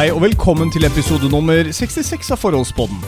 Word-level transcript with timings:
Hei 0.00 0.06
og 0.14 0.22
velkommen 0.24 0.70
til 0.72 0.86
episode 0.88 1.28
nummer 1.28 1.66
66 1.76 2.30
av 2.32 2.38
Forholdspodden. 2.40 3.02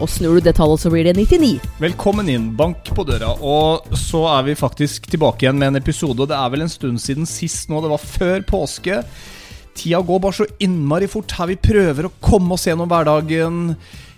Og 0.00 0.08
snur 0.08 0.38
du 0.38 0.46
det 0.46 0.54
tallet, 0.56 0.80
så 0.80 0.88
blir 0.88 1.04
det 1.04 1.12
99. 1.18 1.58
Velkommen 1.82 2.30
inn, 2.32 2.46
bank 2.56 2.86
på 2.96 3.04
døra. 3.04 3.34
Og 3.44 3.90
så 3.92 4.22
er 4.38 4.46
vi 4.46 4.54
faktisk 4.56 5.10
tilbake 5.12 5.44
igjen 5.44 5.58
med 5.60 5.74
en 5.74 5.80
episode. 5.82 6.16
Og 6.16 6.30
det 6.30 6.38
er 6.38 6.54
vel 6.54 6.62
en 6.64 6.72
stund 6.72 7.02
siden 7.04 7.28
sist 7.28 7.68
nå. 7.68 7.82
Det 7.84 7.90
var 7.92 8.00
før 8.00 8.46
påske. 8.48 9.02
Tida 9.76 10.00
går 10.00 10.22
bare 10.24 10.38
så 10.38 10.46
innmari 10.64 11.10
fort 11.12 11.34
her 11.36 11.50
vi 11.50 11.58
prøver 11.60 12.08
å 12.08 12.12
komme 12.24 12.56
oss 12.56 12.64
gjennom 12.70 12.88
hverdagen. 12.88 13.74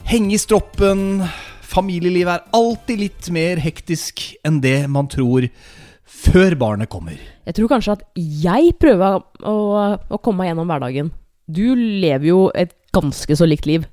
Henge 0.07 0.37
i 0.37 0.39
stroppen. 0.39 1.25
Familielivet 1.73 2.37
er 2.37 2.61
alltid 2.61 3.03
litt 3.03 3.33
mer 3.35 3.65
hektisk 3.65 4.23
enn 4.47 4.61
det 4.63 4.85
man 4.87 5.11
tror 5.11 5.49
før 6.07 6.55
barnet 6.61 6.93
kommer. 6.93 7.19
Jeg 7.51 7.59
tror 7.59 7.75
kanskje 7.75 7.99
at 7.99 8.07
jeg 8.15 8.77
prøver 8.79 9.19
å, 9.43 9.57
å 10.07 10.23
komme 10.23 10.45
meg 10.45 10.53
gjennom 10.53 10.71
hverdagen. 10.71 11.11
Du 11.53 11.75
lever 11.77 12.29
jo 12.33 12.41
et 12.55 12.73
ganske 12.95 13.37
så 13.39 13.47
likt 13.49 13.67
liv 13.69 13.85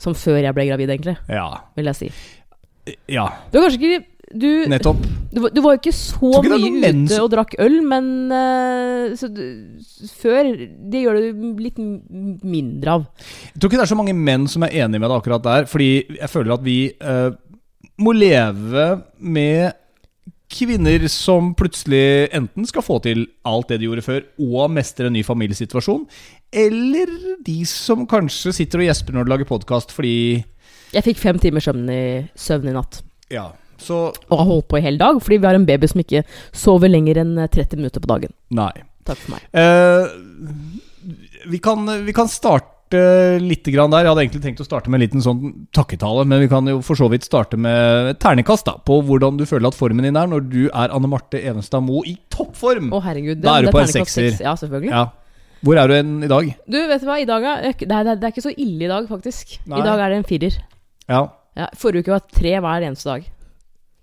som 0.00 0.12
før 0.16 0.42
jeg 0.44 0.52
ble 0.56 0.66
gravid, 0.68 0.90
egentlig, 0.92 1.16
Ja. 1.32 1.46
vil 1.76 1.88
jeg 1.88 1.96
si. 1.96 2.10
Ja, 3.10 3.28
Du 3.52 3.58
var 3.58 3.68
kanskje 3.70 3.80
ikke 3.80 4.04
Du, 4.36 4.66
nettopp. 4.68 4.98
du, 5.32 5.40
var- 5.40 5.50
du 5.54 5.60
var 5.62 5.76
jo 5.76 5.78
ikke 5.78 5.92
så 5.94 6.30
ikke 6.42 6.58
mye 6.58 6.90
ute 7.06 7.18
og 7.22 7.30
drakk 7.30 7.54
øl, 7.62 7.76
men 7.86 8.08
uh, 8.32 9.14
så, 9.14 9.28
du- 9.32 9.78
Før 10.18 10.50
Det 10.90 11.02
gjør 11.04 11.16
du 11.32 11.62
litt 11.62 11.78
mindre 11.78 12.90
av. 12.98 13.06
Jeg 13.54 13.60
tror 13.60 13.70
ikke 13.70 13.78
det 13.80 13.86
er 13.86 13.94
så 13.94 13.98
mange 14.00 14.14
menn 14.18 14.46
som 14.50 14.62
er 14.66 14.74
enig 14.82 14.98
med 15.00 15.08
deg 15.08 15.16
akkurat 15.20 15.42
der, 15.46 15.64
fordi 15.70 15.90
jeg 16.18 16.28
føler 16.32 16.54
at 16.58 16.62
vi 16.66 16.78
uh, 17.00 17.30
må 18.02 18.12
leve 18.18 19.02
med 19.18 19.72
kvinner 20.52 21.08
som 21.10 21.54
plutselig 21.58 22.28
enten 22.36 22.66
skal 22.68 22.82
få 22.86 23.00
til 23.02 23.24
alt 23.44 23.66
det 23.72 23.80
de 23.80 23.88
gjorde 23.88 24.04
før, 24.06 24.20
og 24.38 24.70
mestre 24.70 25.06
en 25.08 25.12
ny 25.16 25.22
familiesituasjon, 25.26 26.04
eller 26.52 27.10
de 27.44 27.60
som 27.68 28.06
kanskje 28.08 28.54
sitter 28.54 28.82
og 28.82 28.88
gjesper 28.88 29.16
når 29.16 29.26
du 29.26 29.32
lager 29.32 29.48
podkast 29.48 29.92
fordi 29.94 30.44
Jeg 30.94 31.04
fikk 31.04 31.18
fem 31.20 31.38
timer 31.42 31.64
søvn 31.64 31.88
i, 31.90 32.02
søvn 32.38 32.70
i 32.70 32.74
natt. 32.76 33.00
Ja, 33.32 33.50
så 33.82 34.08
Og 34.30 34.38
har 34.38 34.48
holdt 34.48 34.68
på 34.70 34.78
i 34.78 34.84
hele 34.84 35.00
dag, 35.00 35.18
fordi 35.22 35.40
vi 35.42 35.48
har 35.48 35.58
en 35.58 35.66
baby 35.68 35.88
som 35.90 36.00
ikke 36.02 36.22
sover 36.56 36.92
lenger 36.92 37.20
enn 37.22 37.34
30 37.36 37.80
minutter 37.80 38.02
på 38.02 38.12
dagen. 38.14 38.32
Nei. 38.56 38.72
Takk 39.06 39.20
for 39.22 39.36
meg. 39.36 39.44
Eh, 39.54 40.06
vi, 41.52 41.60
kan, 41.62 41.86
vi 42.06 42.14
kan 42.16 42.30
starte 42.30 42.72
litt 43.42 43.66
grann 43.70 43.92
der. 43.92 44.06
Jeg 44.06 44.12
hadde 44.12 44.24
egentlig 44.24 44.42
tenkt 44.44 44.62
å 44.62 44.66
starte 44.66 44.90
med 44.90 44.98
en 44.98 45.04
liten 45.04 45.22
sånn 45.22 45.52
takketale, 45.74 46.24
men 46.26 46.42
vi 46.42 46.48
kan 46.50 46.66
jo 46.70 46.80
for 46.86 46.98
så 46.98 47.08
vidt 47.12 47.26
starte 47.26 47.58
med 47.60 48.16
ternekast 48.22 48.66
da, 48.66 48.76
på 48.86 48.98
hvordan 49.06 49.38
du 49.38 49.44
føler 49.46 49.70
at 49.70 49.78
formen 49.78 50.06
din 50.06 50.18
er 50.18 50.30
når 50.30 50.48
du 50.50 50.64
er 50.66 50.94
Anne 50.94 51.10
Marte 51.10 51.38
Evenstad 51.42 51.84
Moe 51.86 52.06
i 52.08 52.16
toppform. 52.32 52.90
Å, 52.94 53.02
herregud. 53.06 53.42
Da 53.44 53.58
er 53.60 53.68
du 53.68 53.74
på 53.74 53.82
en 53.84 53.94
sekser. 53.94 54.32
Ja, 54.42 54.56
selvfølgelig. 54.58 54.94
Ja. 54.94 55.06
Hvor 55.66 55.80
er 55.82 55.90
du 55.90 55.96
en 55.96 56.16
i 56.22 56.30
dag? 56.30 56.50
Du, 56.70 56.78
vet 56.78 57.02
du 57.02 57.08
hva? 57.08 57.18
I 57.18 57.26
dag 57.28 57.42
er 57.50 57.64
det, 57.66 57.88
er, 57.90 58.12
det, 58.14 58.20
er, 58.22 58.30
ikke 58.30 58.44
så 58.44 58.52
ille 58.54 58.86
i 58.86 58.90
dag, 58.90 59.08
faktisk. 59.10 59.56
Nei. 59.66 59.80
I 59.82 59.86
dag 59.86 60.02
er 60.04 60.12
det 60.14 60.20
en 60.22 60.28
firer. 60.28 60.60
Ja. 61.10 61.24
Ja, 61.56 61.66
forrige 61.78 62.04
uke 62.06 62.14
var 62.14 62.22
tre 62.30 62.52
hver 62.62 62.86
eneste 62.86 63.10
dag. 63.10 63.26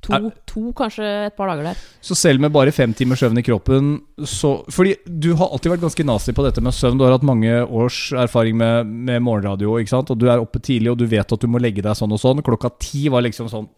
To, 0.04 0.12
Er- 0.18 0.34
to 0.50 0.74
kanskje 0.76 1.06
et 1.30 1.36
par 1.38 1.48
dager 1.48 1.70
der. 1.70 1.80
Så 2.04 2.18
selv 2.20 2.42
med 2.44 2.52
bare 2.52 2.74
fem 2.76 2.92
timers 2.98 3.22
søvn 3.24 3.40
i 3.40 3.44
kroppen 3.46 3.94
så, 4.28 4.66
Fordi 4.68 4.98
du 5.08 5.30
har 5.40 5.48
alltid 5.48 5.72
vært 5.72 5.86
ganske 5.86 6.04
nazi 6.04 6.36
på 6.36 6.44
dette 6.44 6.60
med 6.60 6.76
søvn. 6.76 7.00
Du 7.00 7.06
har 7.06 7.16
hatt 7.16 7.24
mange 7.24 7.62
års 7.64 8.10
erfaring 8.12 8.58
med, 8.60 8.86
med 9.08 9.24
morgenradio, 9.24 9.78
ikke 9.80 9.94
sant? 9.96 10.12
og 10.12 10.20
du 10.20 10.28
er 10.28 10.44
oppe 10.44 10.60
tidlig, 10.60 10.92
og 10.92 11.00
du 11.00 11.08
vet 11.08 11.32
at 11.32 11.40
du 11.40 11.48
må 11.48 11.62
legge 11.64 11.86
deg 11.86 11.96
sånn 11.96 12.12
og 12.12 12.20
sånn. 12.20 12.44
Klokka 12.44 12.74
ti 12.84 13.08
var 13.14 13.24
liksom 13.24 13.48
sånn 13.52 13.70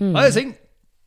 Mm. 0.00 0.14
Nei, 0.14 0.30
seng! 0.32 0.52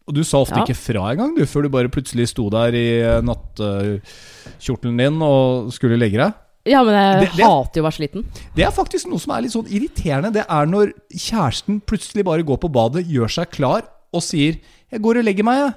Og 0.07 0.13
du 0.17 0.23
sa 0.27 0.41
ofte 0.43 0.57
Ja. 0.59 0.63
ikke 0.65 0.75
fra 0.75 1.11
engang, 1.13 1.35
du, 1.37 1.45
før 1.47 1.63
du 1.63 1.69
bare 1.69 1.87
plutselig 1.87 2.27
sto 2.27 2.49
der 2.51 2.75
i 2.75 2.87
eh, 2.99 3.21
nattkjortelen 3.23 4.97
din 4.99 5.21
og 5.23 5.71
skulle 5.71 5.95
legge 5.99 6.19
deg. 6.19 6.33
Ja, 6.65 6.81
men 6.83 6.93
jeg 6.95 7.19
Det- 7.27 7.37
det- 7.37 7.45
hater 7.45 7.79
jo 7.79 7.83
å 7.83 7.87
være 7.87 7.99
sliten. 7.99 8.25
Det 8.55 8.63
er 8.65 8.71
faktisk 8.71 9.07
noe 9.07 9.19
som 9.19 9.31
er 9.35 9.41
litt 9.41 9.51
sånn 9.51 9.67
irriterende. 9.67 10.31
Det 10.33 10.45
er 10.49 10.65
når 10.65 10.93
kjæresten 11.11 11.81
plutselig 11.81 12.23
bare 12.23 12.43
går 12.43 12.57
på 12.59 12.71
badet, 12.71 13.05
gjør 13.07 13.29
seg 13.29 13.51
klar 13.51 13.83
og 14.13 14.21
sier 14.21 14.59
'Jeg 14.91 15.01
går 15.01 15.17
og 15.19 15.25
legger 15.25 15.43
meg', 15.43 15.57
jeg. 15.67 15.73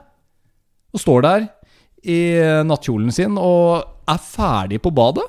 Og 0.95 1.01
står 1.01 1.23
der 1.23 1.49
i 2.05 2.63
nattkjolen 2.65 3.13
sin 3.13 3.37
og 3.39 3.85
er 4.07 4.19
ferdig 4.19 4.81
på 4.81 4.93
badet. 4.95 5.25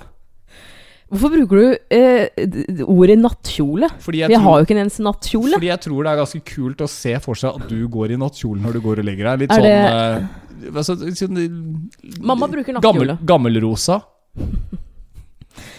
Hvorfor 1.08 1.32
bruker 1.32 1.60
du 1.62 1.78
eh, 1.96 2.84
ordet 2.84 3.16
nattkjole? 3.22 3.88
Fordi 4.04 4.20
jeg, 4.26 4.28
Vi 4.34 4.40
har 4.44 4.58
jo 4.60 4.66
ikke 4.66 4.76
en 4.76 4.82
eneste 4.84 5.04
nattkjole. 5.06 5.54
fordi 5.56 5.70
jeg 5.72 5.80
tror 5.86 6.04
det 6.04 6.12
er 6.12 6.20
ganske 6.20 6.42
kult 6.50 6.82
å 6.84 6.88
se 6.92 7.14
for 7.24 7.40
seg 7.40 7.56
at 7.62 7.70
du 7.72 7.78
går 7.94 8.12
i 8.12 8.18
nattkjolen 8.20 8.66
når 8.68 8.74
du 8.76 8.82
går 8.84 9.00
og 9.00 9.08
legger 9.08 9.30
deg. 9.32 9.46
Litt 9.46 9.56
sånn 9.56 9.64
det- 9.64 9.78
eh, 9.88 10.74
altså, 10.76 10.98
sånn, 11.16 11.40
Mamma 12.20 12.48
bruker 12.52 12.76
gammel, 12.82 13.14
nattkjole. 13.14 13.18
Gammelrosa. 13.32 14.02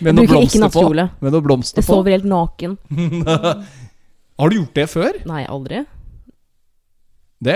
Med 0.01 0.17
Jeg 0.17 0.25
ikke 0.25 0.33
blomster 0.33 0.59
på. 0.59 0.65
nattkjole. 0.65 1.05
Med 1.21 1.33
noen 1.37 1.45
blomster 1.45 1.83
Jeg 1.83 1.87
på. 1.87 1.93
sover 1.99 2.11
helt 2.17 2.25
naken. 2.25 2.79
Har 4.39 4.49
du 4.51 4.57
gjort 4.57 4.75
det 4.75 4.89
før? 4.91 5.21
Nei, 5.27 5.45
aldri. 5.51 5.85
Det, 7.43 7.55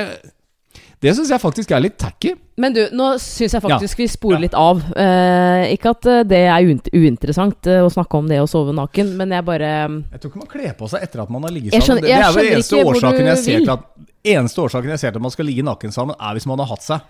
det 1.03 1.13
syns 1.17 1.31
jeg 1.35 1.43
faktisk 1.43 1.73
er 1.75 1.83
litt 1.83 1.97
tacky. 1.99 2.33
Men 2.63 2.75
du, 2.77 2.81
nå 2.95 3.09
syns 3.19 3.57
jeg 3.57 3.63
faktisk 3.65 3.99
vi 3.99 4.07
spoler 4.13 4.39
Ja. 4.39 4.43
litt 4.45 4.55
av. 4.55 4.83
Eh, 4.95 5.73
ikke 5.75 5.91
at 5.97 6.07
eh, 6.07 6.23
det 6.31 6.43
er 6.47 6.69
uinteressant 6.95 7.67
eh, 7.67 7.81
å 7.83 7.91
snakke 7.91 8.21
om 8.21 8.29
det 8.31 8.39
å 8.43 8.47
sove 8.51 8.73
naken, 8.77 9.11
men 9.19 9.35
jeg 9.35 9.45
bare 9.45 9.71
Jeg 10.13 10.21
tror 10.23 10.31
ikke 10.31 10.43
man 10.45 10.53
kler 10.53 10.73
på 10.79 10.89
seg 10.93 11.03
etter 11.09 11.25
at 11.25 11.31
man 11.35 11.43
har 11.43 11.51
ligget 11.55 11.75
sammen. 11.75 11.87
skjønner- 11.89 12.07
det, 12.07 12.13
det 12.13 12.19
er 12.19 12.33
vel 12.33 12.45
skjønner 12.45 12.57
eneste 12.57 12.85
årsaken 12.93 13.27
jeg 13.33 13.39
ser 13.45 13.59
til 13.67 13.75
at 13.77 13.87
Eneste 14.23 14.61
årsaken 14.63 14.91
jeg 14.95 15.01
ser 15.03 15.11
til 15.11 15.19
at 15.19 15.23
man 15.27 15.33
skal 15.35 15.47
ligge 15.51 15.65
naken 15.67 15.91
sammen, 15.91 16.15
er 16.15 16.37
hvis 16.39 16.47
man 16.47 16.61
har 16.63 16.69
hatt 16.71 16.85
seg. 16.87 17.01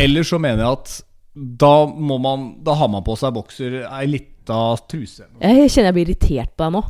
Ellers 0.00 0.30
så 0.32 0.38
mener 0.40 0.62
jeg 0.64 0.72
at 0.78 0.94
da 1.36 1.72
må 1.86 2.16
man 2.22 2.46
Da 2.64 2.72
har 2.78 2.88
man 2.88 3.04
på 3.04 3.18
seg 3.20 3.34
bokser, 3.36 3.82
ei 3.90 4.06
lita 4.08 4.60
truse. 4.88 5.26
Jeg 5.42 5.68
kjenner 5.68 5.90
jeg 5.92 5.94
blir 5.98 6.08
irritert 6.14 6.54
på 6.56 6.64
deg 6.64 6.72
nå. 6.78 6.82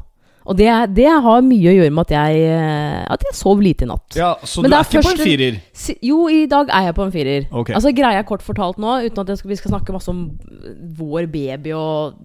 Og 0.44 0.56
det, 0.58 0.68
det 0.92 1.08
har 1.08 1.44
mye 1.44 1.70
å 1.70 1.74
gjøre 1.78 1.92
med 1.94 2.04
at 2.04 2.12
jeg, 2.12 2.42
eh, 2.52 2.98
at 3.14 3.22
jeg 3.24 3.36
sov 3.38 3.62
lite 3.64 3.86
i 3.86 3.88
natt. 3.88 4.16
Ja, 4.18 4.34
Så 4.44 4.60
Men 4.60 4.74
du 4.74 4.76
er 4.76 4.84
ikke 4.84 5.00
ikke 5.00 5.06
på 5.06 5.14
en 5.14 5.22
firer? 5.30 5.58
Jo, 6.04 6.18
i 6.28 6.44
dag 6.50 6.68
er 6.68 6.90
jeg 6.90 6.96
på 6.98 7.06
en 7.06 7.14
firer. 7.14 7.46
Okay. 7.48 7.76
Altså 7.78 7.94
Greia 7.96 8.24
kort 8.28 8.44
fortalt 8.44 8.80
nå, 8.82 8.98
uten 9.06 9.24
at 9.24 9.38
skal, 9.40 9.52
vi 9.54 9.58
skal 9.60 9.72
snakke 9.76 9.96
masse 9.96 10.12
om 10.12 10.26
vår 10.98 11.30
baby 11.32 11.72
og 11.76 12.20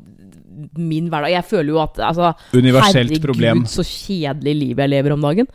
min 0.76 1.08
hverdag 1.08 1.32
Jeg 1.32 1.48
føler 1.48 1.72
jo 1.72 1.80
at 1.80 2.02
altså, 2.04 2.34
Universelt 2.52 2.98
herregud, 3.08 3.24
problem. 3.24 3.64
så 3.70 3.86
kjedelig 3.88 4.56
liv 4.60 4.82
jeg 4.84 4.92
lever 4.92 5.16
om 5.16 5.24
dagen. 5.24 5.48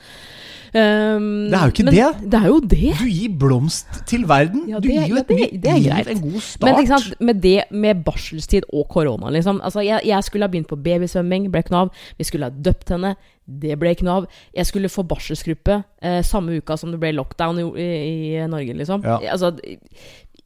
Um, 0.75 1.27
Det 1.51 1.55
er 1.55 1.69
jo 1.69 1.71
ikke 1.71 1.85
men 1.87 1.95
det. 1.95 2.31
Det 2.33 2.39
er 2.41 2.47
jo 2.51 2.57
det. 2.61 2.95
Du 2.99 3.05
gir 3.07 3.35
blomst 3.39 4.01
til 4.11 4.25
verden. 4.27 4.65
Ja, 4.69 4.81
du 4.83 4.89
gir 4.89 5.05
jo 5.07 5.15
ja, 5.15 5.21
et 5.23 5.29
det- 5.29 5.37
nytt 5.39 5.61
det 5.62 5.71
er 5.71 5.79
liv, 5.79 5.91
greit. 5.93 6.09
en 6.11 6.21
god 6.25 6.41
start. 6.41 6.65
Men 6.67 6.81
ikke 6.83 6.93
sant, 6.99 7.21
med 7.21 7.41
det 7.43 7.62
med 7.71 8.03
barselstid 8.05 8.62
og 8.73 8.89
korona, 8.91 9.31
liksom. 9.31 9.61
Altså, 9.62 9.85
jeg, 9.87 10.01
jeg 10.05 10.25
skulle 10.25 10.43
ha 10.43 10.51
begynt 10.51 10.67
på 10.69 10.77
babysvømming, 10.83 11.47
ble 11.53 11.62
ikke 11.62 11.71
noe 11.71 11.85
av. 11.87 11.91
Vi 12.19 12.25
skulle 12.25 12.51
ha 12.51 12.51
døpt 12.51 12.89
henne, 12.91 13.15
det 13.47 13.79
ble 13.79 13.95
ikke 13.95 14.03
noe 14.09 14.17
av. 14.25 14.27
Jeg 14.57 14.67
skulle 14.67 14.89
få 14.91 15.05
barselsgruppe 15.07 15.85
eh, 16.03 16.23
samme 16.27 16.57
uka 16.59 16.77
som 16.77 16.91
det 16.91 16.99
ble 17.01 17.12
lockdown 17.15 17.59
i, 17.61 17.67
i, 17.79 18.35
i 18.43 18.47
Norge, 18.51 18.75
liksom. 18.75 19.05
Ja. 19.06 19.21
Altså, 19.31 19.53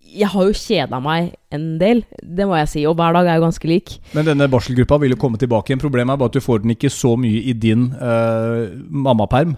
jeg 0.08 0.28
har 0.32 0.44
jo 0.44 0.52
kjeda 0.56 1.00
meg 1.04 1.34
en 1.52 1.78
del, 1.80 2.02
det 2.22 2.46
må 2.48 2.56
jeg 2.56 2.68
si. 2.68 2.84
Og 2.88 2.96
hver 2.96 3.12
dag 3.16 3.26
er 3.28 3.38
jo 3.40 3.46
ganske 3.46 3.68
lik. 3.68 3.98
Men 4.16 4.24
denne 4.28 4.48
barselgruppa 4.50 4.98
vil 5.00 5.12
jo 5.16 5.20
komme 5.20 5.40
tilbake 5.40 5.72
igjen. 5.72 5.80
Problemet 5.82 6.12
er 6.12 6.20
bare 6.20 6.32
at 6.32 6.36
du 6.36 6.40
får 6.44 6.62
den 6.64 6.72
ikke 6.76 6.90
så 6.92 7.14
mye 7.20 7.42
i 7.48 7.52
din 7.56 7.90
eh, 7.96 8.68
mammaperm. 8.88 9.56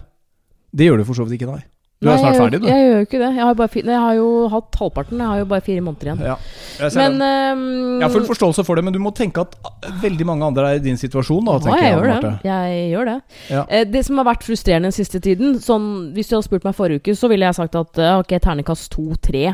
Det 0.71 0.87
gjør 0.87 1.01
du 1.01 1.07
for 1.07 1.17
så 1.19 1.27
vidt 1.27 1.39
ikke, 1.39 1.51
nei. 1.51 1.63
Du 2.01 2.09
er 2.09 2.17
snart 2.17 2.33
ferdig, 2.39 2.57
du. 2.63 2.65
Jeg, 2.65 2.81
gjør 2.81 2.95
jo 2.95 3.05
ikke 3.05 3.19
det. 3.21 3.27
Jeg 3.37 3.45
har, 3.45 3.57
bare, 3.59 3.81
jeg 3.85 3.99
har 4.01 4.15
jo 4.17 4.29
hatt 4.49 4.77
halvparten. 4.79 5.19
Jeg 5.21 5.29
har 5.29 5.41
jo 5.43 5.45
bare 5.51 5.61
fire 5.61 5.83
måneder 5.85 6.07
igjen. 6.07 6.23
Ja, 6.25 6.37
jeg 6.79 6.95
Men 6.97 7.21
ehm, 7.21 7.99
Jeg 7.99 8.05
har 8.07 8.13
full 8.15 8.25
forståelse 8.25 8.65
for 8.65 8.79
det, 8.79 8.83
men 8.87 8.95
du 8.95 8.97
må 9.03 9.11
tenke 9.13 9.43
at 9.45 9.53
veldig 10.01 10.25
mange 10.25 10.47
andre 10.49 10.71
er 10.71 10.79
i 10.79 10.81
din 10.81 10.97
situasjon. 10.97 11.45
Da, 11.45 11.59
Ja, 11.69 11.75
jeg 11.77 11.83
jeg, 11.83 11.99
gjør 11.99 12.25
det. 12.25 12.33
Jeg 12.49 12.89
gjør 12.95 13.11
det. 13.11 13.17
Ja. 13.53 13.61
Eh, 13.69 13.85
Det 13.85 14.01
som 14.07 14.17
har 14.17 14.29
vært 14.31 14.47
frustrerende 14.49 14.89
den 14.89 14.97
siste 14.97 15.21
tiden 15.21 15.59
sånn, 15.61 15.87
Hvis 16.15 16.31
du 16.31 16.35
hadde 16.39 16.47
spurt 16.49 16.65
meg 16.65 16.73
forrige 16.79 17.03
uke, 17.03 17.15
så 17.21 17.29
ville 17.29 17.45
jeg 17.45 17.59
sagt 17.59 17.77
at 17.77 18.01
eh, 18.01 18.17
ok, 18.23 18.33
terningkast 18.47 18.89
to-tre. 18.97 19.45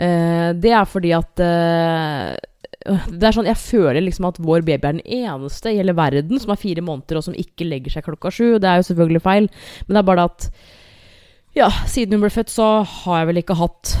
Eh, 0.00 0.48
det 0.56 0.72
er 0.72 0.88
fordi 0.88 1.12
at 1.12 1.44
Det 2.84 3.24
er 3.24 3.32
sånn, 3.32 3.48
Jeg 3.48 3.60
føler 3.60 4.02
liksom 4.04 4.26
at 4.28 4.40
vår 4.44 4.64
baby 4.64 4.90
er 4.90 4.98
den 4.98 5.04
eneste 5.24 5.72
i 5.72 5.78
hele 5.78 5.94
verden 5.96 6.40
som 6.40 6.52
er 6.52 6.60
fire 6.60 6.84
måneder 6.84 7.20
og 7.20 7.24
som 7.28 7.36
ikke 7.38 7.64
legger 7.68 7.96
seg 7.96 8.04
klokka 8.04 8.32
sju. 8.34 8.58
Det 8.60 8.68
er 8.68 8.80
jo 8.80 8.88
selvfølgelig 8.90 9.24
feil, 9.24 9.48
men 9.86 9.96
det 9.96 10.02
er 10.02 10.10
bare 10.12 10.26
at 10.30 10.50
Ja, 11.54 11.70
siden 11.86 12.18
hun 12.18 12.26
ble 12.26 12.34
født, 12.34 12.50
så 12.50 12.82
har 12.82 13.22
jeg 13.22 13.30
vel 13.30 13.40
ikke 13.40 13.56
hatt 13.56 13.94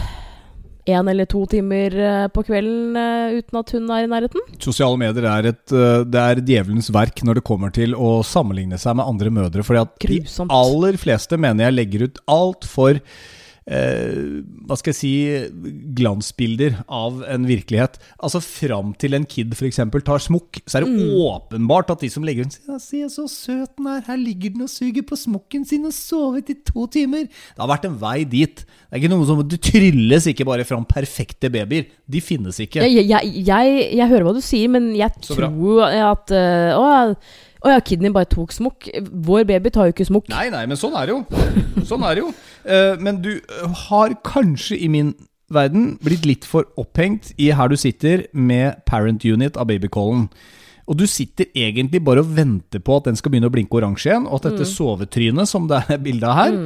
én 0.84 1.08
eller 1.08 1.24
to 1.24 1.46
timer 1.48 1.94
eh, 1.96 2.24
på 2.28 2.42
kvelden 2.44 2.96
eh, 2.98 3.36
uten 3.38 3.60
at 3.60 3.70
hun 3.72 3.86
er 3.94 4.04
i 4.04 4.10
nærheten. 4.10 4.42
Sosiale 4.60 4.98
medier 5.00 5.24
er, 5.30 5.48
et, 5.54 5.62
det 6.10 6.20
er 6.20 6.42
djevelens 6.44 6.90
verk 6.92 7.22
når 7.24 7.38
det 7.38 7.44
kommer 7.46 7.72
til 7.72 7.94
å 7.96 8.18
sammenligne 8.26 8.76
seg 8.76 8.98
med 8.98 9.06
andre 9.06 9.32
mødre. 9.32 9.64
Fordi 9.64 9.80
at 9.80 10.04
de 10.10 10.48
aller 10.52 10.98
fleste 11.00 11.38
mener 11.40 11.70
jeg 11.70 11.78
legger 11.78 12.04
ut 12.10 12.20
altfor 12.34 12.98
eh, 12.98 13.16
Hva 13.64 14.76
skal 14.76 14.92
jeg 14.92 14.98
si 14.98 15.12
glansbilder 15.96 16.82
av 16.92 17.22
en 17.32 17.46
virkelighet. 17.48 17.96
Altså 18.20 18.42
Fram 18.44 18.92
til 19.00 19.16
en 19.16 19.24
kid 19.24 19.54
f.eks. 19.56 19.80
tar 20.04 20.20
smokk, 20.20 20.60
så 20.68 20.78
er 20.78 20.84
det 20.84 21.06
åpenbart 21.16 21.94
at 21.94 22.04
de 22.04 22.10
som 22.12 22.26
legger 22.26 22.44
ut 22.44 22.58
ja, 22.68 22.76
'Se 22.78 23.00
så 23.08 23.24
søt 23.30 23.72
den 23.78 23.88
er, 23.88 24.02
her 24.06 24.20
ligger 24.20 24.52
den 24.52 24.66
og 24.66 24.72
suger 24.72 25.06
på 25.06 25.16
smokken 25.16 25.64
sin 25.64 25.86
og 25.88 25.94
sovet 25.96 26.52
i 26.52 26.58
to 26.60 26.86
timer'. 26.86 27.28
Det 27.28 27.62
har 27.62 27.70
vært 27.70 27.88
en 27.88 27.96
vei 28.00 28.24
dit. 28.24 28.64
Det 28.64 28.92
er 28.92 29.02
ikke 29.02 29.14
noe 29.14 29.26
som 29.26 29.42
Det 29.48 29.60
trylles 29.60 30.28
ikke 30.28 30.44
bare 30.44 30.64
fram 30.68 30.84
perfekte 30.84 31.50
babyer. 31.50 31.88
De 32.06 32.20
finnes 32.20 32.60
ikke. 32.60 32.84
Jeg, 32.84 33.08
jeg, 33.08 33.32
jeg, 33.46 33.88
jeg 33.96 34.08
hører 34.08 34.28
hva 34.28 34.36
du 34.36 34.42
sier, 34.44 34.68
men 34.68 34.92
jeg 34.96 35.10
tror 35.24 35.88
at 35.88 36.30
øh, 36.30 36.76
Å 36.76 36.84
å 37.64 37.72
ja, 37.72 37.80
kidney 37.80 38.12
bare 38.12 38.28
tok 38.28 38.52
smokk. 38.52 38.90
Vår 39.24 39.46
baby 39.48 39.72
tar 39.72 39.88
jo 39.88 39.94
ikke 39.94 40.06
smokk. 40.08 40.28
Nei, 40.32 40.50
nei, 40.52 40.64
men 40.68 40.78
sånn 40.80 40.96
er 41.00 41.08
det 41.08 41.14
jo. 41.14 41.22
Sånn 41.88 42.04
er 42.04 42.18
det 42.18 42.24
jo. 42.24 42.32
Uh, 42.64 42.94
men 43.00 43.22
du 43.24 43.30
eh, 43.36 43.78
har 43.88 44.12
kanskje 44.24 44.76
i 44.84 44.90
min 44.92 45.14
verden 45.52 45.94
blitt 46.04 46.26
litt 46.28 46.46
for 46.48 46.68
opphengt 46.80 47.32
i 47.40 47.50
her 47.56 47.70
du 47.72 47.76
sitter 47.80 48.26
med 48.32 48.82
parent 48.88 49.24
unit 49.24 49.58
av 49.60 49.68
babycallen. 49.70 50.28
Og 50.84 50.98
du 51.00 51.06
sitter 51.08 51.48
egentlig 51.56 52.02
bare 52.04 52.20
og 52.24 52.32
venter 52.36 52.82
på 52.84 52.98
at 52.98 53.08
den 53.08 53.16
skal 53.16 53.32
begynne 53.32 53.48
å 53.48 53.54
blinke 53.54 53.78
oransje 53.78 54.10
igjen, 54.10 54.26
og 54.28 54.40
at 54.40 54.50
dette 54.50 54.68
sovetrynet 54.68 55.48
som 55.48 55.68
det 55.70 55.80
er 55.88 56.00
bilde 56.04 56.28
av 56.28 56.40
her, 56.42 56.58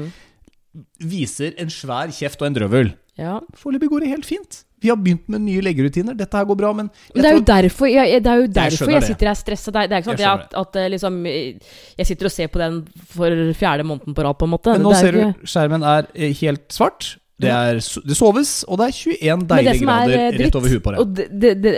viser 0.99 1.55
en 1.63 1.71
svær 1.71 2.11
kjeft 2.15 2.43
og 2.43 2.49
en 2.49 2.57
drøvel. 2.59 2.91
Ja. 3.19 3.39
Foreløpig 3.59 3.91
går 3.93 4.05
det 4.05 4.15
helt 4.17 4.27
fint. 4.27 4.65
Vi 4.81 4.91
har 4.93 4.99
begynt 5.01 5.27
med 5.33 5.43
nye 5.45 5.63
leggerutiner. 5.65 6.17
Dette 6.19 6.39
her 6.39 6.49
går 6.49 6.59
bra, 6.59 6.73
men 6.77 6.91
det 7.15 7.25
er 7.25 7.39
jo 7.39 7.45
derfor 7.47 7.91
jeg, 7.91 8.23
det 8.25 8.33
er 8.33 8.43
jo 8.43 8.51
derfor 8.59 8.93
jeg, 8.93 9.01
jeg, 9.01 9.09
sitter 9.13 9.31
her 9.33 9.39
stressa. 9.39 9.75
Det 9.75 9.87
det 9.91 9.97
er 9.97 10.05
ikke 10.05 10.13
sånn 10.13 10.23
Jeg 10.23 10.43
at, 10.43 10.59
at 10.63 10.79
eh, 10.79 10.91
liksom, 10.95 11.17
jeg 11.29 12.11
sitter 12.11 12.31
og 12.31 12.35
ser 12.35 12.53
på 12.53 12.63
den 12.63 12.83
for 13.15 13.41
fjerde 13.59 13.87
måneden 13.89 14.17
på 14.17 14.27
rad, 14.27 14.39
på 14.39 14.49
en 14.49 14.55
måte. 14.55 14.77
Men 14.77 14.87
nå 14.87 14.95
er 14.95 15.03
ser 15.03 15.19
du 15.19 15.49
skjermen 15.49 15.87
er 15.97 16.13
eh, 16.15 16.37
helt 16.43 16.67
svart. 16.75 17.17
Det, 17.39 17.51
er, 17.55 17.79
det 17.79 18.17
soves, 18.19 18.53
og 18.67 18.81
det 18.81 18.89
er 18.89 18.97
21 18.99 19.43
deilige 19.47 19.75
er 19.77 19.83
grader 19.85 20.33
dritt, 20.35 20.41
rett 20.43 20.57
over 20.59 20.73
huet 20.73 20.83
på 20.83 20.95
deg. 20.95 21.21
det, 21.43 21.51
det, 21.63 21.73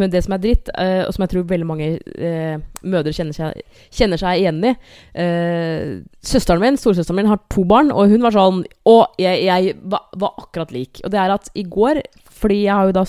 Men 0.00 0.12
det 0.12 0.22
som 0.24 0.32
er 0.36 0.40
dritt, 0.40 0.70
eh, 0.80 1.02
og 1.04 1.12
som 1.12 1.24
jeg 1.26 1.32
tror 1.34 1.42
veldig 1.50 1.66
mange 1.68 1.88
eh, 2.16 2.54
mødre 2.88 3.12
kjenner 3.12 3.36
seg, 3.36 3.58
kjenner 3.92 4.20
seg 4.20 4.40
igjen 4.40 4.62
i 4.64 4.72
eh, 4.72 5.90
Søsteren 6.24 6.62
min, 6.62 6.78
storesøsteren 6.80 7.20
min, 7.20 7.28
har 7.28 7.42
to 7.52 7.66
barn, 7.68 7.92
og 7.92 8.08
hun 8.14 8.24
var 8.24 8.32
sånn 8.32 8.62
Og 8.88 9.20
jeg, 9.20 9.42
jeg 9.44 9.74
var, 9.92 10.06
var 10.16 10.40
akkurat 10.40 10.72
lik. 10.72 11.02
Og 11.04 11.12
det 11.12 11.20
er 11.20 11.34
at 11.34 11.50
i 11.52 11.66
går 11.68 12.00
Fordi 12.32 12.62
jeg 12.62 12.72
har 12.72 12.88
jo 12.88 12.96
da 12.96 13.04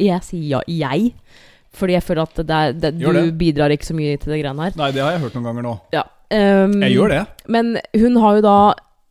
Jeg 0.00 0.24
sier 0.24 0.46
ja, 0.56 0.62
jeg. 0.64 1.12
Fordi 1.76 1.98
jeg 1.98 2.06
føler 2.06 2.24
at 2.24 2.40
det 2.48 2.62
er, 2.88 2.96
du 2.96 3.32
bidrar 3.36 3.74
ikke 3.74 3.90
så 3.90 3.96
mye 3.96 4.16
til 4.16 4.32
det 4.32 4.40
greiene 4.40 4.70
her. 4.70 4.76
Nei, 4.80 4.88
det 4.96 5.04
har 5.04 5.12
jeg 5.12 5.26
hørt 5.26 5.36
noen 5.36 5.48
ganger 5.50 5.66
nå. 5.66 5.74
Ja. 5.92 6.06
um, 6.32 6.78
Jeg 6.80 6.94
gjør 6.94 7.12
det. 7.12 7.22
Men 7.52 7.74
hun 7.92 8.16
har 8.22 8.38
jo 8.38 8.44
da 8.46 8.56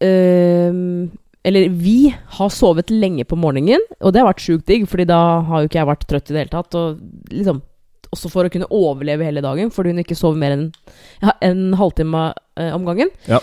ehm, 0.02 1.12
Eller 1.46 1.70
vi 1.70 2.10
har 2.10 2.52
sovet 2.54 2.90
lenge 2.90 3.26
på 3.30 3.38
morgenen, 3.38 3.84
og 4.02 4.14
det 4.14 4.22
har 4.22 4.30
vært 4.32 4.44
sjukt 4.44 4.66
digg, 4.70 4.88
Fordi 4.90 5.06
da 5.10 5.22
har 5.46 5.62
jo 5.62 5.70
ikke 5.70 5.82
jeg 5.82 5.92
vært 5.92 6.06
trøtt 6.10 6.30
i 6.32 6.36
det 6.36 6.44
hele 6.44 6.54
tatt. 6.56 6.78
Og 6.80 7.34
liksom 7.34 7.62
Også 8.16 8.32
for 8.34 8.48
å 8.48 8.54
kunne 8.54 8.70
overleve 8.74 9.28
hele 9.28 9.44
dagen, 9.46 9.72
fordi 9.74 9.94
hun 9.94 10.02
ikke 10.02 10.18
sover 10.18 10.40
mer 10.40 10.56
enn 10.56 10.68
ja, 11.22 11.36
en 11.44 11.74
halvtime 11.78 12.28
eh, 12.58 12.72
om 12.74 12.86
gangen. 12.88 13.12
Ja. 13.30 13.42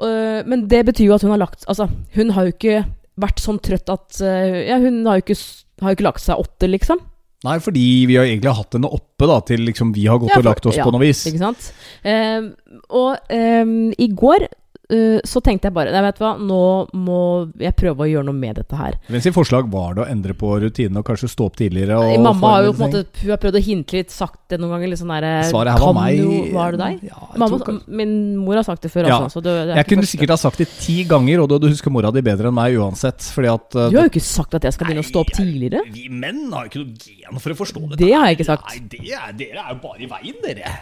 Eh, 0.00 0.40
men 0.46 0.66
det 0.70 0.84
betyr 0.86 1.10
jo 1.10 1.16
at 1.16 1.24
hun 1.24 1.32
har 1.32 1.40
lagt 1.40 1.64
Altså, 1.66 1.88
hun 2.14 2.32
har 2.36 2.46
jo 2.46 2.54
ikke 2.54 2.84
vært 3.16 3.40
sånn 3.40 3.60
trøtt 3.64 3.88
at 3.92 4.20
eh, 4.20 4.66
Ja, 4.68 4.80
hun 4.82 5.00
har 5.08 5.18
jo 5.18 5.24
ikke, 5.24 5.38
har 5.82 5.92
jo 5.92 5.98
ikke 5.98 6.08
lagt 6.08 6.24
seg 6.24 6.42
åtte, 6.42 6.68
liksom. 6.70 7.00
Nei, 7.46 7.56
fordi 7.62 7.84
vi 8.08 8.16
har 8.18 8.26
egentlig 8.26 8.54
hatt 8.58 8.74
henne 8.76 8.90
oppe 8.90 9.28
da, 9.28 9.38
til 9.46 9.66
liksom 9.68 9.92
vi 9.94 10.06
har 10.08 10.20
gått 10.22 10.32
Ja, 10.32 10.40
og 10.40 10.48
lagt 10.48 10.68
oss 10.68 10.78
ja, 10.78 10.86
på 10.86 10.92
noe 10.94 11.04
vis. 11.04 11.22
Ikke 11.28 11.42
sant? 11.42 11.68
Ehm, 12.08 12.54
og 12.88 13.32
ehm, 13.32 13.92
i 14.00 14.08
går 14.16 14.48
eh, 14.92 15.20
så 15.24 15.40
tenkte 15.44 15.70
jeg 15.70 15.76
bare 15.76 15.94
Nei, 15.94 16.02
vet 16.04 16.18
du 16.18 16.24
hva, 16.26 16.34
nå 16.36 16.60
må 17.06 17.20
jeg 17.62 17.76
prøve 17.78 18.04
å 18.04 18.10
gjøre 18.10 18.28
noe 18.28 18.36
med 18.36 18.60
dette 18.60 18.76
her. 18.78 18.98
Hvem 19.08 19.24
sin 19.24 19.36
forslag 19.36 19.70
var 19.72 19.96
det 19.96 20.04
å 20.04 20.08
endre 20.12 20.36
på 20.36 20.52
rutinen 20.60 21.00
og 21.00 21.06
kanskje 21.08 21.30
stå 21.32 21.48
opp 21.48 21.56
tidligere? 21.56 21.96
Og 21.96 22.20
Mamma 22.26 22.52
har 22.56 22.68
jo 22.68 22.74
på 22.76 22.84
en 22.84 22.92
måte 22.92 23.22
Hun 23.22 23.32
har 23.32 23.40
prøvd 23.40 23.60
å 23.60 23.64
hinte 23.64 23.96
litt, 23.96 24.12
sagt 24.14 24.42
det 24.52 24.60
noen 24.60 24.76
ganger. 24.76 24.92
Litt 24.92 25.00
sånn 25.00 25.14
derre? 25.14 25.32
Svaret 25.48 25.76
her 25.76 25.84
var 25.86 25.96
meg. 25.96 26.20
Jo, 26.20 26.42
var 26.56 26.76
det 26.76 26.82
deg? 26.82 27.08
Ja, 27.08 27.30
Mamma, 27.40 27.78
min 27.88 28.14
mor 28.42 28.60
har 28.60 28.66
sagt 28.68 28.84
det 28.84 28.92
før 28.92 29.08
Ja. 29.08 29.18
også. 29.24 29.40
Det, 29.40 29.56
det 29.70 29.80
jeg 29.80 29.90
kunne 29.90 30.04
første. 30.04 30.16
sikkert 30.16 30.34
ha 30.36 30.40
sagt 30.44 30.62
det 30.62 30.68
ti 30.82 30.98
ganger, 31.08 31.42
og 31.42 31.48
du 31.48 31.68
husker 31.70 31.86
huska 31.86 31.92
mora 31.92 32.10
di 32.10 32.22
bedre 32.24 32.50
enn 32.50 32.56
meg 32.56 32.76
uansett. 32.80 33.22
Fordi 33.34 33.50
at 33.52 33.76
uh, 33.76 33.88
Du 33.90 33.98
har 33.98 34.08
jo 34.08 34.12
ikke 34.14 34.24
sagt 34.24 34.56
at 34.58 34.66
jeg 34.66 34.76
skal 34.76 34.88
begynne 34.90 35.04
å 35.04 35.08
stå 35.10 35.22
opp 35.22 35.32
Nei, 35.32 35.38
tidligere. 35.38 35.84
Vi 35.92 36.08
menn 36.10 36.42
har 36.52 36.66
jo 36.66 36.72
ikke 36.72 36.82
noe 36.82 37.06
gen 37.06 37.42
for 37.42 37.54
å 37.54 37.58
forstå 37.60 37.84
dette. 37.84 38.00
Det 38.02 38.12
har 38.14 38.30
jeg 38.30 38.38
ikke 38.38 38.48
sagt. 38.50 38.66
Nei, 38.72 38.82
det 38.96 39.02
er, 39.12 39.32
dere 39.38 39.64
er 39.64 39.74
jo 39.74 39.80
bare 39.84 40.02
i 40.02 40.10
veien, 40.10 40.40
dere. 40.44 40.74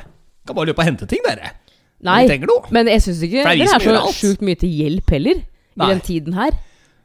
Kan 0.44 0.58
bare 0.58 0.70
løpe 0.70 0.84
og 0.84 0.88
hente 0.88 1.08
ting, 1.10 1.22
dere. 1.26 1.54
Nei, 2.04 2.20
trenger 2.28 2.50
noe. 2.50 2.68
men 2.74 2.90
jeg 2.92 3.02
syns 3.06 3.22
ikke 3.24 3.40
det 3.40 3.46
er 3.48 3.58
vi 3.58 3.64
er 3.64 3.84
så 3.84 4.12
sjukt 4.12 4.44
mye 4.44 4.60
til 4.60 4.72
hjelp 4.82 5.10
heller. 5.16 5.42
Nei. 5.74 5.86
I 5.88 5.94
den 5.94 6.04
tiden 6.04 6.36
her. 6.38 6.54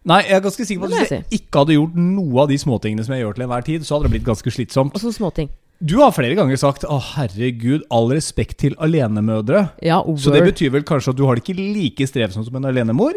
Nei, 0.09 0.19
jeg 0.27 0.37
er 0.37 0.43
ganske 0.43 0.65
sikker 0.65 0.83
på 0.83 0.89
at 0.89 0.93
hvis 0.95 1.11
jeg 1.13 1.23
jeg 1.23 1.39
ikke 1.41 1.63
hadde 1.63 1.75
gjort 1.75 1.97
noe 1.99 2.43
av 2.43 2.51
de 2.51 2.57
småtingene 2.61 3.03
som 3.05 3.15
jeg 3.15 3.23
gjør 3.23 3.35
til 3.35 3.45
enhver 3.45 3.65
tid, 3.67 3.87
så 3.87 3.95
hadde 3.95 4.07
det 4.07 4.13
blitt 4.17 4.27
ganske 4.27 4.53
slitsomt. 4.53 4.95
Og 4.95 5.03
så 5.03 5.11
småting. 5.15 5.49
Du 5.79 6.01
har 6.01 6.11
flere 6.11 6.35
ganger 6.35 6.59
sagt 6.59 6.83
'Å, 6.83 6.99
herregud, 7.15 7.85
all 7.89 8.09
respekt 8.11 8.57
til 8.59 8.75
alenemødre'. 8.75 9.69
Ja, 9.81 10.01
over. 10.03 10.19
Så 10.19 10.31
det 10.31 10.43
betyr 10.43 10.71
vel 10.71 10.83
kanskje 10.83 11.11
at 11.13 11.17
du 11.17 11.25
har 11.25 11.35
det 11.35 11.43
ikke 11.43 11.55
like 11.55 12.07
strevsomt 12.07 12.45
som 12.45 12.55
en 12.55 12.65
alenemor? 12.65 13.15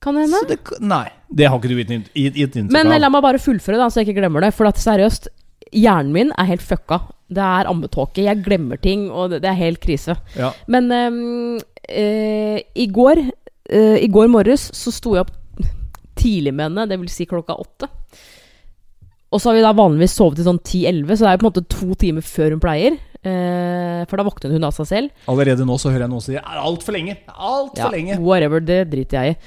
Kan 0.00 0.14
det 0.14 0.28
hende. 0.28 0.42
Det, 0.48 0.80
nei, 0.80 1.08
det 1.34 1.48
har 1.48 1.58
ikke 1.58 1.72
du 1.72 1.76
gitt 1.76 1.90
inntrykk 1.90 2.68
av. 2.68 2.72
Men 2.72 3.00
la 3.00 3.08
meg 3.08 3.22
bare 3.24 3.40
fullføre, 3.40 3.80
da, 3.80 3.88
så 3.88 4.00
jeg 4.00 4.08
ikke 4.08 4.20
glemmer 4.20 4.44
det. 4.44 4.52
For 4.54 4.68
at 4.68 4.76
seriøst, 4.76 5.28
hjernen 5.72 6.12
min 6.12 6.32
er 6.38 6.44
helt 6.52 6.62
fucka. 6.62 7.00
Det 7.28 7.44
er 7.44 7.68
ammetåke. 7.68 8.24
Jeg 8.24 8.42
glemmer 8.44 8.80
ting, 8.80 9.08
og 9.10 9.34
det, 9.34 9.42
det 9.44 9.50
er 9.50 9.58
helt 9.60 9.82
krise. 9.82 10.16
Ja. 10.38 10.52
Men 10.70 10.88
eh, 10.92 12.62
i 12.74 12.86
går 12.92 13.20
eh, 13.20 13.98
I 14.00 14.08
går 14.12 14.30
morges 14.32 14.70
så 14.76 14.92
sto 14.94 15.14
jeg 15.16 15.26
opp 15.26 15.34
tidlig 16.18 16.54
med 16.54 16.70
henne, 16.70 16.88
det 16.90 16.98
vil 16.98 17.10
si 17.12 17.28
klokka 17.30 17.54
åtte. 17.60 17.86
Og 19.28 19.42
så 19.42 19.50
har 19.50 19.58
vi 19.58 19.64
da 19.66 19.74
vanligvis 19.76 20.16
sovet 20.16 20.40
til 20.40 20.46
sånn 20.48 20.62
10-11, 20.62 21.12
så 21.12 21.24
det 21.24 21.28
er 21.28 21.36
jo 21.36 21.40
på 21.42 21.46
en 21.46 21.50
måte 21.50 21.68
to 21.74 21.98
timer 22.00 22.24
før 22.24 22.54
hun 22.56 22.62
pleier. 22.64 22.96
Eh, 23.18 24.04
for 24.08 24.20
da 24.20 24.24
våkner 24.24 24.54
hun 24.54 24.64
av 24.64 24.74
seg 24.76 24.88
selv. 24.88 25.26
Allerede 25.30 25.66
nå 25.68 25.76
så 25.80 25.90
hører 25.92 26.06
jeg 26.06 26.12
noen 26.14 26.24
si 26.24 26.38
altfor 26.38 26.96
lenge'. 26.96 27.18
Altfor 27.34 27.92
lenge. 27.92 28.18
Whatever, 28.24 28.62
det 28.64 28.80
driter 28.92 29.20
jeg 29.20 29.36
i. 29.36 29.38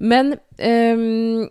Men 0.00 0.34
ehm, 0.58 1.46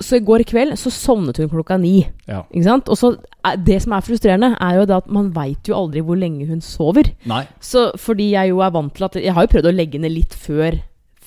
Så 0.00 0.18
i 0.18 0.22
går 0.22 0.44
kveld 0.46 0.76
så 0.78 0.90
sovnet 0.94 1.38
hun 1.40 1.48
klokka 1.50 1.78
ni. 1.80 2.04
Ja. 2.28 2.42
Ikke 2.52 2.66
sant? 2.68 2.90
Og 2.92 2.98
så 3.00 3.08
er, 3.44 3.56
Det 3.56 3.80
som 3.82 3.94
er 3.96 4.04
frustrerende, 4.06 4.52
er 4.60 4.76
jo 4.78 4.84
det 4.86 4.96
at 5.00 5.08
man 5.10 5.32
veit 5.34 5.66
jo 5.70 5.74
aldri 5.78 6.02
hvor 6.04 6.18
lenge 6.20 6.46
hun 6.46 6.60
sover. 6.62 7.10
Nei. 7.26 7.40
Så 7.60 7.88
fordi 7.98 8.30
jeg 8.34 8.52
jo 8.52 8.60
er 8.62 8.70
vant 8.74 8.94
til 8.94 9.08
at 9.08 9.18
Jeg 9.18 9.34
har 9.34 9.46
jo 9.46 9.52
prøvd 9.56 9.70
å 9.72 9.74
legge 9.74 9.98
henne 9.98 10.12
litt 10.12 10.36
før, 10.38 10.78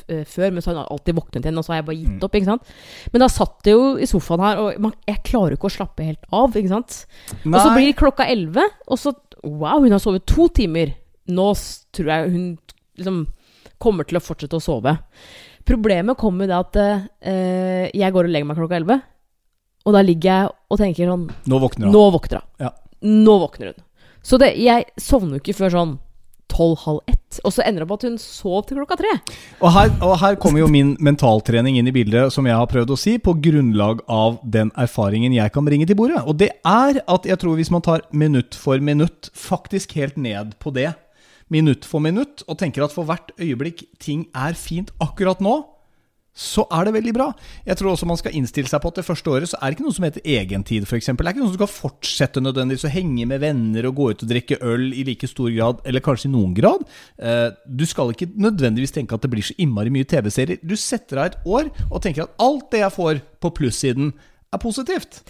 eh, 0.07 0.23
før 0.23 0.53
men 0.53 0.61
så 0.61 0.71
har 0.71 0.77
hun 0.85 0.93
alltid 0.97 1.17
våknet 1.17 1.43
igjen, 1.45 1.57
og 1.57 1.65
så 1.65 1.73
har 1.73 1.81
jeg 1.81 1.87
bare 1.89 1.99
gitt 2.03 2.23
opp. 2.23 2.35
ikke 2.39 2.51
sant? 2.51 2.71
Men 3.11 3.25
da 3.25 3.27
satt 3.27 3.67
jeg 3.67 3.75
jo 3.75 3.97
i 3.97 4.05
sofaen 4.07 4.45
her, 4.45 4.61
og 4.63 4.79
man, 4.79 4.93
jeg 5.09 5.23
klarer 5.27 5.51
jo 5.55 5.59
ikke 5.59 5.71
å 5.71 5.77
slappe 5.79 6.07
helt 6.07 6.23
av. 6.31 6.55
ikke 6.55 6.71
sant? 6.71 7.05
Og 7.43 7.59
så 7.59 7.75
blir 7.75 7.89
det 7.91 7.99
klokka 7.99 8.29
elleve, 8.29 8.69
og 8.87 8.97
så 9.01 9.15
Wow, 9.43 9.81
hun 9.81 9.91
har 9.91 9.97
sovet 9.97 10.21
to 10.29 10.47
timer. 10.53 10.91
Nå 11.27 11.47
tror 11.97 12.09
jeg 12.13 12.29
hun 12.29 12.43
liksom 12.95 13.23
kommer 13.81 14.05
til 14.05 14.19
å 14.19 14.21
fortsette 14.21 14.53
å 14.53 14.61
sove. 14.61 14.93
Problemet 15.67 16.17
kommer 16.19 16.45
jo 16.45 16.51
det 16.51 16.59
at 16.59 16.79
eh, 16.81 17.89
jeg 17.93 18.13
går 18.13 18.27
og 18.27 18.33
legger 18.33 18.49
meg 18.49 18.59
klokka 18.59 18.79
elleve, 18.79 18.99
og 19.85 19.95
da 19.95 20.03
ligger 20.05 20.29
jeg 20.31 20.51
og 20.71 20.79
tenker 20.81 21.09
sånn 21.09 21.25
Nå 21.49 21.59
våkner 21.61 21.87
hun. 21.87 21.95
Nå 21.95 22.05
våkner 22.13 22.41
hun. 22.41 22.49
Ja. 22.67 22.71
Nå 23.01 23.37
våkner 23.41 23.73
hun. 23.73 23.83
Så 24.21 24.37
det, 24.41 24.53
jeg 24.61 24.85
sovner 25.01 25.37
jo 25.37 25.41
ikke 25.41 25.57
før 25.57 25.73
sånn 25.73 25.93
tolv-halv 26.51 26.99
ett. 27.07 27.39
Og 27.47 27.53
så 27.55 27.63
ender 27.63 27.81
det 27.81 27.87
opp 27.87 27.95
at 27.99 28.05
hun 28.09 28.17
sov 28.21 28.65
til 28.67 28.81
klokka 28.81 28.97
tre. 28.99 29.11
Og 29.61 29.71
her, 29.73 29.91
og 30.03 30.17
her 30.21 30.37
kommer 30.41 30.61
jo 30.61 30.69
min 30.71 30.93
mentaltrening 31.03 31.77
inn 31.79 31.89
i 31.89 31.95
bildet, 31.95 32.33
som 32.35 32.47
jeg 32.47 32.57
har 32.59 32.69
prøvd 32.69 32.91
å 32.93 32.99
si, 32.99 33.15
på 33.23 33.37
grunnlag 33.43 34.03
av 34.11 34.41
den 34.43 34.73
erfaringen 34.79 35.35
jeg 35.35 35.53
kan 35.55 35.67
bringe 35.67 35.87
til 35.89 35.97
bordet. 35.99 36.23
Og 36.27 36.37
det 36.41 36.51
er 36.67 37.01
at 37.01 37.29
jeg 37.29 37.39
tror 37.41 37.57
hvis 37.59 37.71
man 37.73 37.85
tar 37.85 38.03
minutt 38.11 38.57
for 38.57 38.83
minutt, 38.83 39.31
faktisk 39.37 39.95
helt 39.99 40.19
ned 40.19 40.57
på 40.61 40.75
det, 40.75 40.91
minutt 41.51 41.85
for 41.87 42.03
minutt, 42.03 42.45
og 42.47 42.57
tenker 42.61 42.85
at 42.85 42.95
for 42.95 43.07
hvert 43.09 43.33
øyeblikk 43.39 43.85
ting 44.01 44.25
er 44.33 44.57
fint 44.57 44.91
akkurat 45.03 45.43
nå, 45.43 45.59
så 46.31 46.63
er 46.71 46.87
det 46.87 46.93
veldig 46.95 47.11
bra. 47.11 47.25
Jeg 47.67 47.75
tror 47.75 47.91
også 47.91 48.07
man 48.07 48.15
skal 48.15 48.31
innstille 48.39 48.69
seg 48.71 48.79
på 48.79 48.87
at 48.87 49.01
det 49.01 49.03
første 49.03 49.33
året 49.33 49.49
så 49.51 49.57
er 49.59 49.67
det 49.67 49.75
ikke 49.75 49.83
noe 49.83 49.95
som 49.97 50.05
heter 50.07 50.23
egentid, 50.23 50.85
f.eks. 50.87 51.09
Det 51.11 51.25
er 51.25 51.33
ikke 51.33 51.41
noe 51.43 51.49
som 51.51 51.57
skal 51.57 51.71
fortsette 51.73 52.43
nødvendigvis 52.43 52.87
å 52.87 52.91
henge 52.93 53.25
med 53.27 53.43
venner 53.43 53.89
og 53.89 53.97
gå 53.99 54.05
ut 54.13 54.23
og 54.23 54.31
drikke 54.31 54.61
øl 54.63 54.85
i 54.95 55.03
like 55.09 55.27
stor 55.27 55.51
grad, 55.51 55.83
eller 55.83 56.03
kanskje 56.05 56.29
i 56.29 56.33
noen 56.37 56.55
grad. 56.55 56.87
Eh, 57.19 57.49
Du 57.67 57.83
skal 57.85 58.15
ikke 58.15 58.29
nødvendigvis 58.31 58.95
tenke 58.95 59.19
at 59.19 59.27
det 59.27 59.31
blir 59.33 59.43
så 59.43 59.57
innmari 59.59 59.91
mye 59.91 60.07
TV-serier. 60.07 60.63
Du 60.63 60.77
setter 60.79 61.19
av 61.19 61.33
et 61.33 61.39
år 61.43 61.67
og 61.89 61.99
tenker 62.01 62.23
at 62.23 62.39
alt 62.39 62.71
det 62.71 62.85
jeg 62.85 62.95
får 62.95 63.21
på 63.43 63.55
plussiden, 63.59 64.13
er 64.51 64.59
positivt. 64.59 65.21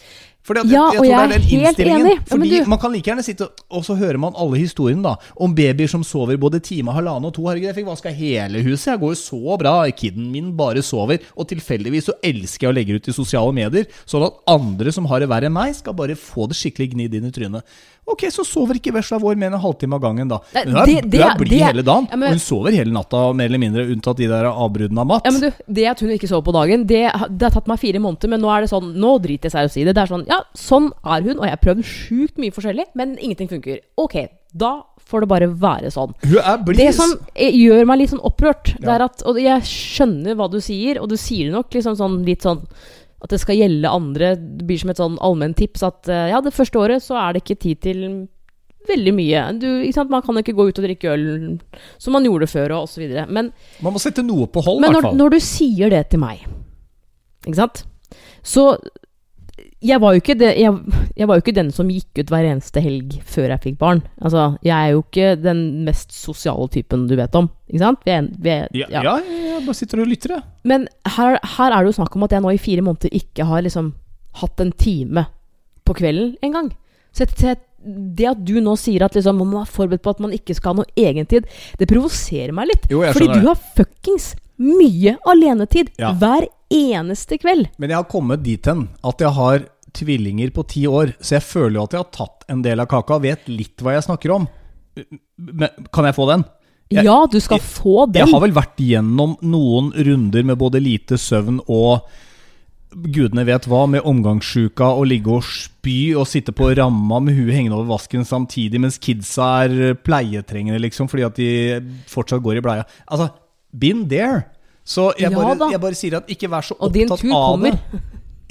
Fordi 0.44 0.64
Ja, 0.72 0.88
jeg, 0.92 1.00
og 1.00 1.06
tror 1.06 1.06
jeg 1.06 1.14
er 1.14 1.34
er 1.36 1.40
helt 1.40 1.78
enig. 1.80 1.88
enig. 2.02 2.14
Ja, 2.18 2.36
Fordi 2.36 2.50
du- 2.64 2.70
Man 2.70 2.80
kan 2.80 2.92
like 2.92 3.04
gjerne 3.12 3.24
sitte 3.24 3.48
og 3.70 3.84
så 3.86 3.96
hører 3.96 4.18
man 4.18 4.34
alle 4.36 4.58
historiene 4.58 5.04
da 5.04 5.16
om 5.38 5.54
babyer 5.54 5.88
som 5.88 6.02
sover 6.04 6.36
både 6.38 6.60
time, 6.62 6.88
halvannen 6.92 7.26
og 7.26 7.34
to. 7.34 7.44
Herregud, 7.44 7.70
jeg 7.70 7.76
fikk 7.76 7.86
vaska 7.92 8.10
hele 8.12 8.64
huset. 8.64 8.86
Jeg 8.94 9.00
går 9.00 9.14
jo 9.14 9.22
så 9.22 9.58
bra. 9.60 9.86
Kiden 9.92 10.32
min 10.32 10.52
bare 10.58 10.82
sover. 10.82 11.20
Og 11.38 11.48
tilfeldigvis 11.48 12.10
så 12.10 12.14
elsker 12.24 12.68
jeg 12.68 12.74
å 12.74 12.76
legge 12.76 12.96
ut 12.96 13.08
i 13.08 13.12
sosiale 13.14 13.54
medier, 13.54 13.86
sånn 14.06 14.26
at 14.26 14.34
andre 14.48 14.92
som 14.92 15.06
har 15.06 15.20
det 15.20 15.30
verre 15.30 15.46
enn 15.46 15.54
meg, 15.54 15.76
skal 15.76 15.94
bare 15.94 16.16
få 16.18 16.48
det 16.50 16.58
skikkelig 16.58 16.94
gnidd 16.96 17.14
inn 17.14 17.26
i 17.26 17.32
trynet. 17.32 17.62
Ok, 18.12 18.24
så 18.34 18.42
sover 18.44 18.74
ikke 18.80 18.92
vesla 18.92 19.20
vår 19.22 19.38
mer 19.38 19.52
enn 19.52 19.54
en 19.54 19.62
halvtime 19.62 19.94
av 19.94 20.02
gangen, 20.02 20.28
da. 20.28 20.40
Hun 20.56 20.76
er, 20.76 20.86
det- 20.88 21.10
det- 21.12 21.38
blid 21.38 21.50
det- 21.52 21.62
hele 21.62 21.84
dagen. 21.84 22.08
Ja, 22.10 22.16
men- 22.18 22.30
og 22.30 22.34
hun 22.34 22.40
sover 22.40 22.72
hele 22.74 22.92
natta, 22.92 23.32
mer 23.34 23.46
eller 23.46 23.60
mindre, 23.60 23.86
unntatt 23.96 24.18
de 24.18 24.26
der 24.28 24.46
avbruddene 24.46 24.98
av 25.00 25.06
mat. 25.08 25.22
Ja, 25.24 25.32
men 25.32 25.40
du, 25.42 25.52
Det 25.72 25.86
at 25.86 26.00
hun 26.00 26.10
ikke 26.10 26.28
sover 26.28 26.44
på 26.44 26.52
dagen, 26.52 26.86
det, 26.88 27.12
det 27.38 27.42
har 27.42 27.52
tatt 27.62 27.68
meg 27.68 27.80
fire 27.80 28.00
måneder, 28.02 28.28
men 28.28 28.42
nå 28.42 28.50
er 28.58 28.62
det 28.62 28.70
sånn 28.72 28.96
Nå 28.96 29.22
driter 29.22 29.44
jeg 29.44 29.52
seg 29.52 29.62
i 29.62 29.66
å 29.66 29.72
si 29.72 29.84
det. 29.84 29.94
Det 29.96 30.02
er 30.10 30.16
sånn, 30.18 30.26
ja, 30.32 30.38
sånn 30.58 30.90
er 31.04 31.26
hun, 31.26 31.38
og 31.40 31.44
jeg 31.48 31.54
har 31.58 31.62
prøvd 31.66 31.84
sjukt 31.88 32.40
mye 32.42 32.54
forskjellig, 32.56 32.88
men 32.98 33.18
ingenting 33.20 33.50
funker. 33.52 33.82
Ok, 34.00 34.16
da 34.56 34.72
får 35.12 35.26
det 35.26 35.30
bare 35.32 35.52
være 35.62 35.92
sånn. 35.92 36.16
hun 36.24 36.40
er 36.40 36.58
blid. 36.64 36.80
Det 36.80 36.90
som 36.96 37.14
eh, 37.36 37.52
gjør 37.56 37.86
meg 37.90 38.02
litt 38.02 38.14
sånn 38.14 38.24
opprørt, 38.28 38.74
det 38.80 38.92
er 38.92 39.04
at 39.06 39.24
Og 39.28 39.40
jeg 39.42 39.68
skjønner 39.68 40.36
hva 40.40 40.48
du 40.52 40.60
sier, 40.64 41.02
og 41.04 41.12
du 41.12 41.18
sier 41.20 41.50
det 41.50 41.56
nok 41.56 41.72
liksom 41.76 41.98
sånn 42.00 42.22
litt 42.28 42.48
sånn 42.48 42.64
at 43.22 43.30
det 43.30 43.38
skal 43.44 43.60
gjelde 43.60 43.90
andre. 43.94 44.32
Det 44.40 44.66
blir 44.66 44.80
som 44.82 44.92
et 44.94 45.00
sånn 45.00 45.18
allmenn 45.22 45.54
tips 45.58 45.84
at 45.86 46.10
eh, 46.10 46.30
ja, 46.32 46.40
det 46.42 46.56
første 46.56 46.80
året 46.82 47.04
så 47.06 47.20
er 47.22 47.36
det 47.36 47.44
ikke 47.44 47.60
tid 47.62 47.82
til 47.86 48.06
veldig 48.90 49.14
mye. 49.14 49.44
Du? 49.62 49.68
Man 50.10 50.24
kan 50.26 50.40
ikke 50.42 50.56
gå 50.58 50.66
ut 50.72 50.80
og 50.82 50.88
drikke 50.88 51.12
øl 51.14 51.28
som 52.02 52.16
man 52.18 52.26
gjorde 52.26 52.50
før, 52.50 52.74
og 52.80 52.88
osv. 52.88 53.04
Men 53.30 53.52
Man 53.84 53.94
må 53.94 54.02
sette 54.02 54.24
noe 54.26 54.48
på 54.50 54.64
hold, 54.66 54.80
i 54.80 54.82
men 54.82 54.90
hvert 54.90 54.98
når, 55.02 55.08
fall. 55.10 55.20
når 55.22 55.36
du 55.36 55.40
sier 55.46 55.94
det 55.94 56.02
til 56.14 56.24
meg, 56.24 56.42
ikke 57.46 57.58
sant 57.58 57.84
Så 58.46 58.64
jeg 59.82 59.98
var, 60.02 60.14
det, 60.14 60.50
jeg, 60.62 60.74
jeg 61.18 61.28
var 61.28 61.38
jo 61.38 61.42
ikke 61.42 61.56
den 61.58 61.72
som 61.74 61.90
gikk 61.90 62.20
ut 62.22 62.30
hver 62.30 62.46
eneste 62.46 62.84
helg 62.86 63.16
før 63.26 63.50
jeg 63.50 63.64
fikk 63.64 63.78
barn. 63.82 64.04
Altså, 64.22 64.44
jeg 64.66 64.76
er 64.78 64.92
jo 64.94 65.02
ikke 65.02 65.32
den 65.42 65.64
mest 65.88 66.14
sosiale 66.14 66.68
typen 66.70 67.08
du 67.10 67.16
vet 67.18 67.34
om. 67.40 67.50
Ikke 67.72 67.82
sant? 67.82 68.04
Vi 68.06 68.14
er, 68.14 68.28
vi 68.38 68.54
er, 68.54 68.68
Ja, 68.78 68.88
ja. 68.94 69.02
ja, 69.08 69.16
jeg 69.56 69.66
bare 69.66 69.80
sitter 69.80 70.04
og 70.04 70.12
lytter, 70.12 70.36
jeg. 70.38 70.46
Men 70.70 70.86
her, 71.18 71.40
her 71.58 71.74
er 71.74 71.82
det 71.82 71.92
jo 71.92 71.98
snakk 71.98 72.16
om 72.20 72.28
at 72.28 72.36
jeg 72.38 72.46
nå 72.46 72.54
i 72.54 72.62
fire 72.62 72.86
måneder 72.86 73.18
ikke 73.22 73.48
har 73.50 73.66
liksom 73.66 73.94
hatt 74.44 74.64
en 74.64 74.72
time 74.78 75.26
på 75.88 75.98
kvelden 75.98 76.36
engang. 76.46 76.70
Så 77.12 77.26
jeg, 77.26 77.58
det 77.82 78.30
at 78.30 78.46
du 78.46 78.60
nå 78.62 78.78
sier 78.80 79.04
at 79.08 79.18
liksom, 79.18 79.42
man 79.42 79.64
er 79.64 79.74
forberedt 79.74 80.06
på 80.06 80.14
at 80.14 80.22
man 80.24 80.38
ikke 80.38 80.54
skal 80.56 80.76
ha 80.76 80.84
noe 80.84 80.94
egentid, 81.10 81.50
det 81.82 81.90
provoserer 81.90 82.54
meg 82.56 82.70
litt. 82.70 82.86
Jo, 82.94 83.02
fordi 83.10 83.34
du 83.42 83.50
har 83.50 83.58
fuckings 83.76 84.36
mye 84.62 85.18
alenetid 85.26 85.90
Ja. 85.98 86.14
hver 86.14 86.46
eneste 86.72 87.38
kveld. 87.42 87.68
Men 87.78 87.90
jeg 87.94 88.00
har 88.02 88.10
kommet 88.12 88.44
dit 88.46 88.66
hen 88.72 88.88
at 89.04 89.22
jeg 89.24 89.36
har 89.38 89.66
tvillinger 89.98 90.54
på 90.56 90.64
ti 90.72 90.86
år, 90.88 91.14
så 91.20 91.36
jeg 91.38 91.44
føler 91.44 91.76
jo 91.82 91.84
at 91.84 91.94
jeg 91.98 92.04
har 92.06 92.12
tatt 92.16 92.46
en 92.54 92.62
del 92.64 92.80
av 92.80 92.88
kaka 92.92 93.18
og 93.20 93.26
vet 93.26 93.48
litt 93.52 93.84
hva 93.84 93.98
jeg 93.98 94.06
snakker 94.08 94.34
om. 94.38 94.48
Men, 95.38 95.70
kan 95.92 96.08
jeg 96.08 96.16
få 96.16 96.28
den? 96.32 96.46
Jeg- 96.92 97.06
ja, 97.08 97.26
du 97.32 97.40
skal 97.40 97.60
få 97.64 98.06
den. 98.12 98.20
Jeg 98.26 98.32
har 98.34 98.42
vel 98.44 98.52
vært 98.56 98.76
gjennom 98.84 99.38
noen 99.42 99.92
runder 99.96 100.44
med 100.44 100.58
både 100.60 100.82
lite 100.84 101.16
søvn 101.20 101.62
og 101.68 102.02
gudene 102.92 103.46
vet 103.48 103.64
hva, 103.72 103.86
med 103.88 104.04
omgangssjuka 104.04 104.84
og 105.00 105.06
ligge 105.08 105.32
og 105.32 105.44
spy 105.48 106.14
og 106.20 106.28
sitte 106.28 106.52
på 106.52 106.74
ramma 106.76 107.22
med 107.24 107.38
huet 107.38 107.54
hengende 107.56 107.78
over 107.78 107.94
vasken 107.94 108.26
samtidig, 108.28 108.82
mens 108.84 108.98
kidsa 109.00 109.64
er 109.64 109.94
pleietrengende, 109.96 110.82
liksom, 110.84 111.08
fordi 111.08 111.24
at 111.24 111.36
de 111.40 111.52
fortsatt 112.12 112.44
går 112.44 112.58
i 112.60 112.64
bleia. 112.66 112.84
Altså, 113.10 113.30
been 113.72 114.04
there. 114.12 114.44
Så 114.84 115.12
jeg, 115.20 115.30
Ja 115.32 115.38
bare, 115.38 115.72
jeg 115.72 115.82
bare 115.84 115.98
sier 115.98 116.18
at 116.18 116.30
ikke 116.32 116.50
vær 116.52 116.66
så 116.66 116.76
opptatt 116.78 116.88
av 116.88 116.92
det. 116.92 117.08
Og 117.08 117.20
din 117.22 117.32
tur 117.32 117.36
kommer. 117.38 117.78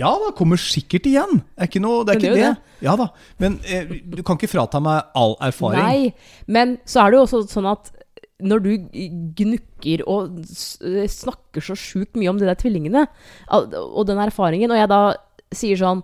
Ja 0.01 0.11
da, 0.17 0.31
kommer 0.37 0.57
sikkert 0.57 1.07
igjen. 1.11 1.43
Er 1.61 1.69
noe, 1.83 2.05
det 2.09 2.15
er 2.15 2.21
ikke 2.21 2.35
det 2.37 2.45
det. 2.47 2.77
Ja 2.87 2.95
da. 2.97 3.11
Men 3.43 3.59
eh, 3.69 3.91
du 4.09 4.23
kan 4.25 4.39
ikke 4.39 4.49
frata 4.49 4.81
meg 4.81 5.11
all 5.19 5.35
erfaring. 5.45 5.83
Nei, 5.83 6.15
men 6.49 6.79
så 6.89 7.03
er 7.05 7.13
det 7.13 7.19
jo 7.21 7.25
også 7.27 7.43
sånn 7.53 7.69
at 7.69 7.91
når 8.41 8.63
du 8.65 8.71
gnukker 9.37 10.01
og 10.09 10.39
snakker 10.49 11.61
så 11.65 11.77
sjukt 11.77 12.17
mye 12.17 12.31
om 12.33 12.39
de 12.41 12.47
der 12.49 12.57
tvillingene, 12.57 13.05
og 13.53 14.07
den 14.09 14.23
erfaringen, 14.25 14.73
og 14.73 14.81
jeg 14.81 14.89
da 14.89 15.01
sier 15.53 15.77
sånn 15.81 16.01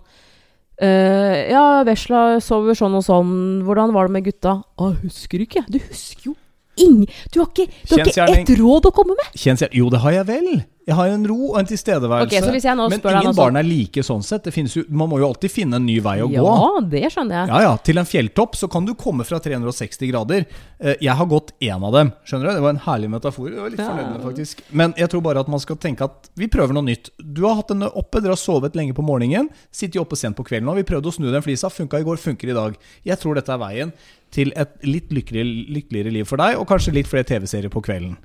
«Eh, 0.77 1.47
Ja, 1.49 1.81
vesla 1.87 2.37
sover 2.43 2.77
sånn 2.77 2.93
og 2.99 3.01
sånn, 3.07 3.31
hvordan 3.65 3.89
var 3.95 4.05
det 4.05 4.13
med 4.19 4.27
gutta? 4.27 4.59
Å, 4.77 4.91
husker 5.01 5.41
du 5.41 5.47
ikke. 5.47 5.63
Du 5.65 5.79
husker 5.81 6.29
jo 6.29 6.35
ingen 6.77 7.05
Du 7.33 7.41
har 7.41 7.49
ikke, 7.51 7.67
du 7.89 7.95
har 7.95 8.05
ikke 8.05 8.41
ett 8.41 8.51
råd 8.59 8.89
å 8.89 8.95
komme 8.95 9.17
med! 9.17 9.29
Kjensgjerning 9.37 9.79
jo, 9.81 9.89
det 9.93 10.01
har 10.03 10.19
jeg 10.21 10.27
vel. 10.29 10.49
Jeg 10.87 10.95
har 10.95 11.09
en 11.11 11.23
ro 11.27 11.49
og 11.49 11.57
en 11.59 11.67
tilstedeværelse. 11.67 12.31
Okay, 12.31 12.91
Men 13.03 13.17
ingen 13.19 13.35
barn 13.35 13.57
er 13.59 13.65
like 13.67 14.03
sånn 14.07 14.21
sett. 14.23 14.45
Det 14.47 14.53
jo, 14.55 14.85
man 14.87 15.09
må 15.11 15.17
jo 15.19 15.27
alltid 15.27 15.51
finne 15.51 15.75
en 15.81 15.83
ny 15.85 15.97
vei 15.99 16.21
å 16.23 16.29
gå. 16.31 16.37
Ja, 16.39 16.79
det 16.93 17.01
skjønner 17.11 17.41
jeg. 17.41 17.49
Ja, 17.51 17.59
ja. 17.65 17.73
Til 17.83 17.99
en 17.99 18.07
fjelltopp 18.07 18.55
så 18.55 18.69
kan 18.71 18.87
du 18.87 18.93
komme 18.95 19.25
fra 19.27 19.41
360 19.43 20.07
grader. 20.13 20.45
Eh, 20.79 20.95
Jeg 21.03 21.11
har 21.19 21.27
gått 21.27 21.51
én 21.59 21.83
av 21.83 21.91
dem. 21.91 22.13
Skjønner 22.23 22.47
du? 22.47 22.53
Det 22.55 22.63
var 22.63 22.69
en 22.77 22.79
herlig 22.85 23.09
metafor. 23.11 23.49
Jeg 23.51 23.59
var 23.59 23.69
litt 23.69 23.79
Ja. 23.83 23.89
fornøyd 23.89 24.11
med 24.13 24.23
faktisk. 24.29 24.61
Men 24.71 24.93
jeg 24.95 25.09
tror 25.09 25.21
bare 25.27 25.39
at 25.43 25.49
man 25.49 25.59
skal 25.59 25.75
tenke 25.75 26.07
at 26.07 26.29
vi 26.37 26.47
prøver 26.47 26.71
noe 26.73 26.83
nytt. 26.87 27.09
Du 27.19 27.43
har 27.45 27.55
hatt 27.55 27.67
henne 27.75 27.91
oppe, 27.93 28.21
dere 28.21 28.31
har 28.31 28.39
sovet 28.39 28.73
lenge 28.73 28.95
på 28.95 29.03
morgenen. 29.03 29.49
Sitter 29.69 29.99
jo 29.99 30.05
oppe 30.05 30.15
sent 30.15 30.37
på 30.37 30.45
kvelden 30.47 30.71
nå. 30.71 30.75
Vi 30.75 30.83
prøvde 30.87 31.11
å 31.11 31.13
snu 31.13 31.29
den 31.29 31.41
flisa. 31.43 31.67
Funka 31.69 31.99
i 31.99 32.03
går, 32.07 32.15
funker 32.15 32.47
i 32.49 32.53
dag. 32.55 32.77
Jeg 33.03 33.19
tror 33.19 33.35
dette 33.35 33.49
er 33.51 33.57
veien 33.59 33.91
til 34.31 34.53
et 34.55 34.69
litt 34.83 35.09
lykkeligere, 35.11 35.67
lykkeligere 35.67 36.13
liv 36.13 36.23
for 36.25 36.37
deg, 36.37 36.55
og 36.57 36.65
kanskje 36.65 36.93
litt 36.93 37.07
flere 37.07 37.25
TV-serier 37.27 37.69
på 37.69 37.83
kvelden. 37.83 38.15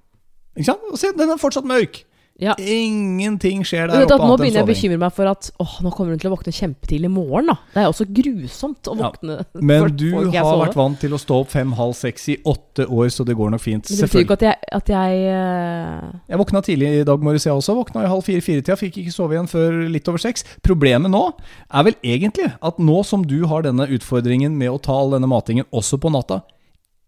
Ikke 0.57 0.67
sant? 0.67 0.81
Og 0.93 0.97
se, 0.99 1.11
den 1.17 1.29
er 1.29 1.37
fortsatt 1.43 1.65
mørk. 1.67 2.05
Ja. 2.43 2.55
Ingenting 2.59 3.63
skjer 3.67 3.87
der 3.91 4.05
oppe 4.07 4.27
Nå 4.27 4.37
begynner 4.41 4.63
jeg 4.63 4.67
å 4.67 4.71
bekymre 4.71 4.99
meg 4.99 5.15
for 5.15 5.31
at 5.31 5.51
åh, 5.63 5.77
nå 5.85 5.93
kommer 5.95 6.15
hun 6.15 6.23
til 6.23 6.31
å 6.31 6.35
våkne 6.35 6.55
kjempetidlig 6.55 7.07
i 7.07 7.13
morgen. 7.13 7.53
da 7.53 7.57
Det 7.75 7.83
er 7.85 7.91
også 7.91 8.07
grusomt 8.11 8.91
å 8.91 8.97
Ja, 8.99 9.11
våkne. 9.11 9.37
Men 9.71 9.87
du 9.99 10.09
har 10.35 10.59
vært 10.65 10.79
vant 10.79 10.99
til 11.03 11.15
å 11.15 11.21
stå 11.21 11.43
opp 11.45 11.53
fem-halv 11.55 11.95
seks 11.99 12.29
i 12.35 12.39
åtte 12.49 12.89
år, 12.89 13.11
så 13.15 13.27
det 13.29 13.37
går 13.39 13.53
nok 13.55 13.63
fint. 13.63 13.87
Men 13.87 14.01
det 14.01 14.09
betyr 14.09 14.27
ikke 14.27 14.39
at 14.41 14.47
jeg, 14.49 14.71
at 14.81 14.95
jeg 14.95 15.21
uh... 15.31 16.09
Jeg 16.33 16.43
våkna 16.43 16.65
tidlig 16.67 16.93
i 17.03 17.05
dag 17.07 17.23
morges, 17.23 17.47
jeg 17.47 17.55
også. 17.55 17.77
Våkna 17.79 18.07
i 18.07 18.11
halv 18.11 18.27
fire-fire-tida. 18.27 18.79
Fikk 18.81 19.03
ikke 19.05 19.15
sove 19.15 19.37
igjen 19.37 19.51
før 19.51 19.79
litt 19.93 20.11
over 20.11 20.23
seks. 20.23 20.47
Problemet 20.67 21.13
nå 21.13 21.25
er 21.71 21.87
vel 21.87 21.99
egentlig 22.03 22.51
at 22.59 22.83
nå 22.83 23.03
som 23.07 23.27
du 23.29 23.43
har 23.51 23.67
denne 23.69 23.87
utfordringen 23.95 24.59
med 24.59 24.73
å 24.73 24.83
ta 24.83 24.97
all 24.99 25.15
denne 25.15 25.31
matingen 25.31 25.69
også 25.71 26.01
på 26.03 26.11
natta 26.13 26.43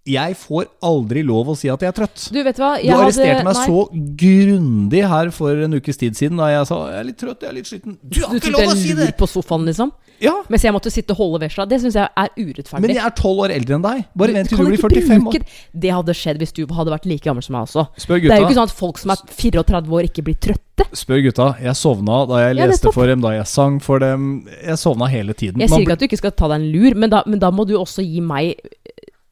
Jeg 0.04 0.34
får 0.36 0.66
aldri 0.84 1.22
lov 1.24 1.48
å 1.48 1.56
si 1.56 1.70
at 1.72 1.80
jeg 1.80 1.88
er 1.88 1.96
trøtt. 1.96 2.26
Du, 2.28 2.36
vet 2.44 2.58
hva? 2.60 2.74
Jeg 2.76 2.92
Du 2.92 3.00
arresterte 3.00 3.38
hadde- 3.38 3.44
meg 3.46 3.56
nei, 3.56 3.66
så 3.66 4.16
grundig 4.20 5.00
her 5.08 5.30
for 5.32 5.62
en 5.64 5.76
ukes 5.78 5.96
tid 5.96 6.12
siden 6.18 6.36
da 6.36 6.50
jeg 6.52 6.66
sa 6.68 6.80
jeg 6.90 6.98
er 7.00 7.06
litt 7.08 7.18
trøtt, 7.22 7.40
jeg 7.40 7.48
er 7.48 7.56
litt 7.56 7.70
sliten. 7.70 7.96
Du 8.04 8.20
har 8.20 8.34
Du 8.34 8.36
ikke 8.36 8.52
lov 8.52 8.68
å 8.68 8.76
si 8.76 8.92
det! 8.92 9.16
på 9.16 9.28
sofaen, 9.30 9.64
liksom? 9.64 9.92
Ja, 10.20 10.34
Mens 10.48 10.62
jeg 10.62 10.72
måtte 10.76 10.92
sitte 10.92 11.10
og 11.10 11.18
holde 11.18 11.40
vesla. 11.42 11.64
Det 11.66 11.80
syns 11.82 11.96
jeg 11.98 12.06
er 12.06 12.28
urettferdig. 12.36 12.80
Men 12.84 12.92
jeg 12.94 13.02
er 13.04 13.14
tolv 13.18 13.40
år 13.44 13.50
eldre 13.56 13.74
enn 13.74 13.82
deg. 13.82 14.04
Bare 14.14 14.32
vent 14.36 14.48
til 14.48 14.58
du, 14.60 14.64
du 14.64 14.70
blir 14.70 14.78
45 14.78 15.16
år. 15.16 15.24
bruke 15.24 15.40
det. 15.42 15.48
Det 15.84 15.90
hadde 15.96 16.14
skjedd 16.20 16.38
hvis 16.44 16.52
du 16.54 16.62
hadde 16.70 16.92
vært 16.94 17.08
like 17.10 17.24
gammel 17.24 17.42
som 17.42 17.56
meg 17.56 17.64
også. 17.66 17.86
Spør 17.98 18.20
Det 18.22 18.30
er 18.30 18.44
jo 18.44 18.46
ikke 18.46 18.58
sånn 18.60 18.70
at 18.70 18.76
folk 18.78 18.98
som 19.02 19.10
er 19.10 19.16
34 19.26 19.90
år, 19.90 20.04
ikke 20.08 20.22
blir 20.28 20.36
trøtte. 20.38 20.86
Spør 20.94 21.20
gutta. 21.26 21.48
Jeg 21.64 21.74
sovna 21.80 22.20
da 22.30 22.44
jeg 22.44 22.56
leste 22.60 22.88
ja, 22.88 22.94
for 22.94 23.06
dem, 23.10 23.20
da 23.24 23.34
jeg 23.40 23.46
sang 23.50 23.80
for 23.82 23.98
dem. 24.04 24.46
Jeg 24.62 24.76
sovna 24.78 25.08
hele 25.10 25.32
tiden. 25.34 25.58
Jeg 25.64 25.68
Man 25.72 25.80
sier 25.80 25.86
ikke 25.88 25.96
at 25.98 26.04
du 26.04 26.06
ikke 26.12 26.22
skal 26.22 26.30
ta 26.36 26.48
deg 26.52 26.60
en 26.62 26.70
lur, 26.76 26.94
men 26.94 27.10
da, 27.10 27.22
men 27.26 27.38
da 27.42 27.50
må 27.50 27.66
du 27.66 27.74
også 27.80 28.04
gi 28.06 28.20
meg 28.20 28.54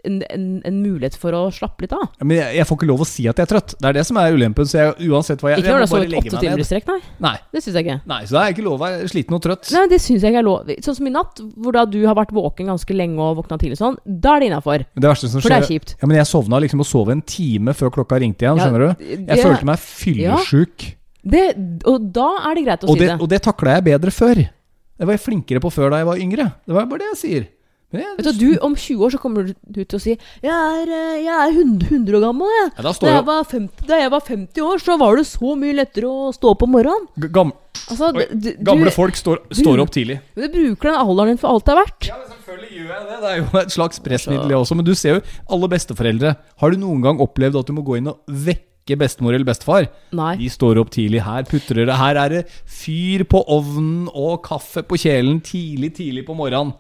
en, 0.04 0.23
en, 0.35 0.44
en 0.66 0.78
mulighet 0.82 1.14
for 1.16 1.32
å 1.32 1.42
slappe 1.54 1.85
litt 1.85 1.92
av. 1.94 2.04
Ja, 2.18 2.25
Men 2.26 2.37
jeg, 2.38 2.56
jeg 2.59 2.66
får 2.66 2.78
ikke 2.78 2.88
lov 2.90 3.00
å 3.04 3.06
si 3.06 3.26
at 3.30 3.37
jeg 3.38 3.47
er 3.47 3.50
trøtt. 3.52 3.75
Det 3.78 3.88
er 3.90 3.92
det 3.99 4.04
som 4.09 4.16
er 4.18 4.32
ulempen. 4.35 4.66
Så 4.66 4.78
jeg, 4.80 5.09
uansett 5.11 5.40
hva 5.44 5.52
jeg, 5.52 5.62
Ikke 5.62 5.71
når 5.73 5.78
du 5.78 5.85
har 5.87 5.90
sovet 5.92 6.16
åtte 6.23 6.40
timer 6.42 6.62
i 6.62 6.66
strekk, 6.66 6.87
nei. 6.90 6.99
Nei, 7.23 7.35
Det 7.52 7.62
syns 7.62 7.75
jeg 7.78 7.87
ikke. 7.87 7.99
nei, 8.11 8.21
så 8.26 8.35
da 8.35 8.40
er 8.42 8.50
jeg 8.50 8.56
ikke 8.56 8.64
lov 8.66 8.75
å 8.78 8.82
være 8.82 9.09
sliten 9.12 9.37
og 9.38 9.42
trøtt. 9.47 9.73
Nei, 9.76 9.85
det 9.92 10.00
syns 10.02 10.23
jeg 10.26 10.32
ikke 10.35 10.42
er 10.42 10.49
lov. 10.49 10.73
Sånn 10.87 10.99
som 10.99 11.06
i 11.06 11.14
natt, 11.14 11.42
hvor 11.56 11.73
da 11.78 11.85
du 11.87 12.00
har 12.06 12.16
vært 12.18 12.32
våken 12.35 12.73
ganske 12.73 12.97
lenge 12.97 13.18
og 13.23 13.37
våkna 13.42 13.59
tidlig 13.62 13.78
sånn, 13.78 13.99
da 14.06 14.37
er 14.37 14.40
det 14.42 14.50
innafor. 14.52 14.87
Det 14.94 15.09
verste 15.12 15.28
som 15.30 15.40
For 15.44 15.49
det 15.54 15.61
er 15.62 15.68
kjipt. 15.71 15.94
ja, 16.00 16.06
men 16.11 16.16
Jeg 16.18 16.26
sovna 16.32 16.59
liksom 16.62 16.80
og 16.82 16.87
sov 16.90 17.11
en 17.14 17.23
time 17.23 17.73
før 17.78 17.90
klokka 17.99 18.18
ringte 18.23 18.42
igjen. 18.47 18.59
Ja, 18.59 18.66
Skjønner 18.66 18.88
du? 18.88 19.04
det- 19.04 19.37
Jeg 19.37 19.44
følte 19.47 19.64
meg 19.71 19.78
fyllesjuk. 19.78 20.88
Det, 21.23 21.44
og 21.87 22.09
da 22.12 22.28
er 22.50 22.54
det 22.59 22.64
greit 22.66 22.82
å 22.85 22.88
Og 22.90 22.97
si 22.97 23.04
det, 23.04 23.09
det. 23.12 23.21
og 23.23 23.28
det 23.30 23.42
takla 23.44 23.76
jeg 23.76 23.85
bedre 23.87 24.11
før. 24.11 24.35
Det 24.42 25.06
var 25.06 25.14
jeg 25.16 25.23
flinkere 25.23 25.61
på 25.62 25.71
før 25.73 25.90
da 25.94 26.00
jeg 26.02 26.06
var 26.09 26.16
yngre. 26.18 26.47
Det 26.66 26.75
var 26.75 26.87
bare 26.90 26.99
det 27.04 27.11
jeg 27.12 27.21
sier. 27.23 27.47
Jeg, 27.92 28.16
Vet 28.18 28.25
du, 28.25 28.32
du, 28.40 28.58
Om 28.64 28.75
20 28.75 29.04
år 29.04 29.11
så 29.12 29.18
kommer 29.20 29.44
du 29.52 29.84
til 29.84 29.99
å 29.99 30.00
si 30.00 30.14
'Jeg 30.42 30.52
er, 30.52 30.88
eh, 30.88 31.25
jeg 31.25 31.34
er 31.34 31.52
100, 31.52 31.88
100 31.90 32.16
år 32.16 32.22
gammel', 32.25 32.52
jeg. 32.58 32.70
ja, 32.76 32.82
da 32.82 32.92
Da 32.92 33.12
jeg, 33.12 33.25
var 33.26 33.44
50, 33.44 33.87
da 33.87 33.99
jeg 34.00 34.11
var 34.11 34.20
50 34.20 34.62
år, 34.62 34.78
så 34.80 34.99
var 34.99 35.16
det 35.16 35.26
så 35.26 35.56
mye 35.58 35.75
lettere 35.76 36.08
å 36.08 36.32
stå 36.32 36.50
opp 36.54 36.62
om 36.62 36.70
morgenen. 36.72 37.06
g- 37.18 37.28
gam, 37.28 37.52
Altså, 37.90 38.14
Oi, 38.14 38.26
gamle 38.62 38.84
du, 38.84 38.90
folk 38.94 39.14
står, 39.16 39.38
står 39.50 39.80
opp 39.82 39.90
tidlig. 39.90 40.20
Du 40.37 40.46
bruker 40.49 40.88
den 40.92 40.94
alderen 41.02 41.28
din 41.34 41.38
for 41.38 41.49
alt 41.50 41.64
det 41.66 41.72
er 41.75 41.80
verdt. 41.82 42.06
Ja, 42.08 42.14
men 42.16 42.28
selvfølgelig 42.30 42.70
gjør 42.78 42.92
jeg 42.94 43.04
det. 43.08 43.16
Det 43.20 43.30
er 43.32 43.37
jo 43.42 43.58
et 43.58 43.72
slags 43.75 43.99
pressmiddel, 43.99 44.49
det 44.49 44.56
også. 44.56 44.76
Men 44.76 44.84
du 44.84 44.94
ser 44.94 45.14
jo 45.16 45.22
alle 45.50 45.68
besteforeldre. 45.68 46.37
Har 46.61 46.70
du 46.70 46.76
noen 46.78 47.02
gang 47.02 47.18
opplevd 47.18 47.58
at 47.58 47.66
du 47.66 47.72
må 47.72 47.82
gå 47.84 47.96
inn 47.99 48.06
og 48.08 48.20
vekke 48.28 48.96
bestemor 48.96 49.34
eller 49.34 49.44
bestefar? 49.44 49.88
Nei. 50.12 50.37
De 50.37 50.49
står 50.49 50.78
opp 50.78 50.90
tidlig. 50.94 51.22
Her 51.26 51.42
putrer 51.42 51.87
det. 51.87 51.96
Her 51.99 52.16
er 52.16 52.28
det 52.28 52.46
fyr 52.64 53.25
på 53.25 53.42
ovnen 53.49 54.08
og 54.14 54.42
kaffe 54.44 54.82
på 54.87 54.96
kjelen 54.96 55.42
tidlig, 55.42 55.92
tidlig 55.96 56.25
på 56.25 56.37
morgenen. 56.38 56.72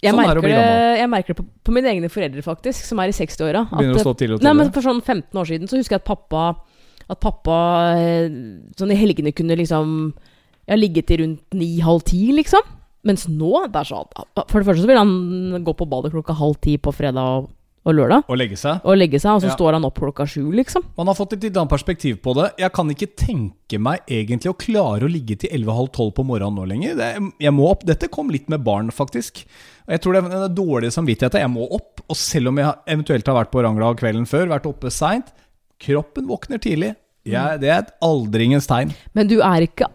Jeg 0.00 0.14
Sånn 0.14 0.20
er 0.22 0.28
merker 0.34 0.48
det, 0.48 0.98
jeg 1.00 1.08
merker 1.12 1.34
det 1.34 1.36
på, 1.42 1.44
på 1.68 1.72
mine 1.76 1.90
egne 1.92 2.08
foreldre, 2.08 2.42
faktisk, 2.42 2.86
som 2.88 2.98
er 3.02 3.10
i 3.12 3.16
60-åra. 3.16 3.66
at 3.68 3.76
Begynner 3.76 3.94
å 3.94 3.98
det- 3.98 4.04
stå 4.06 4.14
tidlig 4.16 4.38
og 4.38 4.42
Nei, 4.46 4.52
men. 4.56 4.70
For 4.72 4.80
sånn 4.86 5.02
15 5.04 5.36
år 5.40 5.46
siden 5.50 5.68
så 5.68 5.76
husker 5.76 5.98
jeg 5.98 6.00
at 6.00 6.08
pappa 6.08 6.44
At 7.10 7.20
pappa 7.20 7.56
eh, 7.98 8.28
sånn 8.78 8.92
i 8.94 8.96
helgene 8.96 9.34
kunne 9.36 9.56
liksom 9.60 10.14
Ja, 10.68 10.76
ligget 10.76 11.06
til 11.10 11.18
rundt 11.24 11.42
ni-halv 11.52 12.04
ti, 12.04 12.30
liksom. 12.32 12.62
Mens 13.04 13.26
nå, 13.28 13.66
det 13.72 13.76
er 13.80 13.88
sånn 13.88 14.06
For 14.48 14.60
det 14.60 14.66
første 14.68 14.84
så 14.84 14.86
vil 14.86 15.00
han 15.00 15.64
gå 15.64 15.72
på 15.76 15.88
badet 15.88 16.12
klokka 16.12 16.36
halv 16.36 16.56
ti 16.60 16.76
på 16.78 16.92
fredag 16.94 17.18
og, 17.40 17.50
og 17.88 17.94
lørdag. 17.96 18.24
Og 18.28 18.36
legge 18.36 18.56
seg. 18.60 18.82
Og 18.84 18.96
legge 19.00 19.18
seg, 19.20 19.32
og 19.38 19.40
så 19.42 19.48
Ja. 19.48 19.54
står 19.56 19.72
han 19.78 19.84
opp 19.88 19.98
klokka 19.98 20.26
sju, 20.28 20.50
liksom. 20.52 20.82
Man 20.98 21.06
har 21.06 21.14
fått 21.14 21.32
et 21.32 21.42
litt 21.46 21.56
annet 21.56 21.70
perspektiv 21.72 22.20
på 22.20 22.34
det. 22.36 22.50
Jeg 22.58 22.72
kan 22.72 22.88
ikke 22.92 23.08
tenke 23.16 23.80
meg 23.80 24.00
egentlig 24.06 24.50
å 24.52 24.58
klare 24.58 25.06
å 25.06 25.10
ligge 25.10 25.38
til 25.38 25.50
11.30 25.50 26.12
på 26.14 26.24
morgenen 26.26 26.56
nå 26.60 26.66
lenger. 26.68 26.94
Det, 26.96 27.32
jeg 27.40 27.52
må 27.56 27.70
opp. 27.70 27.84
Dette 27.88 28.08
kom 28.12 28.28
litt 28.30 28.48
med 28.52 28.62
barn, 28.62 28.90
faktisk. 28.90 29.44
Jeg 29.88 30.00
tror 30.02 30.12
det 30.12 30.24
er 30.24 30.48
den 30.48 30.54
dårlige 30.54 30.92
samvittigheten. 30.92 31.40
Jeg 31.40 31.50
må 31.50 31.66
opp. 31.72 32.00
Og 32.08 32.16
selv 32.16 32.48
om 32.48 32.56
jeg 32.60 32.74
eventuelt 32.86 33.26
har 33.26 33.34
vært 33.44 33.50
på 33.50 33.62
Rangla 33.64 33.94
kvelden 33.96 34.26
før, 34.28 34.46
vært 34.52 34.66
oppe 34.68 34.90
seint, 34.92 35.32
kroppen 35.80 36.28
våkner 36.28 36.60
tidlig. 36.60 36.94
Jeg, 37.24 37.60
det 37.60 37.68
er 37.68 37.78
et 37.82 37.90
aldringens 38.02 38.66
tegn. 38.66 38.92
Men 39.14 39.26
du 39.28 39.40
er 39.40 39.66
ikke 39.66 39.88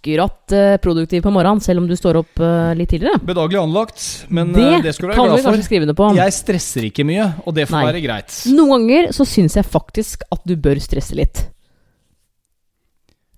akkurat 0.00 0.52
eh, 0.52 0.76
produktiv 0.80 1.22
på 1.22 1.30
morgenen, 1.30 1.60
selv 1.60 1.80
om 1.82 1.86
du 1.88 1.94
står 1.96 2.16
opp 2.22 2.40
eh, 2.40 2.72
litt 2.74 2.88
tidligere. 2.88 3.20
Bedagelig 3.24 3.60
anlagt, 3.60 4.26
men 4.32 4.52
Det, 4.52 4.62
eh, 4.64 4.82
det 4.82 4.94
skal 4.94 5.10
du 5.10 5.14
kan 5.14 5.26
være 5.28 5.36
vi 5.36 5.42
glad 5.42 5.54
for. 5.54 5.62
skrive 5.62 5.86
det 5.86 5.96
på. 5.96 6.08
Jeg 6.16 6.32
stresser 6.32 6.86
ikke 6.88 7.04
mye, 7.04 7.26
og 7.44 7.54
det 7.54 7.68
får 7.68 7.76
Nei. 7.76 7.86
være 7.92 8.02
greit. 8.04 8.36
Noen 8.48 8.70
ganger 8.88 9.12
så 9.12 9.26
syns 9.28 9.56
jeg 9.56 9.64
faktisk 9.68 10.22
at 10.32 10.40
du 10.46 10.56
bør 10.56 10.80
stresse 10.80 11.14
litt. 11.14 11.44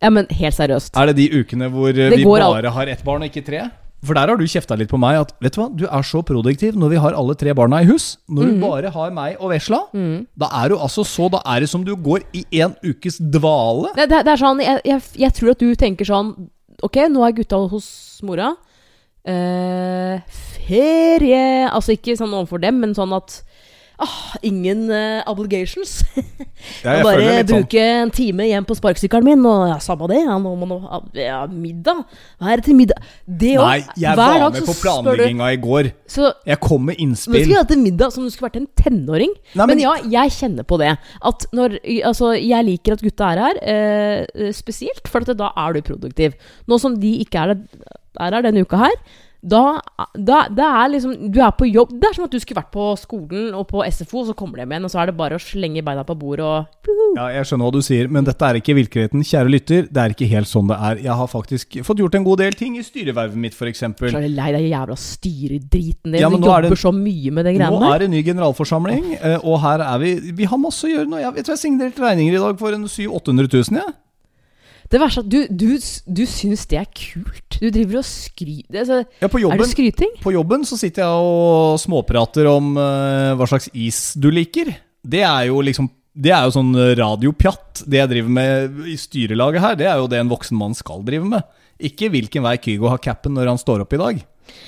Ja, 0.03 0.11
men 0.11 0.27
helt 0.31 0.55
seriøst. 0.55 0.97
Er 0.99 1.07
det 1.13 1.17
de 1.17 1.29
ukene 1.43 1.69
hvor 1.71 1.93
Det 1.95 2.11
vi 2.17 2.25
bare 2.25 2.71
har 2.71 2.87
ett 2.91 3.05
barn 3.07 3.23
og 3.23 3.31
ikke 3.31 3.45
tre? 3.47 3.71
For 4.03 4.15
der 4.19 4.27
har 4.33 4.37
du 4.37 4.43
kjefta 4.51 4.75
litt 4.77 4.91
på 4.91 4.99
meg 4.99 5.21
at 5.21 5.31
vet 5.41 5.55
du 5.55 5.61
hva, 5.61 5.69
du 5.79 5.85
er 5.87 6.03
så 6.03 6.25
produktiv 6.27 6.75
når 6.75 6.91
vi 6.91 6.97
har 7.05 7.15
alle 7.15 7.37
tre 7.39 7.53
barna 7.55 7.79
i 7.85 7.87
hus. 7.87 8.17
Når 8.29 8.49
du 8.51 8.57
bare 8.65 8.91
har 8.91 9.13
meg 9.15 9.37
og 9.39 9.53
vesla, 9.53 9.79
Mm. 9.95 10.27
da 10.37 10.49
er 10.63 10.69
du 10.73 10.77
altså 10.79 11.05
så 11.07 11.29
Da 11.31 11.39
er 11.47 11.61
det 11.61 11.69
som 11.71 11.85
du 11.85 11.95
går 11.95 12.25
i 12.35 12.45
en 12.61 12.75
ukes 12.83 13.19
dvale. 13.19 13.93
Det, 13.95 14.09
det, 14.11 14.25
det 14.27 14.33
er 14.33 14.43
sånn, 14.43 14.59
jeg, 14.65 14.81
jeg, 14.85 15.03
jeg 15.23 15.33
tror 15.39 15.51
at 15.55 15.59
du 15.63 15.75
tenker 15.79 16.05
sånn 16.05 16.35
Ok, 16.83 16.97
nå 17.15 17.23
er 17.23 17.33
gutta 17.37 17.61
hos 17.71 18.19
mora. 18.27 18.57
Eh, 19.25 20.19
ferie 20.67 21.69
Altså 21.71 21.95
ikke 21.95 22.17
sånn 22.19 22.33
overfor 22.35 22.59
dem, 22.63 22.81
men 22.83 22.95
sånn 22.99 23.15
at 23.15 23.43
ah, 24.03 24.37
Ingen 24.43 24.89
uh, 24.91 25.23
obligations. 25.31 26.03
Ja, 26.83 26.93
jeg 26.95 27.03
bare 27.03 27.23
sånn. 27.23 27.47
bruke 27.49 27.83
en 27.83 28.11
time 28.15 28.45
hjem 28.47 28.67
på 28.69 28.77
sparkesykkelen 28.79 29.25
min, 29.27 29.41
og 29.51 29.65
ja, 29.67 29.79
samme 29.83 30.07
det. 30.11 30.21
Ja, 30.23 30.37
nå 30.39 30.53
må 30.61 30.67
nå 30.71 30.77
ja, 31.19 31.41
middag. 31.51 32.05
Hva 32.39 32.53
er 32.53 32.61
det 32.61 32.67
til 32.69 32.77
middag? 32.79 33.01
Det 33.27 33.57
òg. 33.57 33.65
Nei, 33.67 33.97
jeg 33.99 34.19
var 34.21 34.45
med 34.45 34.69
på 34.69 34.77
planlegginga 34.79 35.49
i 35.57 35.59
går. 35.63 35.89
Så 36.11 36.31
Jeg 36.47 36.61
kom 36.63 36.87
med 36.87 37.01
innspill. 37.03 37.35
men 37.35 37.47
skulle 37.49 37.65
hatt 37.65 37.75
en 37.75 37.83
middag 37.83 38.15
som 38.15 38.23
om 38.23 38.31
du 38.31 38.35
skulle 38.35 38.51
vært 38.53 38.61
en 38.61 38.69
tenåring. 38.79 39.35
Nei, 39.57 39.67
men, 39.67 39.73
men- 39.75 39.83
ja, 39.83 39.97
jeg 40.15 40.37
kjenner 40.39 40.67
på 40.71 40.79
det. 40.83 40.93
At 41.33 41.49
når 41.57 41.79
Altså, 41.83 42.31
jeg 42.39 42.69
liker 42.69 42.95
at 42.95 43.03
gutta 43.03 43.33
er 43.33 43.43
her, 43.43 43.59
eh, 43.75 44.53
spesielt, 44.55 45.09
for 45.11 45.27
at 45.27 45.35
da 45.39 45.51
er 45.67 45.75
du 45.75 45.83
produktiv. 45.83 46.39
Nå 46.71 46.79
som 46.79 46.95
de 47.03 47.17
ikke 47.25 47.43
er, 47.43 47.55
der 47.59 48.39
er 48.39 48.47
denne 48.47 48.63
uka 48.63 48.85
her, 48.85 48.97
da, 49.43 49.81
da 50.15 50.37
det 50.55 50.63
er 50.65 50.91
liksom 50.93 51.15
Du 51.35 51.41
er 51.43 51.51
på 51.59 51.67
jobb. 51.67 51.91
Det 51.99 52.07
er 52.09 52.15
som 52.15 52.25
at 52.29 52.31
du 52.31 52.39
skulle 52.39 52.61
vært 52.61 52.71
på 52.71 52.85
skolen 53.01 53.55
og 53.59 53.67
på 53.73 53.83
SFO, 53.91 54.21
og 54.23 54.29
så 54.31 54.35
kommer 54.39 54.57
de 54.61 54.63
hjem 54.63 54.75
igjen, 54.77 54.85
og 54.87 54.93
så 54.93 55.01
er 55.03 55.11
det 55.11 55.17
bare 55.19 55.35
å 55.39 55.43
slenge 55.43 55.83
beina 55.83 56.05
på 56.07 56.15
bordet 56.19 56.47
og 56.47 56.93
Ja, 57.17 57.27
jeg 57.35 57.49
skjønner 57.49 57.67
hva 57.67 57.73
du 57.75 57.83
sier, 57.83 58.09
men 58.09 58.25
dette 58.25 58.47
er 58.47 58.59
ikke 58.61 58.77
virkeligheten. 58.79 59.25
Kjære 59.27 59.51
lytter, 59.51 59.89
det 59.91 60.03
er 60.05 60.15
ikke 60.15 60.29
helt 60.31 60.49
sånn 60.51 60.69
det 60.71 60.79
er. 60.79 61.01
Jeg 61.09 61.17
har 61.19 61.29
faktisk 61.31 61.81
fått 61.85 61.99
gjort 62.05 62.15
en 62.19 62.25
god 62.25 62.39
del 62.45 62.57
ting 62.59 62.77
i 62.79 62.85
styrevervet 62.87 63.37
mitt, 63.37 63.55
f.eks. 63.59 63.83
Så 63.83 64.13
er 64.13 64.29
du 64.29 64.37
lei 64.37 64.53
deg 64.55 64.69
jævla 64.71 64.97
styredriten 64.99 66.13
din. 66.13 66.21
Ja, 66.23 66.31
du 66.31 66.37
er 66.37 66.41
jobber 66.47 66.69
det- 66.71 66.79
så 66.79 66.93
mye 66.95 67.31
med 67.33 67.45
det 67.45 67.57
greiene 67.59 67.81
Nå 67.83 67.93
er 67.95 67.99
det 68.07 68.11
ny 68.11 68.23
generalforsamling, 68.23 69.19
eh, 69.21 69.39
og 69.43 69.61
her 69.61 69.81
er 69.81 69.99
vi 69.99 70.15
Vi 70.33 70.45
har 70.45 70.59
masse 70.59 70.85
å 70.87 70.91
gjøre 70.93 71.09
nå. 71.09 71.19
Jeg 71.21 71.35
vet 71.35 71.47
du, 71.47 71.53
jeg 71.53 71.59
signerte 71.59 71.99
regninger 72.01 72.35
i 72.35 72.43
dag 72.47 72.59
for 72.59 72.73
en 72.73 72.87
700 72.89 73.11
000-800 73.23 73.49
000, 73.71 73.81
jeg. 73.83 73.95
Det 74.91 75.01
verste 75.01 75.23
er 75.23 75.27
at 75.27 75.31
du, 75.31 75.39
du, 75.49 75.69
du 76.19 76.23
syns 76.29 76.67
det 76.71 76.79
er 76.81 76.89
kult. 76.91 77.59
Du 77.61 77.69
driver 77.71 78.01
og 78.01 78.07
skryter 78.09 78.81
altså, 78.83 78.99
Ja, 79.23 79.29
på 79.31 79.39
Er 79.39 79.45
jobben, 79.47 79.63
det 79.63 79.71
skryting? 79.71 80.13
på 80.23 80.35
jobben 80.35 80.67
så 80.69 80.79
sitter 80.81 81.05
jeg 81.05 81.27
og 81.33 81.79
småprater 81.83 82.49
om 82.51 82.75
uh, 82.77 83.33
hva 83.39 83.49
slags 83.49 83.71
is 83.73 84.13
du 84.19 84.31
liker. 84.35 84.73
Det 85.03 85.23
er 85.27 85.49
jo 85.51 85.63
liksom 85.65 85.89
Det 86.13 86.33
er 86.35 86.45
jo 86.45 86.53
sånn 86.59 86.75
radiopjatt. 86.99 87.85
Det 87.89 88.03
jeg 88.03 88.11
driver 88.11 88.35
med 88.37 88.83
i 88.93 88.99
styrelaget 89.01 89.65
her, 89.65 89.79
det 89.81 89.87
er 89.89 90.03
jo 90.03 90.11
det 90.13 90.19
en 90.21 90.33
voksen 90.33 90.59
mann 90.61 90.75
skal 90.77 91.01
drive 91.07 91.25
med. 91.25 91.47
Ikke 91.83 92.11
hvilken 92.13 92.45
vei 92.45 92.59
Kygo 92.63 92.91
har 92.93 93.01
capen 93.03 93.33
når 93.35 93.49
han 93.55 93.59
står 93.61 93.87
opp 93.87 93.97
i 93.97 94.01
dag. 94.03 94.21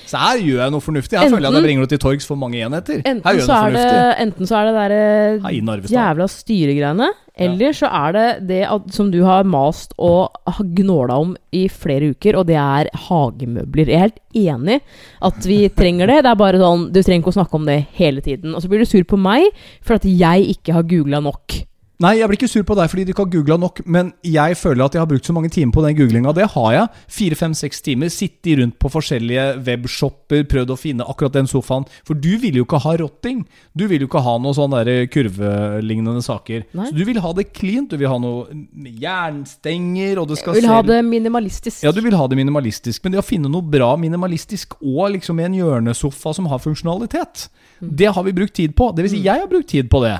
Så 0.09 0.17
her 0.17 0.41
gjør 0.41 0.63
jeg 0.63 0.73
noe 0.73 0.83
fornuftig. 0.83 1.17
Her 1.19 1.29
føler 1.29 1.45
jeg 1.45 1.51
at 1.51 1.57
jeg 1.59 1.65
bringer 1.67 1.85
noe 1.85 1.91
til 1.91 2.01
torgs 2.01 2.25
for 2.25 2.39
mange 2.39 2.61
enheter. 2.65 3.03
Enten 3.05 3.41
så, 3.45 3.59
er 3.67 3.75
det, 3.75 3.85
enten 4.23 4.49
så 4.49 4.57
er 4.57 4.69
det 4.69 4.75
derre 4.79 5.85
jævla 5.91 6.27
styregreiene, 6.31 7.09
eller 7.35 7.75
så 7.75 7.89
er 7.91 8.15
det 8.15 8.27
det 8.47 8.61
at, 8.69 8.87
som 8.95 9.09
du 9.11 9.19
har 9.25 9.47
mast 9.47 9.91
og 9.99 10.31
gnåla 10.77 11.17
om 11.19 11.33
i 11.55 11.65
flere 11.71 12.13
uker, 12.15 12.37
og 12.39 12.47
det 12.47 12.57
er 12.59 12.89
hagemøbler. 13.07 13.91
Jeg 13.91 13.97
er 13.97 14.05
helt 14.07 14.21
enig 14.45 14.79
at 15.29 15.47
vi 15.47 15.59
trenger 15.79 16.11
det. 16.11 16.21
Det 16.23 16.31
er 16.31 16.41
bare 16.41 16.61
sånn, 16.61 16.89
Du 16.95 17.01
trenger 17.01 17.23
ikke 17.23 17.33
å 17.33 17.39
snakke 17.41 17.59
om 17.59 17.67
det 17.67 17.79
hele 17.99 18.23
tiden. 18.25 18.55
Og 18.55 18.63
så 18.63 18.71
blir 18.71 18.83
du 18.83 18.89
sur 18.89 19.03
på 19.07 19.19
meg 19.19 19.49
for 19.81 19.99
at 19.99 20.07
jeg 20.07 20.47
ikke 20.55 20.77
har 20.77 20.87
googla 20.87 21.23
nok. 21.25 21.59
Nei, 22.03 22.17
jeg 22.19 22.27
blir 22.27 22.35
ikke 22.37 22.49
sur 22.51 22.63
på 22.67 22.75
deg 22.75 22.89
fordi 22.91 23.05
du 23.07 23.11
ikke 23.13 23.23
har 23.23 23.31
googla 23.31 23.55
nok, 23.61 23.77
men 23.87 24.09
jeg 24.27 24.57
føler 24.59 24.83
at 24.83 24.93
jeg 24.97 24.99
har 24.99 25.07
brukt 25.07 25.25
så 25.29 25.31
mange 25.35 25.49
timer 25.49 25.71
på 25.71 25.83
den 25.85 25.95
googlinga. 25.95 26.33
Det 26.35 26.49
har 26.51 26.71
jeg. 26.75 26.89
Fire, 27.07 27.35
fem, 27.39 27.53
seks 27.55 27.79
timer. 27.85 28.09
Sittet 28.11 28.59
rundt 28.59 28.75
på 28.83 28.91
forskjellige 28.91 29.45
webshopper, 29.63 30.43
prøvd 30.51 30.73
å 30.75 30.77
finne 30.77 31.07
akkurat 31.07 31.31
den 31.37 31.47
sofaen. 31.47 31.85
For 32.03 32.13
du 32.19 32.33
vil 32.41 32.59
jo 32.59 32.65
ikke 32.67 32.81
ha 32.83 32.95
rotting. 32.99 33.45
Du 33.77 33.85
vil 33.87 34.03
jo 34.03 34.09
ikke 34.09 34.23
ha 34.25 34.35
noe 34.43 34.53
sånn 34.57 34.75
der 34.75 35.07
kurvelignende 35.07 36.21
saker. 36.25 36.65
Nei. 36.75 36.89
Så 36.91 36.97
du 36.99 37.05
vil 37.07 37.21
ha 37.23 37.31
det 37.39 37.47
cleant. 37.55 37.89
Du 37.89 37.97
vil 38.01 38.11
ha 38.11 38.19
noe 38.19 38.43
jernstenger, 39.05 40.19
og 40.21 40.27
det 40.29 40.39
skal 40.41 40.55
Jeg 40.59 40.65
vil 40.65 40.71
ha 40.73 40.81
det 40.85 40.99
minimalistisk. 41.05 41.83
ja, 41.83 41.91
du 41.95 42.01
vil 42.01 42.15
ha 42.19 42.27
det 42.27 42.37
minimalistisk, 42.39 43.03
men 43.03 43.15
det 43.15 43.19
å 43.23 43.25
finne 43.25 43.49
noe 43.51 43.61
bra 43.63 43.95
minimalistisk 43.95 44.75
og 44.81 45.11
liksom 45.15 45.39
en 45.39 45.53
hjørnesofa 45.61 46.33
som 46.35 46.45
har 46.51 46.59
funksjonalitet, 46.59 47.47
Mm. 47.81 47.89
det 47.97 48.07
har 48.15 48.23
vi 48.23 48.31
brukt 48.31 48.53
tid 48.55 48.73
på. 48.73 48.95
Det 48.95 49.03
vil 49.03 49.09
si, 49.11 49.23
jeg 49.23 49.39
har 49.39 49.47
brukt 49.47 49.67
tid 49.67 49.89
på 49.89 49.99
det. 50.01 50.19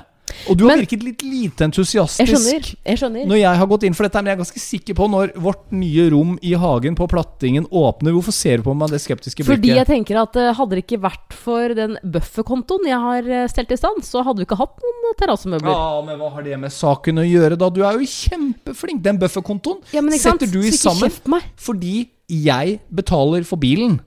Og 0.50 0.58
du 0.58 0.65
har 0.67 0.76
Men- 0.76 0.86
virket 0.86 1.04
litt 1.04 1.21
lite 1.24 1.63
Jeg 1.63 1.71
entusiastisk 1.71 2.32
skjønner. 2.32 2.76
Jeg 2.86 2.98
skjønner. 3.00 3.26
når 3.26 3.38
jeg 3.39 3.58
har 3.58 3.67
gått 3.67 3.84
inn 3.84 3.93
for 3.93 4.04
dette, 4.04 4.15
men 4.15 4.26
jeg 4.26 4.38
er 4.38 4.43
ganske 4.43 4.62
sikker 4.62 4.93
på 4.95 5.10
når 5.10 5.34
vårt 5.36 5.71
nye 5.71 6.10
rom 6.12 6.39
i 6.41 6.54
hagen 6.54 6.95
på 6.95 7.08
Plattingen 7.10 7.67
åpner. 7.71 8.12
Hvorfor 8.13 8.34
ser 8.34 8.58
du 8.58 8.63
på 8.63 8.76
meg 8.76 8.89
det 8.89 9.02
skeptiske 9.02 9.43
blikket? 9.43 9.56
Fordi 9.56 9.76
jeg 9.76 9.88
tenker 9.88 10.21
at 10.21 10.36
eh, 10.36 10.54
hadde 10.54 10.69
det 10.76 10.86
ikke 10.86 11.02
vært 11.02 11.34
for 11.34 11.74
den 11.74 11.98
bufferkontoen 12.04 12.86
jeg 12.86 13.00
har 13.00 13.30
eh, 13.30 13.48
stelt 13.48 13.71
i 13.71 13.78
stand, 13.80 14.04
så 14.04 14.24
hadde 14.24 14.38
vi 14.43 14.45
ikke 14.45 14.58
hatt 14.58 14.76
noen 14.82 15.15
terrassemøbler. 15.19 15.71
Ja, 15.71 16.02
men 16.06 16.19
hva 16.19 16.32
har 16.34 16.43
det 16.43 16.60
med 16.60 16.71
saken 16.71 17.21
å 17.21 17.26
gjøre, 17.26 17.58
da? 17.58 17.69
Du 17.69 17.82
er 17.84 17.93
jo 18.00 18.06
kjempeflink. 18.06 19.02
Den 19.02 19.17
bufferkontoen 19.21 19.82
Ja, 19.93 20.02
setter 20.17 20.52
du 20.52 20.60
i 20.62 20.71
sammen 20.71 21.12
fordi 21.56 22.10
jeg 22.30 22.80
betaler 22.93 23.45
for 23.45 23.58
bilen. 23.58 24.00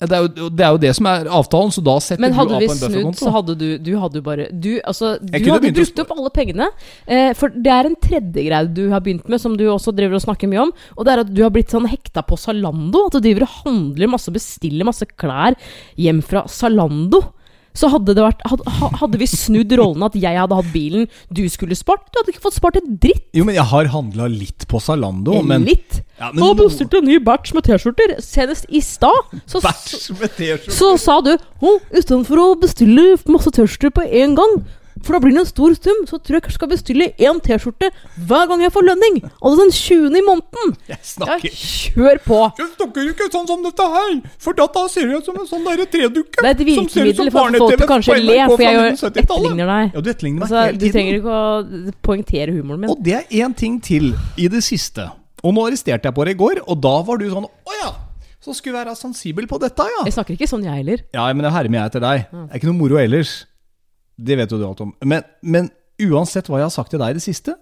Det 0.00 0.16
er, 0.16 0.22
jo, 0.24 0.48
det 0.48 0.64
er 0.64 0.70
jo 0.72 0.78
det 0.80 0.90
som 0.96 1.06
er 1.10 1.28
avtalen, 1.28 1.72
så 1.76 1.82
da 1.84 1.94
setter 2.00 2.22
Men 2.24 2.32
du 2.32 2.38
av 2.40 2.48
på 2.48 2.56
en 2.56 2.62
snudd, 2.70 2.80
bufferkonto. 2.80 3.20
så 3.20 3.32
hadde 3.34 3.56
du 3.60 3.66
Du 3.84 3.90
hadde 4.00 4.16
jo 4.16 4.24
bare 4.24 4.46
Du, 4.48 4.70
altså, 4.80 5.10
du 5.20 5.50
hadde 5.50 5.72
brukt 5.76 6.00
opp 6.00 6.14
alle 6.16 6.30
pengene. 6.38 6.68
Eh, 7.04 7.34
for 7.36 7.52
det 7.52 7.74
er 7.74 7.88
en 7.90 7.98
tredje 8.00 8.46
greie 8.46 8.70
du 8.72 8.86
har 8.94 9.04
begynt 9.04 9.28
med, 9.28 9.42
som 9.42 9.58
du 9.60 9.66
også 9.68 9.92
driver 9.92 10.16
og 10.16 10.24
snakker 10.24 10.48
mye 10.48 10.62
om. 10.68 10.72
Og 10.96 11.04
det 11.04 11.12
er 11.12 11.24
at 11.26 11.34
du 11.34 11.42
har 11.44 11.52
blitt 11.52 11.74
sånn 11.74 11.88
hekta 11.90 12.24
på 12.24 12.38
Zalando. 12.40 13.04
At 13.10 13.18
du 13.18 13.20
driver 13.26 13.44
og 13.44 13.58
handler 13.66 14.14
masse, 14.16 14.32
bestiller 14.32 14.88
masse 14.88 15.04
klær 15.20 15.58
hjem 16.00 16.24
fra 16.24 16.46
Zalando. 16.48 17.20
Så 17.76 17.86
hadde 17.92 18.14
det 18.16 18.22
vært 18.24 18.40
Hadde, 18.98 19.18
vi 19.20 19.28
snudd 19.30 19.70
rollen 19.78 20.02
at 20.02 20.16
jeg 20.18 20.34
hadde 20.38 20.56
hatt 20.58 20.70
bilen, 20.74 21.06
du 21.30 21.44
skulle 21.52 21.76
spart 21.78 22.08
Du 22.10 22.18
hadde 22.18 22.34
ikke 22.34 22.42
fått 22.48 22.56
spart 22.58 22.78
en 22.80 22.96
dritt. 23.02 23.28
Jo, 23.36 23.44
men 23.46 23.54
jeg 23.54 23.66
har 23.70 23.90
handla 23.92 24.26
litt 24.32 24.66
på 24.70 24.80
Zalando, 24.82 25.38
men 25.46 25.68
Litt. 25.68 26.00
Ja, 26.18 26.32
men 26.34 26.42
no- 26.42 26.54
bestilte 26.58 26.98
en 26.98 27.06
ny 27.08 27.20
batch 27.24 27.54
med 27.56 27.64
T-skjorter. 27.64 28.16
Senest 28.24 28.66
i 28.68 28.82
stad. 28.84 29.30
Så, 29.46 29.62
T-skjorte. 29.62 30.72
så 30.74 30.90
sa 31.00 31.20
du 31.24 31.32
oh, 31.36 31.78
istedenfor 31.94 32.42
å 32.42 32.48
bestille 32.60 33.14
masse 33.30 33.52
T-skjorter 33.54 33.94
på 33.94 34.04
én 34.04 34.34
gang, 34.36 34.58
for 35.02 35.16
da 35.16 35.20
blir 35.24 35.32
det 35.36 35.40
en 35.42 35.48
stor 35.48 35.74
sum, 35.78 36.00
så 36.08 36.18
tror 36.20 36.36
jeg 36.38 36.44
jeg 36.50 36.54
skal 36.56 36.68
bestille 36.70 37.06
én 37.18 37.38
T-skjorte 37.44 37.88
hver 38.28 38.48
gang 38.50 38.60
jeg 38.64 38.72
får 38.74 38.84
lønning. 38.86 39.20
Altså 39.40 39.54
den 39.62 39.72
20. 39.72 40.18
i 40.20 40.24
måneden. 40.26 40.74
Jeg 40.90 40.96
Ja, 40.96 40.98
snakker 41.12 41.54
kjør 41.56 42.20
på! 42.26 42.40
Jeg 42.60 42.68
snakker 42.76 43.08
ikke 43.12 43.28
sånn 43.32 43.46
som 43.48 43.62
dette 43.64 43.86
her, 43.94 44.12
for 44.38 44.52
da 44.60 44.66
ser 44.92 45.06
jeg 45.08 45.20
ut 45.22 45.30
som 45.30 45.38
en 45.40 45.48
sånn 45.48 45.64
derre 45.68 45.86
tredukke. 45.90 46.40
Det 46.42 46.46
er 46.46 46.56
et 46.56 46.64
virkemiddel 46.68 47.30
for 47.32 47.48
at 47.48 47.58
folk 47.64 47.76
til 47.80 47.90
kanskje 47.94 48.18
le, 48.20 48.36
for 48.50 48.64
jeg 48.66 48.98
etterligner 49.24 49.72
deg. 49.72 49.94
Ja, 49.96 50.00
du 50.04 50.10
etterligner 50.12 50.40
meg 50.40 50.48
Altså, 50.50 50.66
hele 50.66 50.78
du 50.82 50.86
trenger 50.92 51.18
ikke 51.20 51.38
å 51.40 51.94
poengtere 52.04 52.54
humoren 52.58 52.84
min. 52.84 52.90
Og 52.92 53.00
det 53.04 53.16
er 53.22 53.24
én 53.44 53.56
ting 53.56 53.80
til 53.82 54.12
i 54.36 54.48
det 54.52 54.62
siste. 54.66 55.08
Og 55.40 55.54
nå 55.56 55.64
arresterte 55.70 56.04
jeg 56.10 56.14
på 56.16 56.24
deg 56.28 56.36
i 56.36 56.40
går, 56.44 56.60
og 56.68 56.80
da 56.84 56.94
var 57.06 57.16
du 57.20 57.26
sånn 57.32 57.46
Å 57.48 57.76
ja! 57.80 57.90
Så 58.40 58.54
skulle 58.56 58.78
jeg 58.78 58.86
være 58.86 58.96
sensibel 58.96 59.44
på 59.48 59.58
dette, 59.60 59.84
ja. 59.84 60.04
Jeg 60.08 60.14
snakker 60.16 60.32
ikke 60.32 60.46
sånn, 60.48 60.62
jeg 60.64 60.72
heller. 60.80 61.02
Ja, 61.12 61.26
men 61.36 61.44
jeg 61.44 61.52
hermer 61.52 61.76
jeg 61.82 61.90
etter 61.90 62.00
deg. 62.00 62.22
Det 62.32 62.44
er 62.48 62.60
ikke 62.60 62.68
noe 62.70 62.78
moro 62.78 62.96
ellers. 62.96 63.32
Det 64.20 64.36
vet 64.36 64.52
jo 64.52 64.58
du 64.60 64.66
alt 64.68 64.82
om. 64.84 64.92
Men, 65.06 65.24
men 65.40 65.70
uansett 66.00 66.48
hva 66.50 66.60
jeg 66.60 66.68
har 66.68 66.74
sagt 66.74 66.92
til 66.92 67.00
deg 67.00 67.14
i 67.14 67.18
det 67.18 67.24
siste, 67.24 67.54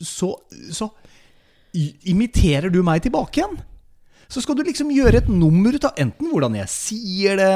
så, 0.00 0.34
så 0.74 0.90
imiterer 2.10 2.70
du 2.72 2.82
meg 2.86 3.02
tilbake 3.04 3.40
igjen. 3.40 3.56
Så 4.28 4.42
skal 4.42 4.56
du 4.58 4.64
liksom 4.66 4.92
gjøre 4.94 5.22
et 5.22 5.30
nummer 5.30 5.74
ut 5.74 5.86
av 5.86 5.98
enten 6.00 6.30
hvordan 6.30 6.56
jeg 6.58 6.72
sier 6.72 7.40
det, 7.40 7.54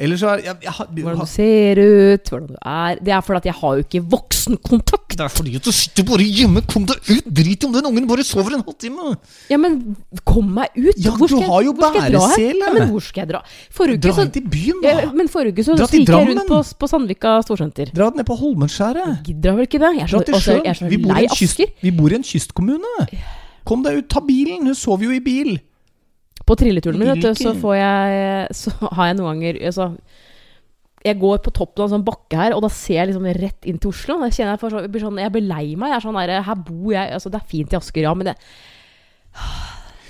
Eller 0.00 0.16
så 0.16 0.30
jeg, 0.40 0.46
jeg, 0.48 0.56
jeg, 0.64 1.02
Hvordan 1.04 1.18
du 1.20 1.28
ser 1.28 1.78
ut, 1.80 2.28
hvordan 2.30 2.46
du 2.48 2.54
er 2.56 3.00
Det 3.04 3.12
er 3.12 3.20
fordi 3.26 3.40
at 3.42 3.48
jeg 3.50 3.56
har 3.58 3.74
jo 3.76 3.82
ikke 3.84 4.00
voksenkontakt. 4.14 5.16
Det 5.18 5.24
er 5.26 5.32
fordi 5.34 5.52
at 5.58 5.66
du 5.66 5.72
sitter 5.76 6.06
bare 6.08 6.24
hjemme. 6.24 6.62
Kom 6.70 6.86
deg 6.88 7.10
ut! 7.10 7.26
Drit 7.40 7.66
om 7.68 7.74
den 7.74 7.88
ungen 7.90 8.06
bare 8.08 8.24
sover 8.24 8.56
en 8.56 8.64
halvtime. 8.64 9.10
Ja, 9.52 9.58
men 9.60 9.76
kom 10.24 10.48
meg 10.56 10.72
ut! 10.78 10.96
Ja, 10.96 11.12
Hvor 11.18 11.28
skal 11.28 11.44
du 11.44 11.52
har 11.52 11.66
jo 11.68 11.74
bæresele. 11.76 12.64
Ja, 12.64 12.72
men 12.78 12.88
hvor 12.94 13.04
skal 13.04 13.26
jeg 13.26 13.32
dra? 13.34 13.42
Forrige 13.76 14.00
uke 14.00 14.06
Dra 14.08 14.16
så 14.16 14.24
inn 14.24 14.32
til 14.38 14.48
byen, 14.56 14.80
ja, 14.86 14.96
da. 15.02 15.12
Men 15.20 15.28
forrige 15.32 15.58
uke 15.58 15.66
så 15.68 15.76
gikk 15.76 16.08
jeg 16.08 16.30
rundt 16.32 16.48
på, 16.48 16.62
på 16.80 16.90
Sandvika 16.94 17.36
storsenter. 17.44 17.92
Dra 17.96 18.08
ned 18.16 18.24
på 18.30 18.38
Holmenskjæret. 18.40 19.20
Gidder 19.28 19.58
vel 19.58 19.68
ikke 19.68 19.82
det? 19.84 19.92
Jeg 20.00 20.06
er 20.08 20.14
Dra 20.14 20.22
så, 20.22 20.26
til 20.30 20.38
også, 20.40 20.46
sjøen. 20.48 20.64
jeg 20.64 20.72
er 20.72 20.80
så 20.80 20.92
Vi 20.94 21.02
lei 21.10 21.24
Asker. 21.28 21.74
vi 21.84 21.92
bor 22.00 22.14
i 22.14 22.20
en 22.22 22.24
kystkommune. 22.30 23.08
Kom 23.68 23.84
deg 23.84 24.00
ut, 24.00 24.08
ta 24.08 24.24
bilen. 24.24 24.64
Hun 24.70 24.78
sover 24.78 25.10
jo 25.10 25.12
i 25.18 25.20
bil. 25.24 25.58
På 26.48 26.56
trilleturen 26.58 26.98
min, 26.98 27.10
vet 27.12 27.22
du, 27.22 27.30
så 27.38 27.54
får 27.58 27.74
jeg 27.76 28.54
Så 28.56 28.72
har 28.80 29.10
jeg 29.10 29.18
noen 29.18 29.28
ganger 29.34 29.58
altså, 29.70 29.90
Jeg 31.04 31.18
går 31.20 31.42
på 31.44 31.52
toppen 31.54 31.84
av 31.84 31.88
en 31.88 31.94
sånn 31.98 32.06
bakke 32.06 32.40
her, 32.40 32.56
og 32.56 32.64
da 32.64 32.70
ser 32.74 32.98
jeg 32.98 33.10
liksom 33.12 33.28
rett 33.40 33.68
inn 33.70 33.78
til 33.80 33.92
Oslo. 33.92 34.18
Kjenner 34.26 34.54
jeg, 34.54 34.62
for 34.62 34.80
jeg, 34.80 34.90
blir 34.92 35.04
sånn, 35.06 35.20
jeg 35.22 35.32
blir 35.36 35.46
lei 35.48 35.66
meg. 35.74 35.94
Jeg 35.94 35.98
er 36.00 36.06
sånn 36.06 36.18
der, 36.20 36.34
Her 36.48 36.64
bor 36.66 36.90
jeg 36.96 37.14
altså, 37.16 37.32
Det 37.32 37.40
er 37.40 37.52
fint 37.52 37.76
i 37.76 37.78
Asker, 37.80 38.04
ja, 38.08 38.16
men 38.16 38.32
det 38.32 38.38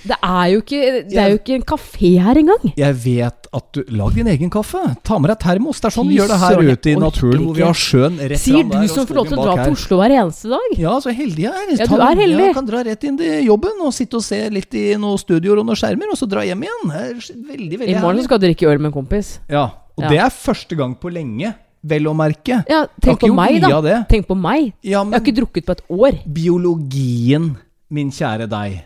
Det 0.01 0.17
er 0.25 0.47
jo 0.55 0.61
ikke 0.63 0.81
Det 1.11 1.19
er 1.21 1.29
jo 1.35 1.39
ikke 1.41 1.55
en 1.59 1.65
kafé 1.69 2.11
her 2.25 2.39
engang. 2.41 2.71
Jeg 2.79 2.95
vet 3.05 3.49
at 3.53 3.67
du 3.75 3.83
Lag 3.99 4.15
din 4.15 4.29
egen 4.31 4.51
kaffe. 4.53 4.81
Ta 5.05 5.19
med 5.19 5.29
deg 5.33 5.39
termos. 5.43 5.81
Det 5.83 5.91
er 5.91 5.95
sånn 5.97 6.09
vi 6.09 6.17
gjør 6.17 6.31
det 6.31 6.39
her 6.41 6.61
ute 6.71 6.91
i 6.93 6.95
naturen, 6.97 7.43
hvor 7.45 7.57
vi 7.59 7.65
har 7.67 7.77
sjøen 7.77 8.17
rett 8.31 8.41
Sier 8.41 8.65
du 8.65 8.71
der, 8.77 8.87
som 8.89 9.07
får 9.09 9.19
lov 9.19 9.29
til 9.29 9.39
å 9.41 9.47
dra 9.49 9.57
til. 9.65 9.75
Oslo 9.77 9.99
hver 10.01 10.15
eneste 10.17 10.53
dag. 10.53 10.69
Ja, 10.81 10.95
så 11.05 11.13
heldig 11.15 11.47
jeg 11.47 11.53
er. 11.53 11.73
Ja, 11.77 11.87
du 11.91 11.97
er 12.01 12.23
heldig. 12.23 12.45
Jeg 12.47 12.57
kan 12.61 12.69
dra 12.71 12.83
rett 12.87 13.05
inn 13.11 13.19
til 13.21 13.47
jobben 13.49 13.83
og 13.85 13.93
sitte 13.97 14.21
og 14.21 14.25
se 14.25 14.41
litt 14.55 14.75
i 14.79 14.85
noen 15.01 15.19
studioer 15.21 15.61
og 15.61 15.67
noen 15.69 15.81
skjermer, 15.81 16.13
og 16.15 16.21
så 16.21 16.29
dra 16.31 16.45
hjem 16.49 16.65
igjen. 16.69 16.93
Det 16.93 17.01
er 17.01 17.43
veldig, 17.55 17.81
veldig 17.83 17.97
I 17.97 18.01
morgen 18.01 18.25
skal 18.25 18.41
du 18.41 18.47
drikke 18.47 18.71
øl 18.71 18.79
med 18.79 18.93
en 18.93 18.97
kompis. 19.01 19.39
Ja, 19.51 19.67
og 19.99 20.05
Ja. 20.05 20.09
det 20.15 20.19
er 20.25 20.31
første 20.31 20.77
gang 20.79 20.95
på 20.97 21.11
lenge, 21.13 21.55
vel 21.83 22.07
å 22.09 22.15
merke. 22.17 22.63
Ja, 22.69 22.87
tenk 23.03 23.21
på 23.21 23.35
meg, 23.35 23.61
da. 23.61 24.05
Tenk 24.09 24.27
på 24.29 24.37
meg. 24.37 24.73
Ja, 24.83 25.03
Jeg 25.05 25.13
har 25.13 25.21
ikke 25.21 25.37
drukket 25.43 25.67
på 25.67 25.73
et 25.77 25.83
år. 25.91 26.23
biologien, 26.25 27.57
min 27.91 28.11
kjære 28.11 28.49
deg 28.49 28.85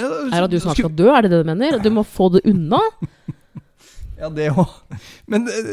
Er 0.00 0.42
at 0.42 0.50
du 0.50 0.58
snart 0.58 0.78
skal 0.80 0.94
dø, 0.96 1.06
er 1.12 1.22
det 1.22 1.30
det 1.30 1.42
du 1.44 1.50
mener? 1.50 1.78
Du 1.82 1.90
må 1.94 2.02
få 2.06 2.30
det 2.36 2.44
unna? 2.50 2.80
Ja, 4.14 4.28
det 4.30 4.44
òg. 4.54 4.70
Men 5.26 5.48
eh, 5.50 5.70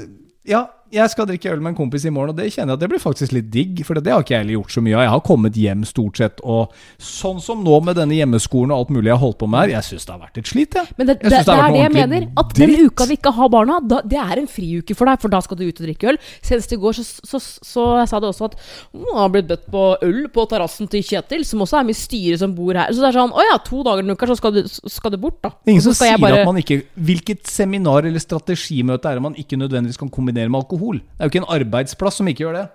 ja, 0.50 0.64
jeg 0.92 1.10
skal 1.14 1.28
drikke 1.30 1.52
øl 1.54 1.62
med 1.64 1.72
en 1.74 1.78
kompis 1.78 2.06
i 2.06 2.12
morgen, 2.14 2.34
og 2.34 2.38
det 2.40 2.50
kjenner 2.54 2.74
jeg 2.74 2.80
at 2.80 2.84
det 2.84 2.90
blir 2.92 3.02
faktisk 3.04 3.32
litt 3.36 3.50
digg. 3.54 3.82
For 3.88 3.96
det 3.98 4.12
har 4.12 4.24
ikke 4.24 4.36
jeg 4.42 4.56
gjort 4.56 4.74
så 4.76 4.84
mye 4.84 4.96
av. 4.98 5.04
Jeg 5.06 5.12
har 5.14 5.24
kommet 5.28 5.58
hjem 5.60 5.86
stort 5.88 6.20
sett, 6.20 6.42
og 6.44 6.74
sånn 7.02 7.40
som 7.44 7.64
nå 7.66 7.80
med 7.86 7.96
denne 8.00 8.18
hjemmeskolen 8.18 8.74
og 8.76 8.84
alt 8.86 8.92
mulig 8.96 9.10
jeg 9.12 9.16
har 9.18 9.22
holdt 9.24 9.40
på 9.42 9.50
med 9.52 9.64
her, 9.64 9.74
jeg 9.78 9.88
syns 9.92 10.08
det 10.08 10.14
har 10.16 10.22
vært 10.26 10.42
et 10.42 10.52
slit, 10.52 10.78
jeg. 10.80 10.96
Men 10.98 11.08
det, 11.12 11.16
Jeg 11.22 11.24
det, 11.24 11.30
det 11.32 11.46
det 11.48 11.56
er 11.56 11.72
det 11.76 11.82
jeg 11.82 11.94
mener. 11.96 12.28
At 12.42 12.56
den 12.58 12.74
dritt. 12.74 12.92
uka 12.92 13.08
vi 13.12 13.18
ikke 13.20 13.34
har 13.38 13.52
barna, 13.56 13.80
da, 13.94 14.02
det 14.14 14.20
er 14.22 14.42
en 14.44 14.50
friuke 14.52 14.98
for 14.98 15.12
deg, 15.12 15.22
for 15.24 15.34
da 15.34 15.42
skal 15.46 15.60
du 15.60 15.64
ut 15.68 15.82
og 15.82 15.86
drikke 15.88 16.12
øl. 16.12 16.20
Senest 16.42 16.76
i 16.76 16.80
går 16.84 16.98
så, 17.00 17.06
så, 17.32 17.42
så, 17.42 17.86
jeg 18.02 18.12
sa 18.12 18.20
det 18.24 18.32
også 18.34 18.50
at 18.52 18.58
«Å, 18.60 19.02
jeg 19.02 19.18
har 19.22 19.32
blitt 19.38 19.50
bedt 19.52 19.66
på 19.72 19.86
øl 20.08 20.20
på 20.34 20.46
terrassen 20.52 20.90
til 20.92 21.04
Kjetil, 21.08 21.46
som 21.48 21.64
også 21.64 21.80
er 21.80 21.88
med 21.88 21.96
i 21.96 22.00
styret 22.02 22.42
som 22.44 22.54
bor 22.58 22.76
her. 22.76 22.92
Så 22.92 23.00
det 23.04 23.10
er 23.12 23.18
sånn 23.22 23.32
Å 23.32 23.48
ja, 23.48 23.58
to 23.64 23.82
dager 23.88 24.04
den 24.06 24.16
uka, 24.18 24.28
så 24.28 24.36
skal 24.40 24.56
du, 24.60 24.62
skal 24.68 25.14
du 25.16 25.18
bort, 25.22 25.40
da. 25.46 25.54
Ingen 25.72 25.84
som 25.88 25.96
sier 25.96 26.20
bare- 26.22 26.42
at 26.44 26.50
man 26.50 26.60
ikke 26.62 26.82
Hvilket 27.00 27.48
seminar 27.50 28.06
eller 28.08 28.20
strategimøte 28.22 29.08
er 29.10 29.20
det 29.20 29.24
man 29.24 29.36
ikke 29.40 29.60
nødvendigvis 29.60 30.00
kan 30.02 30.10
kombinere 30.12 30.50
med 30.52 30.62
alkohol? 30.64 30.81
Det 31.08 31.20
er 31.20 31.30
jo 31.30 31.34
ikke 31.34 31.44
en 31.44 31.54
arbeidsplass 31.58 32.20
som 32.22 32.30
ikke 32.32 32.46
gjør 32.46 32.60
det. 32.60 32.68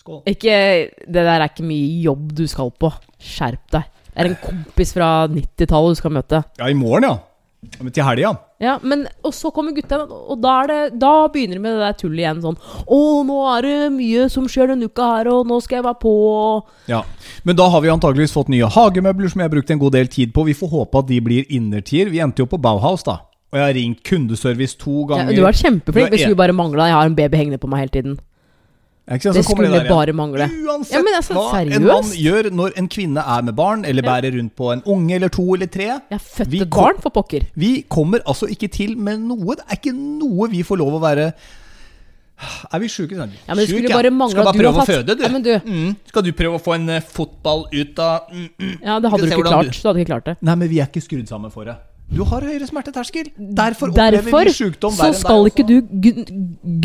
Skål. 0.00 0.22
Ikke, 0.30 0.90
Det 1.06 1.24
der 1.24 1.34
er 1.36 1.48
ikke 1.48 1.66
mye 1.66 2.02
jobb 2.04 2.30
du 2.34 2.46
skal 2.48 2.70
på. 2.72 2.92
Skjerp 3.20 3.66
deg. 3.76 3.88
Det 4.10 4.22
er 4.24 4.30
en 4.32 4.38
kompis 4.42 4.94
fra 4.96 5.10
90-tallet 5.30 5.94
du 5.94 6.00
skal 6.00 6.14
møte. 6.16 6.44
Ja, 6.58 6.68
i 6.68 6.74
morgen, 6.78 7.04
ja. 7.06 7.18
Til 7.60 8.04
helga. 8.06 8.30
Ja, 8.60 8.78
men 8.80 9.02
Og 9.22 9.34
så 9.36 9.50
kommer 9.52 9.74
gutta, 9.76 9.98
og 10.08 10.38
da, 10.40 10.54
er 10.62 10.70
det, 10.70 10.98
da 11.00 11.28
begynner 11.28 11.58
det 11.58 11.64
med 11.64 11.74
det 11.76 11.82
der 11.84 11.96
tullet 11.98 12.22
igjen. 12.22 12.40
Sånn 12.40 12.56
'Å, 12.56 13.00
nå 13.28 13.36
er 13.56 13.62
det 13.62 13.92
mye 13.92 14.28
som 14.32 14.48
skjer 14.48 14.72
denne 14.72 14.88
uka 14.88 15.04
her, 15.16 15.28
og 15.28 15.46
nå 15.46 15.60
skal 15.60 15.80
jeg 15.80 15.84
være 15.84 16.00
på' 16.00 16.62
Ja, 16.88 17.02
Men 17.44 17.56
da 17.56 17.68
har 17.68 17.80
vi 17.80 17.88
antageligvis 17.88 18.32
fått 18.32 18.48
nye 18.48 18.64
hagemøbler 18.64 19.28
som 19.28 19.40
jeg 19.40 19.48
har 19.50 19.56
brukt 19.56 19.70
en 19.70 19.78
god 19.78 19.92
del 19.92 20.08
tid 20.08 20.32
på. 20.32 20.44
Vi 20.44 20.54
får 20.54 20.70
håpe 20.70 20.98
at 20.98 21.06
de 21.06 21.20
blir 21.20 21.44
innertier. 21.50 22.08
Vi 22.10 22.20
endte 22.20 22.40
jo 22.40 22.46
på 22.46 22.60
Bauhaus, 22.60 23.02
da. 23.04 23.20
Og 23.50 23.58
jeg 23.58 23.66
har 23.66 23.74
ringt 23.74 24.02
kundeservice 24.06 24.76
to 24.78 25.00
ja, 25.02 25.06
ganger. 25.14 25.34
Du 25.34 25.42
har 25.42 25.50
vært 25.50 25.62
kjempeflink. 25.64 26.10
Det 26.12 26.20
skulle 26.22 26.38
bare 26.38 26.54
mangle. 26.54 26.86
Jeg 26.86 26.94
har 26.94 27.06
en 27.10 27.16
baby 27.18 27.36
hengende 27.40 27.58
på 27.58 27.70
meg 27.70 27.82
hele 27.84 27.94
tiden. 27.96 28.18
Ikke 29.10 29.32
Det 29.34 29.42
skulle 29.42 29.70
det 29.72 29.88
bare 29.88 30.12
mangle. 30.14 30.46
Uansett 30.46 30.94
Ja, 30.94 31.16
altså, 31.18 31.34
hva 31.34 31.60
en 31.60 31.72
seriøst? 31.72 31.86
mann 31.88 32.10
gjør 32.14 32.50
når 32.54 32.76
en 32.78 32.88
kvinne 32.88 33.24
er 33.26 33.42
med 33.42 33.56
barn, 33.58 33.84
eller 33.84 34.06
bærer 34.06 34.36
rundt 34.38 34.54
på 34.54 34.70
en 34.72 34.82
unge 34.86 35.14
eller 35.14 35.28
to 35.28 35.54
eller 35.54 35.66
tre 35.66 35.88
Jeg 35.88 36.02
har 36.12 36.22
født 36.22 36.54
et 36.62 36.70
barn, 36.70 37.00
for 37.02 37.10
pokker. 37.10 37.48
Vi 37.56 37.84
kommer 37.90 38.20
altså 38.24 38.46
ikke 38.46 38.68
til 38.70 38.96
med 38.96 39.18
noe. 39.18 39.56
Det 39.58 39.66
er 39.66 39.80
ikke 39.82 39.96
noe 39.96 40.48
vi 40.50 40.62
får 40.62 40.78
lov 40.78 40.94
å 40.94 41.02
være 41.02 41.32
Er 42.72 42.78
vi 42.80 42.86
sjuke? 42.88 43.16
Sånn? 43.18 43.34
Ja, 43.48 43.54
men 43.54 43.66
Sjuk, 43.66 43.74
skulle 43.74 43.90
ja. 43.90 43.96
bare 43.98 44.10
mangle 44.14 44.32
Skal 44.32 44.46
bare 44.46 44.56
du 44.56 44.62
prøve 44.62 44.80
å 44.80 44.86
føde, 44.86 45.16
du. 45.16 45.22
Ja, 45.22 45.28
men 45.28 45.42
du- 45.42 45.60
Mm. 45.60 45.96
Skal 46.06 46.22
du 46.22 46.32
prøve 46.32 46.54
å 46.54 46.62
få 46.62 46.74
en 46.76 46.88
eh, 46.88 47.00
fotball 47.00 47.66
ut 47.72 47.98
av 47.98 48.30
mm, 48.32 48.48
mm. 48.58 48.78
Ja, 48.82 48.98
det 49.00 49.10
hadde 49.10 49.22
du 49.22 49.26
ikke 49.26 49.42
klart. 49.42 49.66
klart. 49.66 49.82
Du 49.82 49.88
hadde 49.88 50.00
ikke 50.00 50.06
klart 50.14 50.24
det. 50.24 50.36
Nei, 50.40 50.54
men 50.54 50.68
vi 50.68 50.78
er 50.80 50.86
ikke 50.86 51.02
skrudd 51.02 51.28
sammen 51.28 51.50
for 51.50 51.64
det. 51.64 51.76
Du 52.10 52.24
har 52.26 52.42
høyere 52.42 52.66
smerteterskel. 52.66 53.28
Derfor 53.38 53.92
opplever 53.92 54.18
Derfor 54.18 54.48
vi 54.48 54.54
sykdom 54.56 54.96
verre 54.98 55.12
enn 55.14 55.20
skal 55.20 55.46
ikke 55.50 55.66
du 55.68 55.76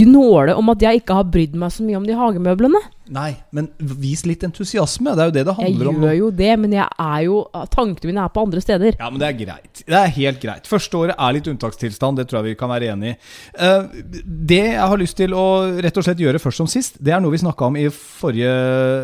gnåle 0.03 0.53
om 0.57 0.69
at 0.73 0.85
jeg 0.85 1.01
ikke 1.01 1.17
har 1.17 1.25
brydd 1.33 1.55
meg 1.57 1.73
så 1.73 1.85
mye 1.85 1.97
om 1.97 2.05
de 2.05 2.17
hagemøblene. 2.19 2.81
Nei, 3.13 3.35
men 3.53 3.67
vis 3.77 4.23
litt 4.25 4.41
entusiasme. 4.47 5.13
Det 5.13 5.21
er 5.21 5.29
jo 5.29 5.33
det 5.35 5.43
det 5.45 5.53
handler 5.59 5.89
om. 5.91 5.99
nå. 6.01 6.07
gjør 6.07 6.15
jo 6.17 6.29
det, 6.39 6.51
men 6.57 6.71
jeg 6.73 6.87
er 7.05 7.19
jo 7.27 7.35
tankene 7.73 8.09
mine 8.09 8.23
er 8.23 8.31
på 8.33 8.45
andre 8.47 8.63
steder. 8.63 8.97
Ja, 8.97 9.09
men 9.11 9.21
det 9.21 9.27
er 9.27 9.37
greit. 9.37 9.83
Det 9.85 9.99
er 9.99 10.13
helt 10.15 10.39
greit. 10.41 10.69
Første 10.69 10.97
året 10.97 11.19
er 11.27 11.35
litt 11.37 11.49
unntakstilstand, 11.51 12.17
det 12.17 12.25
tror 12.29 12.41
jeg 12.41 12.55
vi 12.55 12.59
kan 12.59 12.71
være 12.71 12.89
enig 12.95 13.13
i. 13.13 13.17
Eh, 13.61 14.01
det 14.25 14.61
jeg 14.63 14.89
har 14.89 15.01
lyst 15.01 15.19
til 15.19 15.35
å 15.37 15.45
rett 15.85 16.01
og 16.01 16.07
slett 16.07 16.23
gjøre 16.23 16.41
først 16.41 16.63
som 16.63 16.71
sist, 16.71 16.97
det 16.97 17.13
er 17.13 17.21
noe 17.21 17.35
vi 17.35 17.43
snakka 17.43 17.69
om 17.69 17.77
i 17.77 17.85
forrige 17.93 18.55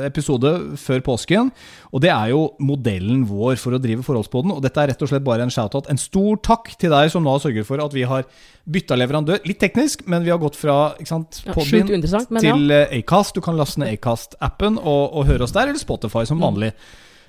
episode 0.10 0.56
før 0.82 1.06
påsken. 1.12 1.52
Og 1.92 2.02
det 2.02 2.10
er 2.14 2.32
jo 2.32 2.46
modellen 2.64 3.26
vår 3.28 3.60
for 3.62 3.76
å 3.76 3.82
drive 3.84 4.06
forholdsboden. 4.08 4.56
Og 4.56 4.64
dette 4.64 4.82
er 4.82 4.94
rett 4.94 5.06
og 5.06 5.12
slett 5.12 5.28
bare 5.28 5.46
en 5.46 5.54
shout-out. 5.54 5.90
En 5.92 6.00
stor 6.00 6.40
takk 6.42 6.74
til 6.80 6.94
deg 6.94 7.12
som 7.12 7.26
nå 7.26 7.36
har 7.36 7.44
sørget 7.44 7.68
for 7.68 7.84
at 7.84 7.94
vi 7.94 8.08
har 8.08 8.26
bytta 8.70 8.98
leverandør. 9.00 9.42
Litt 9.48 9.60
teknisk, 9.64 10.06
men 10.12 10.26
vi 10.26 10.32
har 10.34 10.40
gått 10.42 10.58
fra 10.60 10.94
sant, 11.08 11.42
Podbean 11.48 11.90
Sjukt 11.90 12.12
ja. 12.14 12.42
til 12.44 12.74
eh, 12.76 12.98
Acast. 13.00 13.36
Du 13.36 13.42
kan 13.42 13.58
laste 13.58 13.82
ned 13.82 13.94
Acast-appen 13.96 14.78
og, 14.78 15.04
og 15.18 15.30
høre 15.30 15.48
oss 15.48 15.56
der, 15.56 15.72
eller 15.72 15.82
Spotify 15.82 16.26
som 16.30 16.42
Mm. 16.42 16.48
vanlig. 16.48 16.74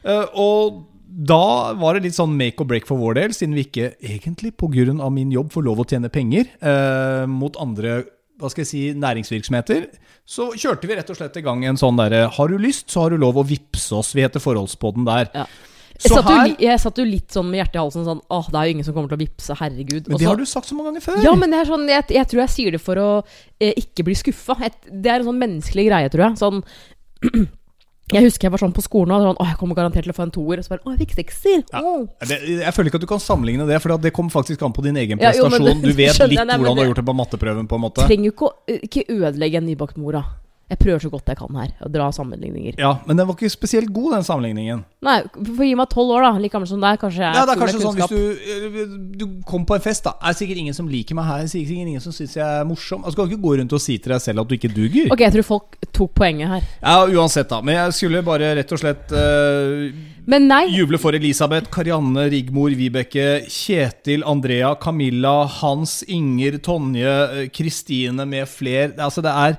Eh, 0.05 0.25
og 0.41 0.83
da 1.13 1.73
var 1.77 1.95
det 1.95 2.07
litt 2.07 2.17
sånn 2.17 2.33
make 2.37 2.63
or 2.63 2.69
break 2.69 2.87
for 2.89 2.97
vår 2.97 3.19
del, 3.21 3.35
siden 3.37 3.55
vi 3.57 3.67
ikke 3.67 3.93
egentlig 4.01 4.55
pga. 4.57 5.11
min 5.11 5.31
jobb 5.31 5.53
får 5.53 5.65
lov 5.67 5.83
å 5.83 5.85
tjene 5.85 6.09
penger 6.09 6.49
uh, 6.65 7.27
mot 7.29 7.57
andre 7.61 8.05
hva 8.41 8.49
skal 8.51 8.65
jeg 8.65 8.71
si, 8.71 8.81
næringsvirksomheter. 8.99 9.85
Så 10.27 10.49
kjørte 10.57 10.89
vi 10.89 10.97
rett 10.97 11.11
og 11.13 11.19
slett 11.19 11.37
i 11.37 11.43
gang 11.45 11.63
en 11.69 11.77
sånn 11.79 11.99
derre 12.01 12.25
Har 12.33 12.49
du 12.49 12.57
lyst, 12.59 12.89
så 12.91 13.05
har 13.05 13.13
du 13.13 13.21
lov 13.21 13.37
å 13.39 13.45
vippse 13.47 13.95
oss. 13.95 14.15
Vi 14.17 14.25
heter 14.25 14.43
Forholdspodden 14.43 15.05
der. 15.07 15.29
Ja. 15.35 15.45
Jeg 16.03 16.11
satt, 16.13 16.29
her 16.29 16.47
jo, 16.49 16.55
jeg 16.65 16.81
satt 16.83 16.99
jo 16.99 17.05
litt 17.07 17.35
sånn 17.37 17.49
med 17.51 17.61
hjertet 17.61 17.77
i 17.77 17.83
halsen 17.83 18.07
sånn 18.09 18.21
Åh, 18.33 18.47
det 18.51 18.59
er 18.59 18.69
jo 18.69 18.75
ingen 18.77 18.87
som 18.89 18.95
kommer 18.97 19.13
til 19.13 19.19
å 19.19 19.23
vippse, 19.23 19.57
herregud. 19.61 20.09
Men 20.09 20.19
det 20.19 20.27
har 20.31 20.41
du 20.41 20.47
sagt 20.49 20.71
så 20.71 20.75
mange 20.79 20.91
ganger 20.93 21.05
før. 21.05 21.23
Ja, 21.25 21.35
men 21.39 21.53
det 21.53 21.61
er 21.63 21.69
sånn, 21.73 21.89
jeg, 21.91 22.07
jeg 22.17 22.29
tror 22.31 22.43
jeg 22.45 22.55
sier 22.57 22.77
det 22.77 22.81
for 22.83 22.99
å 23.03 23.09
eh, 23.61 23.75
ikke 23.83 24.07
bli 24.09 24.15
skuffa. 24.19 24.57
Det 24.89 25.11
er 25.13 25.21
en 25.21 25.29
sånn 25.31 25.43
menneskelig 25.43 25.89
greie, 25.91 26.13
tror 26.15 26.25
jeg. 26.29 26.41
Sånn 26.43 26.63
Jeg 28.13 28.27
husker 28.27 28.45
jeg 28.49 28.53
var 28.53 28.61
sånn 28.61 28.75
på 28.77 28.83
skolen 28.85 29.15
og 29.15 29.23
sånn, 29.25 29.39
Åh, 29.41 29.53
jeg 29.55 29.59
kommer 29.61 29.77
garantert 29.79 30.05
til 30.05 30.13
å 30.13 30.17
få 30.17 30.27
en 30.27 30.33
toer. 30.35 30.61
Og 30.61 30.67
så 30.67 30.75
bare 30.75 30.83
Å, 30.85 30.93
jeg 30.93 31.07
fikk 31.07 31.15
sekser! 31.23 31.63
Ja. 31.73 31.81
Det, 32.29 32.39
jeg 32.59 32.75
føler 32.77 32.91
ikke 32.91 32.99
at 33.01 33.07
du 33.07 33.09
kan 33.09 33.23
sammenligne 33.23 33.65
det, 33.69 33.79
for 33.81 33.95
det 34.03 34.13
kommer 34.13 34.35
faktisk 34.35 34.65
an 34.67 34.75
på 34.77 34.85
din 34.85 34.99
egen 35.01 35.23
Ja, 35.23 35.31
jo, 35.37 35.47
prestasjon. 35.49 35.81
det- 35.81 35.95
du 35.95 35.97
vet 36.03 36.19
litt 36.27 36.37
jeg, 36.37 36.47
nei, 36.51 36.59
hvordan 36.61 36.77
du 36.77 36.83
har 36.83 36.91
gjort 36.91 37.01
det 37.01 37.07
på 37.09 37.15
matteprøven. 37.23 37.69
på 37.71 37.79
en 37.79 37.85
måte 37.87 38.05
Trenger 38.11 38.29
jo 38.29 38.35
ikke 38.35 38.51
å 38.51 38.79
ikke 38.91 39.05
ødelegge 39.09 39.63
en 39.63 39.69
nybakt 39.71 39.97
mor, 40.03 40.19
da. 40.19 40.25
Jeg 40.73 40.79
prøver 40.81 41.03
så 41.05 41.11
godt 41.13 41.27
jeg 41.29 41.37
kan 41.37 41.57
her, 41.61 41.73
å 41.85 41.89
dra 41.93 42.07
sammenligninger. 42.17 42.79
Ja, 42.81 42.95
Men 43.05 43.19
den 43.19 43.27
var 43.29 43.37
ikke 43.37 43.51
spesielt 43.53 43.91
god, 43.93 44.15
den 44.15 44.25
sammenligningen. 44.25 44.79
Nei, 45.05 45.19
for 45.37 45.67
gi 45.67 45.75
meg 45.77 45.91
tolv 45.93 46.15
år, 46.17 46.25
da. 46.25 46.31
Like 46.41 46.55
gammel 46.55 46.71
som 46.71 46.81
deg. 46.81 46.97
Kanskje 47.03 47.21
jeg 47.21 47.37
Ja, 47.37 47.43
det 47.45 47.53
er 47.53 47.61
kanskje 47.61 47.83
sånn 47.83 47.99
kunnskap. 47.99 48.15
Hvis 48.15 48.71
du, 48.73 48.79
eh, 48.81 48.95
du 49.21 49.27
kom 49.49 49.67
på 49.69 49.77
en 49.77 49.85
fest, 49.85 50.07
da 50.07 50.15
er 50.17 50.33
det 50.33 50.41
sikkert 50.41 50.63
ingen 50.63 50.77
som 50.79 50.89
liker 50.89 51.19
meg 51.19 51.29
her. 51.29 51.43
Er 51.43 51.49
det 51.51 51.53
sikkert 51.53 51.91
ingen 51.93 52.05
som 52.05 52.17
syns 52.17 52.39
jeg 52.39 52.47
er 52.47 52.65
morsom. 52.69 53.03
Altså, 53.05 53.19
skal 53.19 53.29
du 53.29 53.35
ikke 53.35 53.45
gå 53.45 53.53
rundt 53.61 53.77
og 53.77 53.85
si 53.85 53.99
til 53.99 54.15
deg 54.15 54.25
selv 54.25 54.45
at 54.47 54.49
du 54.49 54.57
ikke 54.57 54.73
duger. 54.73 55.13
Ok, 55.13 55.27
jeg 55.27 55.37
tror 55.37 55.49
folk 55.51 55.77
tok 55.93 56.17
poenget 56.23 56.55
her. 56.55 56.67
Ja, 56.81 56.97
Uansett, 57.21 57.53
da. 57.53 57.61
Men 57.61 57.77
jeg 57.77 57.99
skulle 58.01 58.25
bare 58.25 58.55
rett 58.63 58.73
og 58.73 58.81
slett 58.81 59.13
uh, 59.13 60.73
juble 60.73 61.03
for 61.03 61.13
Elisabeth, 61.13 61.69
Karianne, 61.69 62.31
Rigmor, 62.33 62.73
Vibeke, 62.81 63.45
Kjetil, 63.45 64.25
Andrea, 64.25 64.73
Camilla, 64.81 65.43
Hans, 65.61 66.01
Inger, 66.09 66.57
Tonje, 66.65 67.17
eh, 67.45 67.49
Kristine 67.53 68.25
med 68.25 68.49
fler. 68.49 68.97
Altså, 68.97 69.21
det 69.21 69.37
er- 69.37 69.59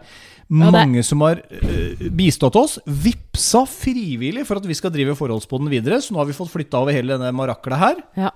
mange 0.54 1.04
som 1.06 1.22
har 1.26 1.42
eh, 1.50 2.06
bistått 2.13 2.56
oss. 2.60 2.78
Vipsa 2.86 3.66
frivillig 3.70 4.46
for 4.48 4.62
at 4.62 4.70
vi 4.70 4.78
skal 4.78 4.94
drive 4.94 5.16
forholdsboden 5.20 5.72
videre. 5.72 6.02
Så 6.04 6.13
nå 6.13 6.22
har 6.22 6.30
vi 6.30 6.38
fått 6.38 6.54
flytta 6.54 6.84
over 6.84 6.96
hele 6.96 7.18
denne 7.18 7.34
maraklet 7.36 7.80
her. 7.82 8.02
Ja. 8.20 8.32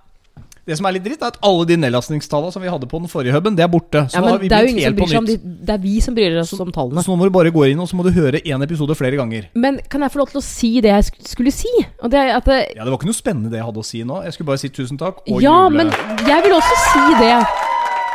Det 0.68 0.76
som 0.76 0.84
er 0.90 0.98
litt 0.98 1.06
dritt, 1.06 1.22
er 1.24 1.32
at 1.32 1.38
alle 1.48 1.64
de 1.64 1.78
nedlastningstallene 1.80 2.52
som 2.52 2.60
vi 2.60 2.68
hadde 2.68 2.90
på 2.92 3.00
den 3.00 3.08
forrige 3.08 3.32
huben, 3.32 3.56
det 3.56 3.64
er 3.64 3.70
borte. 3.72 4.02
Så 4.12 4.18
ja, 4.18 4.24
nå 4.26 4.34
har 4.34 4.42
vi 4.42 4.50
det 4.52 4.58
er 4.58 4.66
jo 4.66 4.72
ingen 4.74 4.82
som 4.84 4.90
helt 4.90 4.98
på 4.98 5.06
bryr 5.06 5.14
seg 5.14 5.20
om 5.22 5.28
de 5.30 5.36
Det 5.70 5.76
er 5.78 5.80
vi 5.86 5.94
som 6.04 6.18
bryr 6.18 6.36
oss 6.42 6.52
om 6.60 6.72
tallene. 6.76 7.04
Så 7.06 7.14
nå 7.14 7.16
må 7.22 7.30
du 7.30 7.32
bare 7.38 7.54
gå 7.56 7.64
inn 7.72 7.80
og 7.80 7.88
så 7.88 7.96
må 7.96 8.04
du 8.04 8.10
høre 8.12 8.42
én 8.44 8.66
episode 8.66 8.98
flere 9.00 9.16
ganger. 9.16 9.48
Men 9.56 9.78
kan 9.88 10.04
jeg 10.04 10.12
få 10.12 10.20
lov 10.20 10.34
til 10.34 10.42
å 10.42 10.44
si 10.44 10.72
det 10.84 10.92
jeg 10.92 11.08
skulle 11.24 11.54
si? 11.56 11.72
Det 12.04 12.26
at 12.36 12.50
det, 12.52 12.58
Ja, 12.76 12.84
Det 12.84 12.92
var 12.92 13.00
ikke 13.00 13.08
noe 13.14 13.16
spennende 13.22 13.54
det 13.54 13.62
jeg 13.62 13.68
hadde 13.70 13.80
å 13.80 13.88
si 13.88 14.04
nå. 14.04 14.20
Jeg 14.28 14.36
skulle 14.36 14.50
bare 14.52 14.62
si 14.66 14.70
tusen 14.76 15.00
takk 15.00 15.24
og 15.24 15.40
Ja, 15.46 15.56
juble. 15.70 15.86
men 15.86 16.28
jeg 16.28 16.44
vil 16.44 16.58
også 16.58 16.82
si 16.90 17.06
det. 17.24 17.32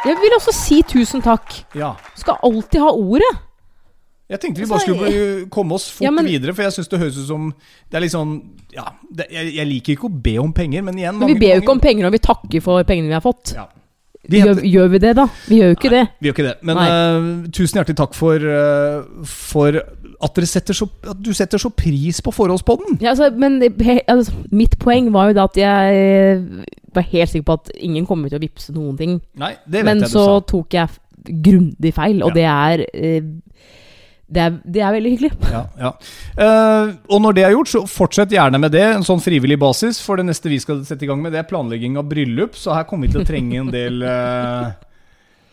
Jeg 0.05 0.21
vil 0.21 0.37
også 0.37 0.53
si 0.53 0.83
tusen 0.93 1.25
takk. 1.25 1.57
Ja. 1.79 1.95
Skal 2.21 2.37
alltid 2.43 2.85
ha 2.85 2.93
ordet. 2.93 3.33
Jeg 4.33 4.41
tenkte 4.43 4.63
vi 4.65 4.69
bare 4.71 4.85
skulle 4.87 5.11
komme 5.53 5.77
oss 5.77 5.91
fort 5.93 6.07
Ja, 6.07 6.13
men- 6.15 6.27
videre, 6.31 6.55
for 6.57 6.65
jeg 6.67 6.73
syns 6.79 6.89
det 6.89 7.01
høres 7.03 7.21
ut 7.21 7.29
som 7.29 7.51
Det 7.91 7.99
er 7.99 8.05
litt 8.07 8.15
sånn 8.15 8.33
Ja, 8.73 8.87
det, 9.13 9.29
jeg, 9.31 9.55
jeg 9.59 9.69
liker 9.69 9.97
ikke 9.97 10.09
å 10.09 10.23
be 10.25 10.37
om 10.41 10.53
penger, 10.57 10.83
men 10.87 10.97
igjen 10.99 11.19
Men 11.21 11.35
vi 11.35 11.39
ber 11.43 11.57
jo 11.59 11.63
ikke 11.63 11.77
om 11.77 11.85
penger 11.85 12.09
når 12.09 12.17
vi 12.17 12.23
takker 12.25 12.65
for 12.65 12.83
pengene 12.89 13.13
vi 13.13 13.19
har 13.19 13.25
fått. 13.25 13.55
Ja. 13.59 13.69
Gjør, 14.31 14.61
gjør 14.63 14.91
vi 14.93 14.99
det, 15.03 15.17
da? 15.19 15.25
Vi 15.49 15.57
gjør 15.59 15.73
jo 15.73 15.77
ikke 15.77 15.91
det. 15.91 16.03
Vi 16.23 16.29
gjør 16.29 16.37
ikke 16.37 16.45
det. 16.47 16.55
Men 16.63 16.79
Nei. 16.79 16.85
eh, 16.87 17.51
tusen 17.51 17.81
hjertelig 17.81 17.97
takk 17.99 18.15
for, 18.15 18.39
uh, 18.39 19.25
for 19.27 19.81
at, 20.23 20.39
setter 20.47 20.77
så, 20.79 20.87
at 21.11 21.19
du 21.19 21.33
setter 21.35 21.59
så 21.59 21.73
pris 21.75 22.21
på 22.23 22.31
forholdspodden. 22.31 23.01
Ja, 23.03 23.17
altså, 23.17 23.33
men 23.35 23.59
he, 23.83 23.99
altså, 24.07 24.33
mitt 24.55 24.79
poeng 24.79 25.11
var 25.15 25.33
jo 25.33 25.39
da 25.41 25.49
at 25.51 25.59
jeg 25.59 25.99
eh, 25.99 26.45
var 26.95 27.09
helt 27.11 27.33
sikker 27.33 27.49
på 27.49 27.57
at 27.59 27.73
ingen 27.83 28.07
kommer 28.07 28.31
til 28.31 28.39
å 28.39 28.45
vippse 28.45 28.75
noen 28.77 28.95
ting. 29.01 29.17
Nei, 29.43 29.57
det 29.67 29.81
vet 29.83 29.89
Men 29.91 30.05
jeg 30.05 30.13
du 30.13 30.15
så 30.15 30.25
sa. 30.29 30.41
tok 30.55 30.79
jeg 30.79 31.43
grundig 31.43 31.93
feil, 31.99 32.23
og 32.23 32.31
Ja. 32.31 32.39
det 32.39 32.47
er 32.47 32.87
eh, 32.95 33.21
det 34.33 34.43
er, 34.43 34.55
det 34.65 34.83
er 34.83 34.95
veldig 34.95 35.13
hyggelig. 35.15 35.33
Ja, 35.53 35.63
ja. 35.81 35.91
Uh, 36.39 36.95
og 37.13 37.21
når 37.25 37.37
det 37.37 37.45
er 37.47 37.55
gjort, 37.57 37.73
så 37.73 37.83
fortsett 37.91 38.33
gjerne 38.33 38.61
med 38.63 38.73
det. 38.75 38.85
En 38.97 39.05
sånn 39.07 39.21
frivillig 39.23 39.59
basis. 39.61 40.01
For 40.05 40.21
det 40.21 40.27
neste 40.29 40.53
vi 40.53 40.61
skal 40.63 40.81
sette 40.89 41.07
i 41.07 41.11
gang 41.11 41.21
med, 41.23 41.35
det 41.35 41.43
er 41.43 41.51
planlegging 41.51 41.99
av 42.01 42.09
bryllup. 42.09 42.57
Så 42.59 42.73
her 42.77 42.87
kommer 42.89 43.09
vi 43.09 43.17
til 43.17 43.25
å 43.25 43.29
trenge 43.29 43.61
en 43.61 43.73
del 43.73 44.01
uh, 44.07 44.73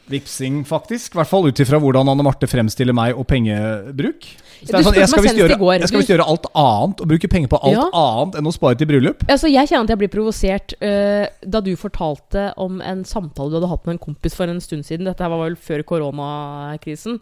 vipsing, 0.10 0.62
faktisk. 0.68 1.14
I 1.16 1.20
hvert 1.22 1.30
fall 1.32 1.48
ut 1.50 1.60
ifra 1.62 1.80
hvordan 1.82 2.10
Anne 2.12 2.26
Marte 2.26 2.48
fremstiller 2.50 2.96
meg 2.98 3.18
og 3.18 3.28
pengebruk. 3.30 4.26
Så 4.60 4.74
det 4.74 4.82
Du 4.82 4.88
sånn, 4.90 4.98
jeg 4.98 5.08
skal 5.08 5.24
visst 5.24 5.38
gjøre, 5.40 5.56
visst 5.80 6.10
gjøre 6.12 6.26
alt 6.28 6.48
annet 6.52 7.02
og 7.04 7.08
bruke 7.08 7.30
penger 7.32 7.48
på 7.48 7.60
alt 7.64 7.78
Ja. 7.78 7.86
annet 7.96 8.36
enn 8.42 8.50
å 8.50 8.52
spare 8.52 8.76
til 8.76 8.90
bryllup. 8.90 9.24
Altså, 9.30 9.48
jeg 9.48 9.70
kjenner 9.70 9.88
at 9.88 9.94
jeg 9.94 10.02
blir 10.02 10.12
provosert 10.12 10.74
uh, 10.84 11.28
da 11.48 11.62
du 11.64 11.72
fortalte 11.80 12.50
om 12.58 12.82
en 12.82 13.06
samtale 13.08 13.54
du 13.54 13.56
hadde 13.60 13.70
hatt 13.72 13.86
med 13.88 13.96
en 13.96 14.04
kompis 14.04 14.36
for 14.36 14.52
en 14.52 14.60
stund 14.60 14.84
siden. 14.84 15.06
Dette 15.08 15.30
var 15.32 15.40
vel 15.46 15.56
før 15.56 15.84
koronakrisen. 15.88 17.22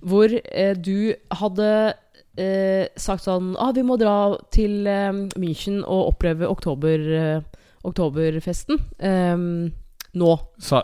Hvor 0.00 0.32
uh, 0.32 0.74
du 0.80 1.12
hadde 1.42 1.68
uh, 1.92 2.84
sagt 2.96 3.26
sånn 3.26 3.52
ah, 3.58 3.72
Vi 3.76 3.82
må 3.84 3.98
dra 4.00 4.38
til 4.54 4.88
München 5.36 5.82
og 5.84 6.14
oppleve 6.14 6.48
oktober, 6.48 7.44
oktoberfesten. 7.84 8.80
eh, 8.98 9.36
nå. 10.18 10.34
Sa, 10.62 10.82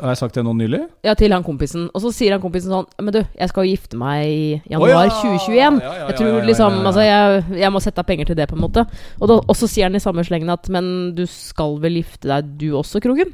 har 0.00 0.12
jeg 0.14 0.20
sagt 0.20 0.38
det 0.38 0.44
nå 0.46 0.54
nylig? 0.56 0.80
Ja, 1.06 1.16
til 1.18 1.34
han 1.34 1.44
kompisen. 1.46 1.88
Og 1.92 2.04
så 2.04 2.12
sier 2.14 2.36
han 2.36 2.42
kompisen 2.42 2.72
sånn 2.72 2.86
Men 3.02 3.14
du, 3.16 3.20
jeg 3.24 3.50
skal 3.50 3.66
jo 3.66 3.74
gifte 3.74 3.98
meg 4.00 4.22
i 4.30 4.46
januar 4.72 5.08
ja. 5.08 5.18
2021. 5.18 5.52
Ja, 5.52 5.66
ja, 5.66 5.92
ja, 5.98 6.08
jeg 6.08 6.18
tror 6.20 6.30
ja, 6.30 6.38
ja, 6.38 6.46
liksom 6.50 6.78
ja, 6.78 6.80
ja. 6.80 6.88
Altså, 6.90 7.06
jeg, 7.06 7.60
jeg 7.64 7.74
må 7.74 7.82
sette 7.84 8.02
av 8.02 8.08
penger 8.08 8.30
til 8.30 8.38
det, 8.38 8.48
på 8.50 8.58
en 8.58 8.64
måte. 8.64 8.86
Og, 9.20 9.28
da, 9.30 9.38
og 9.42 9.58
så 9.58 9.68
sier 9.70 9.90
han 9.90 9.98
i 9.98 10.02
samme 10.02 10.24
slengen 10.26 10.52
at 10.54 10.70
Men 10.72 10.90
du 11.16 11.24
skal 11.30 11.78
vel 11.82 12.00
gifte 12.00 12.30
deg, 12.30 12.52
du 12.60 12.68
også, 12.78 13.02
Krogen? 13.04 13.32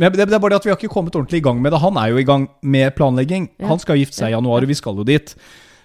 Men 0.00 0.10
det, 0.10 0.26
det 0.26 0.36
er 0.36 0.42
bare 0.42 0.56
det 0.56 0.62
at 0.62 0.66
vi 0.66 0.72
har 0.72 0.80
ikke 0.80 0.92
kommet 0.92 1.14
ordentlig 1.14 1.40
i 1.40 1.46
gang 1.46 1.60
med 1.62 1.72
det. 1.72 1.82
Han 1.82 1.98
er 2.00 2.10
jo 2.10 2.20
i 2.20 2.26
gang 2.26 2.48
med 2.62 2.94
planlegging. 2.98 3.48
Ja. 3.62 3.70
Han 3.70 3.82
skal 3.82 4.00
gifte 4.00 4.18
seg 4.18 4.32
i 4.32 4.36
januar, 4.36 4.66
og 4.66 4.70
vi 4.70 4.76
skal 4.78 4.98
jo 4.98 5.06
dit. 5.06 5.36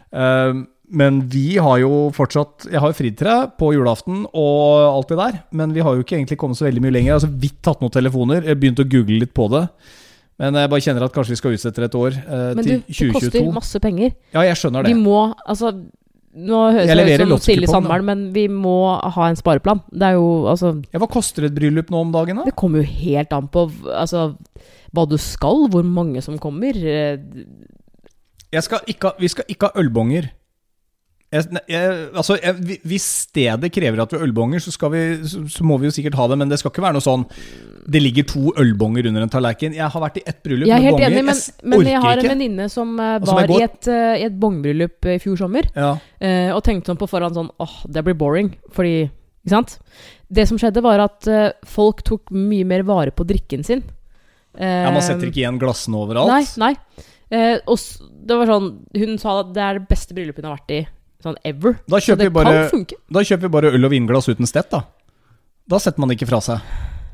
Eh, 0.10 0.62
men 0.90 1.20
vi 1.30 1.58
har 1.62 1.78
jo 1.84 2.10
fortsatt 2.16 2.66
Jeg 2.72 2.82
har 2.82 2.90
jo 2.90 2.98
fridd 2.98 3.18
til 3.20 3.28
deg 3.30 3.52
på 3.62 3.72
julaften 3.76 4.24
og 4.34 4.88
alt 4.90 5.12
det 5.12 5.18
der. 5.20 5.40
Men 5.56 5.74
vi 5.76 5.84
har 5.86 5.96
jo 5.96 6.04
ikke 6.04 6.18
egentlig 6.18 6.40
kommet 6.42 6.58
så 6.58 6.66
veldig 6.66 6.82
mye 6.86 6.96
lenger. 6.96 7.20
Altså 7.20 7.30
Vidt 7.30 7.60
tatt 7.66 7.82
noen 7.84 7.94
telefoner. 7.94 8.42
Jeg 8.48 8.60
begynte 8.60 8.86
å 8.86 8.90
google 8.90 9.20
litt 9.22 9.34
på 9.38 9.46
det. 9.54 9.68
Men 10.40 10.56
jeg 10.56 10.72
bare 10.72 10.86
kjenner 10.86 11.06
at 11.06 11.14
kanskje 11.14 11.36
vi 11.36 11.40
skal 11.42 11.56
utsette 11.58 11.84
det 11.84 11.90
et 11.92 11.98
år. 12.00 12.18
eh, 12.18 12.44
Men 12.58 12.66
til 12.66 12.82
du, 12.82 12.90
det 12.90 13.14
koster 13.14 13.50
masse 13.54 13.82
penger. 13.84 14.14
Ja, 14.34 14.46
jeg 14.48 14.58
skjønner 14.62 14.88
det. 14.88 14.94
Vi 14.96 15.02
må 15.04 15.34
Altså 15.46 15.74
nå 16.40 16.58
høres 16.72 16.90
det 16.94 17.16
ut 17.18 17.28
som 17.28 17.42
stille 17.42 17.68
da. 17.70 17.98
Men 18.06 18.28
vi 18.34 18.48
må 18.54 18.76
ha 19.02 19.30
en 19.30 19.38
spareplan. 19.38 19.82
Det 19.90 20.12
er 20.12 20.18
jo 20.18 20.46
altså 20.50 20.76
Ja, 20.94 21.02
hva 21.02 21.10
koster 21.12 21.48
et 21.50 21.56
bryllup 21.58 21.90
nå 21.92 22.04
om 22.06 22.12
dagen, 22.14 22.42
da? 22.42 22.46
Det 22.50 22.56
kommer 22.58 22.84
jo 22.84 22.90
helt 22.90 23.34
an 23.34 23.50
på 23.52 23.66
altså, 23.90 24.36
hva 24.94 25.06
du 25.10 25.18
skal, 25.22 25.66
hvor 25.74 25.84
mange 25.86 26.22
som 26.26 26.38
kommer. 26.42 26.78
Jeg 28.50 28.66
skal 28.66 28.86
ikke, 28.90 29.14
vi 29.20 29.30
skal 29.30 29.50
ikke 29.50 29.70
ha 29.70 29.82
ølbonger. 29.82 30.30
Jeg, 31.30 31.60
jeg, 31.70 31.90
altså, 32.18 32.40
jeg, 32.42 32.80
hvis 32.90 33.04
stedet 33.28 33.70
krever 33.70 34.02
at 34.02 34.14
vi 34.14 34.18
har 34.18 34.26
ølbonger, 34.26 34.64
så, 34.64 34.72
vi, 34.90 35.02
så, 35.30 35.44
så 35.54 35.66
må 35.68 35.78
vi 35.78 35.86
jo 35.86 35.94
sikkert 35.94 36.18
ha 36.18 36.26
det. 36.32 36.38
Men 36.42 36.50
det 36.50 36.58
skal 36.58 36.74
ikke 36.74 36.82
være 36.88 36.98
noe 36.98 37.06
sånn 37.06 37.26
Det 37.86 38.02
ligger 38.02 38.26
to 38.32 38.54
ølbonger 38.58 39.12
under 39.12 39.26
en 39.28 39.34
tallerken. 39.34 39.76
Jeg 39.78 39.94
har 39.94 40.04
vært 40.04 40.18
i 40.22 40.24
ett 40.26 40.40
bryllup 40.46 40.66
med 40.66 40.88
bonger. 40.90 41.06
enig, 41.06 41.22
men, 41.28 41.38
jeg 41.38 41.70
men 41.70 41.92
jeg 41.92 42.02
har 42.06 42.24
en 42.24 42.32
venninne 42.34 42.68
som 42.74 42.96
eh, 42.98 43.20
var 43.30 43.44
er 43.44 43.54
i 43.54 43.62
et, 43.68 43.92
uh, 43.94 44.16
et 44.26 44.40
bongbryllup 44.42 45.10
i 45.14 45.20
fjor 45.22 45.38
sommer. 45.44 45.70
Ja. 45.78 45.94
uh, 46.00 46.50
og 46.56 46.64
tenkte 46.66 46.94
sånn 46.94 47.02
på 47.02 47.10
forhånd 47.12 47.38
sånn 47.38 47.54
åh, 47.62 47.78
det 47.86 48.06
blir 48.08 48.18
boring. 48.18 48.52
Fordi 48.74 48.98
Ikke 49.06 49.54
sant? 49.54 49.78
Det 50.30 50.50
som 50.50 50.58
skjedde, 50.62 50.82
var 50.86 51.06
at 51.06 51.30
uh, 51.30 51.52
folk 51.70 52.02
tok 52.10 52.34
mye 52.34 52.66
mer 52.68 52.86
vare 52.90 53.14
på 53.14 53.26
drikken 53.30 53.66
sin. 53.66 53.86
ja, 54.58 54.90
Man 54.90 55.02
setter 55.06 55.28
Eh, 55.28 55.30
ikke 55.30 55.44
igjen 55.46 55.62
glassene 55.62 56.02
overalt. 56.02 56.34
Nei, 56.34 56.44
nei. 56.58 57.06
Eh, 57.30 57.60
og 57.70 57.78
det 58.26 58.38
var 58.40 58.50
sånn 58.50 58.70
Hun 58.98 59.20
sa 59.22 59.36
at 59.44 59.52
det 59.54 59.62
er 59.62 59.78
det 59.78 59.90
beste 59.92 60.16
bryllupet 60.18 60.42
hun 60.42 60.50
har 60.50 60.58
vært 60.58 60.74
i 60.74 60.80
sånn 61.24 61.40
ever. 61.48 61.76
Da 61.86 62.00
Så 62.00 62.12
kjøper, 62.12 62.22
det 62.22 62.30
vi 62.30 62.36
bare, 62.38 62.94
da 63.12 63.26
kjøper 63.26 63.48
vi 63.48 63.56
bare 63.58 63.74
øl 63.76 63.88
og 63.88 63.92
vinglass 63.94 64.30
uten 64.32 64.48
stett, 64.50 64.70
da. 64.72 64.84
Da 65.70 65.80
setter 65.82 66.02
man 66.02 66.12
det 66.12 66.20
ikke 66.20 66.30
fra 66.32 66.40
seg. 66.44 66.64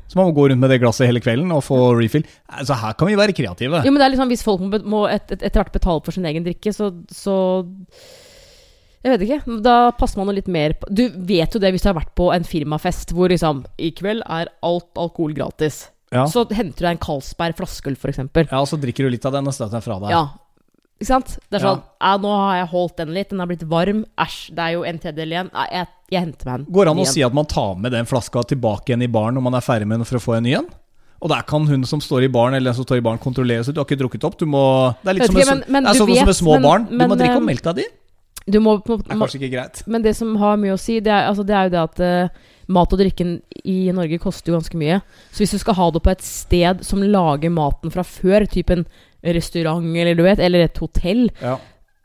Så 0.06 0.18
man 0.18 0.28
må 0.28 0.36
gå 0.36 0.44
rundt 0.50 0.62
med 0.62 0.70
det 0.70 0.78
glasset 0.82 1.08
hele 1.10 1.20
kvelden 1.22 1.50
og 1.54 1.64
få 1.66 1.80
refill. 1.98 2.22
Altså, 2.46 2.76
her 2.78 2.94
kan 2.98 3.10
vi 3.10 3.18
være 3.18 3.34
kreative. 3.36 3.82
Jo, 3.82 3.90
men 3.90 3.98
det 4.00 4.06
er 4.06 4.14
liksom 4.14 4.30
Hvis 4.30 4.46
folk 4.46 4.62
må, 4.62 4.78
må 4.86 5.02
et, 5.10 5.26
et, 5.34 5.42
etter 5.42 5.58
hvert 5.60 5.74
betale 5.74 6.04
for 6.06 6.14
sin 6.14 6.28
egen 6.30 6.46
drikke, 6.46 6.70
så, 6.72 6.92
så 7.10 7.34
Jeg 9.02 9.12
vet 9.12 9.26
ikke. 9.26 9.58
Da 9.66 9.90
passer 9.98 10.22
man 10.22 10.30
jo 10.30 10.36
litt 10.38 10.52
mer 10.52 10.76
på 10.78 10.92
Du 10.94 11.04
vet 11.26 11.52
jo 11.52 11.62
det 11.62 11.74
hvis 11.74 11.82
du 11.82 11.90
har 11.90 11.98
vært 11.98 12.14
på 12.18 12.30
en 12.34 12.46
firmafest 12.46 13.12
hvor 13.16 13.34
liksom 13.34 13.64
I 13.82 13.90
kveld 13.98 14.22
er 14.22 14.54
alt 14.62 14.88
alkohol 14.94 15.34
gratis. 15.34 15.88
Ja. 16.14 16.28
Så 16.30 16.46
henter 16.54 16.78
du 16.78 16.86
deg 16.86 16.92
en 16.94 17.02
Carlsberg 17.02 17.58
flaskeøl, 17.58 17.98
f.eks. 17.98 18.22
ja, 18.22 18.60
og 18.60 18.68
så 18.70 18.78
drikker 18.78 19.08
du 19.08 19.16
litt 19.16 19.26
av 19.26 19.34
den 19.34 19.50
og 19.50 19.56
støter 19.56 19.74
den 19.74 19.84
fra 19.84 19.98
deg. 20.04 20.14
Ja. 20.14 20.22
Ikke 20.96 21.10
sant? 21.10 21.34
Det 21.50 21.58
er 21.58 21.64
sånn 21.66 21.82
ja. 22.00 22.16
'Nå 22.16 22.30
har 22.32 22.54
jeg 22.56 22.68
holdt 22.72 22.96
den 23.02 23.12
litt, 23.12 23.28
den 23.28 23.38
har 23.42 23.46
blitt 23.50 23.66
varm. 23.68 24.04
Æsj, 24.16 24.54
det 24.56 24.62
er 24.64 24.72
jo 24.72 24.84
en 24.88 24.98
tredjedel 24.98 25.34
igjen. 25.34 25.50
Jeg, 25.52 25.68
jeg, 25.72 25.86
jeg 26.14 26.20
henter 26.24 26.46
meg 26.48 26.54
en. 26.60 26.66
Går 26.72 26.84
det 26.88 26.94
an 26.94 27.02
å 27.04 27.06
si 27.10 27.22
at 27.26 27.34
man 27.36 27.46
tar 27.52 27.74
med 27.76 27.92
den 27.92 28.08
flaska 28.08 28.42
tilbake 28.48 28.88
igjen 28.94 29.02
i 29.04 29.10
baren 29.12 29.36
når 29.36 29.44
man 29.44 29.54
er 29.58 29.60
ferdig 29.66 29.86
med 29.86 30.00
den 30.00 30.08
for 30.08 30.16
å 30.16 30.24
få 30.24 30.36
en 30.38 30.44
ny 30.48 30.54
en? 30.56 30.70
Og 31.20 31.28
der 31.32 31.44
kan 31.48 31.66
hun 31.66 31.84
som 31.88 32.00
står 32.00 32.24
i 32.24 32.32
baren, 32.32 32.54
eller 32.54 32.70
den 32.72 32.76
som 32.80 32.84
står 32.84 32.98
i 33.00 33.04
baren, 33.04 33.18
kontrollere 33.20 33.64
seg. 33.64 33.74
Du 33.76 33.80
har 33.80 33.86
ikke 33.88 34.00
drukket 34.00 34.24
opp. 34.24 34.38
Du 34.40 34.46
må 34.48 34.94
Det 35.02 35.10
er 35.12 35.18
litt 35.20 35.26
som, 35.30 35.36
ikke, 35.36 35.46
men- 35.52 35.64
men 35.68 35.84
det 35.84 35.90
er 35.90 36.00
sånn 36.00 36.08
vet, 36.08 36.16
som 36.18 36.26
med 36.26 36.40
små 36.40 36.52
men- 36.56 36.62
barn. 36.62 36.84
Du 36.90 36.96
må 37.08 37.16
drikke 37.16 37.36
opp 37.36 37.48
melka 37.48 37.74
di. 37.74 37.84
Du 38.48 38.60
må, 38.60 38.76
må, 38.86 38.96
Det 39.02 39.10
er 39.10 39.18
kanskje 39.18 39.40
ikke 39.40 39.52
greit. 39.52 39.82
Men 39.88 40.02
det 40.02 40.14
som 40.14 40.36
har 40.36 40.56
mye 40.56 40.72
å 40.74 40.78
si, 40.78 41.00
det 41.00 41.10
er, 41.10 41.26
altså, 41.28 41.44
det 41.44 41.54
er 41.56 41.64
jo 41.64 41.70
det 41.70 41.82
at 41.82 42.00
uh, 42.00 42.28
mat 42.68 42.92
og 42.92 42.98
drikken 42.98 43.42
i 43.64 43.90
Norge 43.92 44.20
koster 44.20 44.52
jo 44.52 44.58
ganske 44.58 44.76
mye. 44.78 45.02
Så 45.32 45.42
hvis 45.42 45.50
du 45.50 45.58
skal 45.58 45.74
ha 45.74 45.90
det 45.90 46.02
på 46.02 46.10
et 46.10 46.22
sted 46.22 46.84
som 46.84 47.02
lager 47.02 47.50
maten 47.50 47.90
fra 47.90 48.02
før, 48.02 48.46
type 48.46 48.70
en 48.70 48.86
restaurant 49.34 49.84
eller 49.96 50.14
du 50.14 50.22
vet, 50.26 50.38
eller 50.38 50.66
et 50.68 50.78
hotell, 50.78 51.26
Ja. 51.42 51.56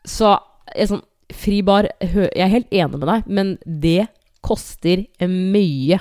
så 0.07 0.37
er 0.75 0.87
sånn 0.87 1.03
Fri 1.31 1.61
bar 1.63 1.85
Jeg 2.01 2.27
er 2.35 2.49
helt 2.51 2.67
enig 2.75 2.97
med 2.99 3.07
deg, 3.07 3.27
men 3.31 3.51
det 3.63 4.07
koster 4.43 5.05
mye. 5.23 5.99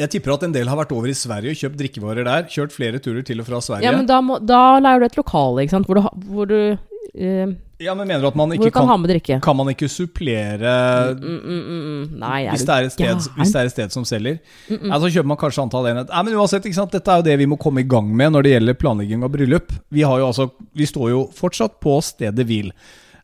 Jeg 0.00 0.10
tipper 0.10 0.32
at 0.34 0.42
en 0.48 0.54
del 0.54 0.66
har 0.66 0.78
vært 0.80 0.90
over 0.96 1.06
i 1.12 1.14
Sverige 1.14 1.52
og 1.52 1.60
kjøpt 1.60 1.78
drikkevarer 1.78 2.24
der. 2.26 2.46
Kjørt 2.50 2.72
flere 2.74 2.98
turer 2.98 3.22
til 3.22 3.38
og 3.38 3.46
fra 3.46 3.60
Sverige. 3.62 3.84
Ja, 3.86 3.92
men 3.94 4.08
da, 4.08 4.20
må, 4.24 4.40
da 4.44 4.80
leier 4.82 4.98
du 4.98 5.06
et 5.06 5.18
lokale, 5.20 5.62
ikke 5.62 5.76
sant, 5.76 5.86
hvor 5.86 6.00
du, 6.00 6.08
hvor 6.32 6.48
du, 6.50 6.78
eh, 7.14 7.52
Ja, 7.82 7.94
men 7.98 8.06
mener 8.08 8.22
du 8.24 8.28
at 8.30 8.38
man 8.38 8.54
ikke 8.54 8.70
kan, 8.74 8.88
kan, 8.88 9.42
kan 9.42 9.58
man 9.58 9.72
ikke 9.72 9.88
supplere 9.90 10.72
Mm, 11.18 11.38
mm, 11.42 11.60
mm. 11.68 12.16
Nei, 12.22 12.46
hvis 12.52 12.64
det, 12.66 12.74
er 12.74 12.86
et 12.86 12.94
sted, 12.94 13.04
gæren? 13.04 13.22
hvis 13.36 13.52
det 13.52 13.60
er 13.60 13.68
et 13.68 13.74
sted 13.74 13.94
som 13.94 14.06
selger? 14.08 14.38
Så 14.70 15.10
kjøper 15.10 15.30
man 15.32 15.40
kanskje 15.40 15.64
antall 15.66 15.88
enhet. 15.90 16.10
Nei, 16.12 16.24
men 16.28 16.38
uansett? 16.38 16.66
Dette 16.92 17.12
er 17.12 17.22
jo 17.22 17.26
det 17.26 17.36
vi 17.40 17.48
må 17.50 17.58
komme 17.60 17.82
i 17.82 17.88
gang 17.88 18.08
med 18.08 18.34
når 18.34 18.46
det 18.46 18.54
gjelder 18.56 18.78
planlegging 18.78 19.26
av 19.26 19.32
bryllup. 19.34 19.72
Vi, 19.92 20.04
har 20.06 20.22
jo 20.22 20.28
altså, 20.30 20.48
vi 20.78 20.88
står 20.88 21.12
jo 21.12 21.24
fortsatt 21.36 21.80
på 21.82 21.98
stedet 22.04 22.46
hvil. 22.48 22.72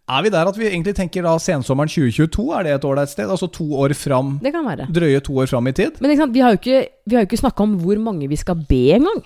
Er 0.09 0.25
vi 0.25 0.31
der 0.33 0.49
at 0.49 0.57
vi 0.57 0.65
egentlig 0.71 0.95
tenker 0.97 1.27
da 1.27 1.35
sensommeren 1.43 1.91
2022? 1.93 2.45
Er 2.57 2.65
det 2.65 2.77
et 2.79 2.85
ålreit 2.89 3.11
sted? 3.13 3.29
Altså 3.29 3.51
to 3.53 3.67
år 3.77 3.93
fram, 3.99 4.39
Det 4.43 4.55
kan 4.55 4.65
være. 4.65 4.87
drøye 4.89 5.21
to 5.21 5.37
år 5.37 5.51
fram 5.51 5.69
i 5.69 5.75
tid? 5.77 6.01
Men 6.01 6.17
sant, 6.17 6.33
vi 6.33 6.41
har 6.41 6.55
jo 6.55 6.61
ikke, 6.63 6.79
vi 7.05 7.17
har 7.17 7.27
jo 7.27 7.29
ikke 7.29 7.43
snakka 7.45 7.67
om 7.67 7.77
hvor 7.83 8.01
mange 8.01 8.29
vi 8.31 8.37
skal 8.41 8.57
be 8.69 8.87
engang. 8.97 9.21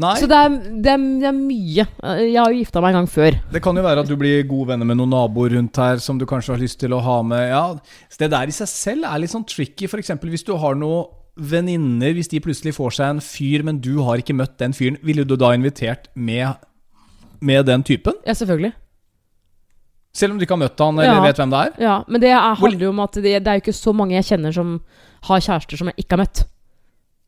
Nei. 0.00 0.12
Så 0.20 0.28
det 0.30 0.36
er, 0.38 0.52
det, 0.54 0.92
er, 0.92 1.02
det 1.20 1.26
er 1.28 1.34
mye. 1.34 1.84
Jeg 2.22 2.36
har 2.38 2.52
jo 2.52 2.60
gifta 2.60 2.80
meg 2.80 2.92
en 2.94 3.00
gang 3.00 3.08
før. 3.10 3.34
Det 3.52 3.60
kan 3.64 3.76
jo 3.76 3.82
være 3.82 4.04
at 4.04 4.08
du 4.08 4.14
blir 4.16 4.44
gode 4.48 4.68
venner 4.70 4.86
med 4.86 5.00
noen 5.00 5.10
naboer 5.10 5.56
rundt 5.56 5.76
her 5.82 5.98
som 6.00 6.18
du 6.20 6.24
kanskje 6.30 6.54
har 6.54 6.60
lyst 6.62 6.78
til 6.80 6.94
å 6.94 7.00
ha 7.02 7.16
med. 7.26 7.42
Ja, 7.50 7.64
så 8.08 8.22
Det 8.22 8.30
der 8.30 8.52
i 8.52 8.54
seg 8.54 8.70
selv 8.70 9.08
er 9.10 9.18
litt 9.18 9.32
sånn 9.34 9.44
tricky. 9.50 9.88
F.eks. 9.90 10.12
hvis 10.22 10.46
du 10.46 10.54
har 10.62 10.78
noen 10.78 11.10
venninner, 11.40 12.12
hvis 12.14 12.30
de 12.30 12.40
plutselig 12.42 12.74
får 12.76 12.94
seg 13.00 13.08
en 13.16 13.20
fyr, 13.24 13.64
men 13.66 13.80
du 13.82 13.98
har 14.06 14.20
ikke 14.22 14.34
møtt 14.36 14.56
den 14.62 14.72
fyren, 14.76 14.98
ville 15.02 15.24
du 15.26 15.34
da 15.40 15.50
invitert 15.56 16.06
med, 16.14 16.54
med 17.42 17.66
den 17.66 17.82
typen? 17.86 18.14
Ja, 18.26 18.34
selvfølgelig. 18.38 18.72
Selv 20.14 20.34
om 20.34 20.38
du 20.40 20.44
ikke 20.46 20.54
har 20.56 20.62
møtt 20.64 20.80
han 20.82 20.98
eller 20.98 21.18
Ja. 21.18 21.22
vet 21.22 21.38
hvem 21.38 21.50
det 21.50 21.58
er? 21.66 21.74
Ja, 21.82 22.04
Men 22.08 22.20
det 22.20 22.30
er, 22.30 22.54
handler 22.58 22.80
jo 22.86 22.90
om 22.90 23.00
at 23.00 23.12
det, 23.14 23.22
det 23.44 23.46
er 23.46 23.58
jo 23.58 23.62
ikke 23.66 23.76
så 23.78 23.92
mange 23.94 24.14
jeg 24.18 24.24
kjenner 24.26 24.52
som 24.54 24.80
har 25.28 25.40
kjærester 25.40 25.78
som 25.78 25.90
jeg 25.90 26.02
ikke 26.02 26.16
har 26.16 26.22
møtt. 26.24 26.44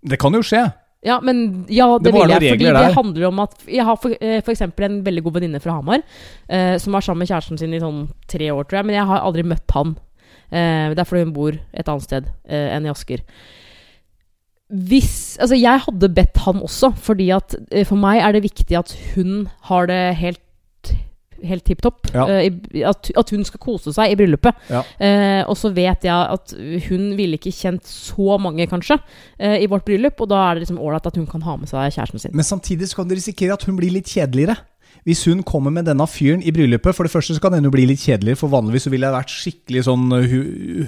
Det 0.02 0.18
kan 0.18 0.34
jo 0.34 0.42
skje. 0.42 0.64
Ja, 1.02 1.16
men 1.20 1.64
ja, 1.72 1.88
det, 1.98 2.12
Det 2.12 2.14
vil 2.14 2.30
jeg. 2.30 2.52
Fordi 2.52 2.68
der. 2.68 2.76
det 2.78 2.94
handler 2.94 3.24
om 3.26 3.40
at 3.42 3.56
Jeg 3.66 3.84
har 3.88 3.96
for, 3.98 4.14
eh, 4.20 4.38
for 4.40 4.52
eksempel 4.54 4.86
en 4.86 5.00
veldig 5.02 5.24
god 5.26 5.34
venninne 5.40 5.60
fra 5.62 5.74
Hamar 5.80 6.04
eh, 6.48 6.76
som 6.78 6.94
var 6.94 7.02
sammen 7.02 7.24
med 7.24 7.30
kjæresten 7.32 7.58
sin 7.58 7.74
i 7.74 7.80
sånn 7.82 8.04
tre 8.30 8.52
år, 8.54 8.68
tror 8.68 8.78
jeg. 8.82 8.86
Men 8.90 8.98
jeg 9.00 9.08
har 9.10 9.24
aldri 9.26 9.42
møtt 9.42 9.74
han. 9.74 9.96
Eh, 10.52 10.92
det 10.92 11.02
er 11.02 11.08
fordi 11.08 11.24
hun 11.26 11.34
bor 11.34 11.56
et 11.56 11.88
annet 11.88 12.06
sted 12.06 12.30
eh, 12.46 12.68
enn 12.76 12.86
i 12.86 12.92
Asker. 12.92 13.24
hvis 14.72 15.38
Altså, 15.40 15.56
jeg 15.58 15.84
hadde 15.86 16.12
bedt 16.14 16.38
han 16.46 16.62
også, 16.62 16.92
fordi 16.96 17.30
at 17.34 17.56
eh, 17.70 17.86
for 17.88 17.96
meg 18.00 18.20
er 18.22 18.36
det 18.36 18.44
viktig 18.46 18.78
at 18.78 18.94
hun 19.16 19.48
har 19.70 19.90
det 19.90 20.00
helt 20.20 20.41
Helt 21.48 21.64
tipp 21.66 21.82
topp. 21.84 22.08
Ja. 22.14 22.26
Eh, 22.28 22.84
at, 22.88 23.10
at 23.18 23.32
hun 23.34 23.44
skal 23.46 23.62
kose 23.62 23.94
seg 23.94 24.12
i 24.12 24.18
bryllupet. 24.18 24.58
Ja. 24.72 24.82
Eh, 25.02 25.42
og 25.42 25.56
så 25.58 25.72
vet 25.74 26.06
jeg 26.06 26.14
at 26.14 26.54
hun 26.88 27.12
ville 27.18 27.38
ikke 27.38 27.54
kjent 27.54 27.86
så 27.88 28.38
mange, 28.42 28.66
kanskje, 28.70 28.98
eh, 29.38 29.58
i 29.64 29.70
vårt 29.70 29.86
bryllup. 29.88 30.20
Og 30.22 30.30
da 30.32 30.42
er 30.48 30.54
det 30.56 30.66
liksom 30.66 30.82
ålreit 30.82 31.08
at 31.10 31.18
hun 31.18 31.28
kan 31.30 31.44
ha 31.46 31.56
med 31.60 31.70
seg 31.70 31.96
kjæresten 31.96 32.22
sin. 32.22 32.36
Men 32.36 32.46
samtidig 32.46 32.90
så 32.90 33.00
kan 33.00 33.10
du 33.10 33.16
risikere 33.18 33.56
at 33.56 33.66
hun 33.68 33.78
blir 33.80 33.94
litt 33.94 34.10
kjedeligere. 34.12 34.58
Hvis 35.08 35.24
hun 35.26 35.40
kommer 35.42 35.72
med 35.74 35.88
denne 35.88 36.04
fyren 36.06 36.44
i 36.46 36.52
bryllupet, 36.54 36.94
for 36.94 37.08
det 37.08 37.10
første 37.10 37.34
så 37.34 37.42
kan 37.42 37.56
henne 37.56 37.72
bli 37.72 37.88
litt 37.90 38.04
kjedeligere, 38.04 38.38
for 38.38 38.52
vanligvis 38.52 38.86
så 38.86 38.92
ville 38.92 39.08
jeg 39.08 39.16
vært 39.16 39.34
skikkelig 39.34 39.84
sånn 39.88 40.04
hu 40.30 40.38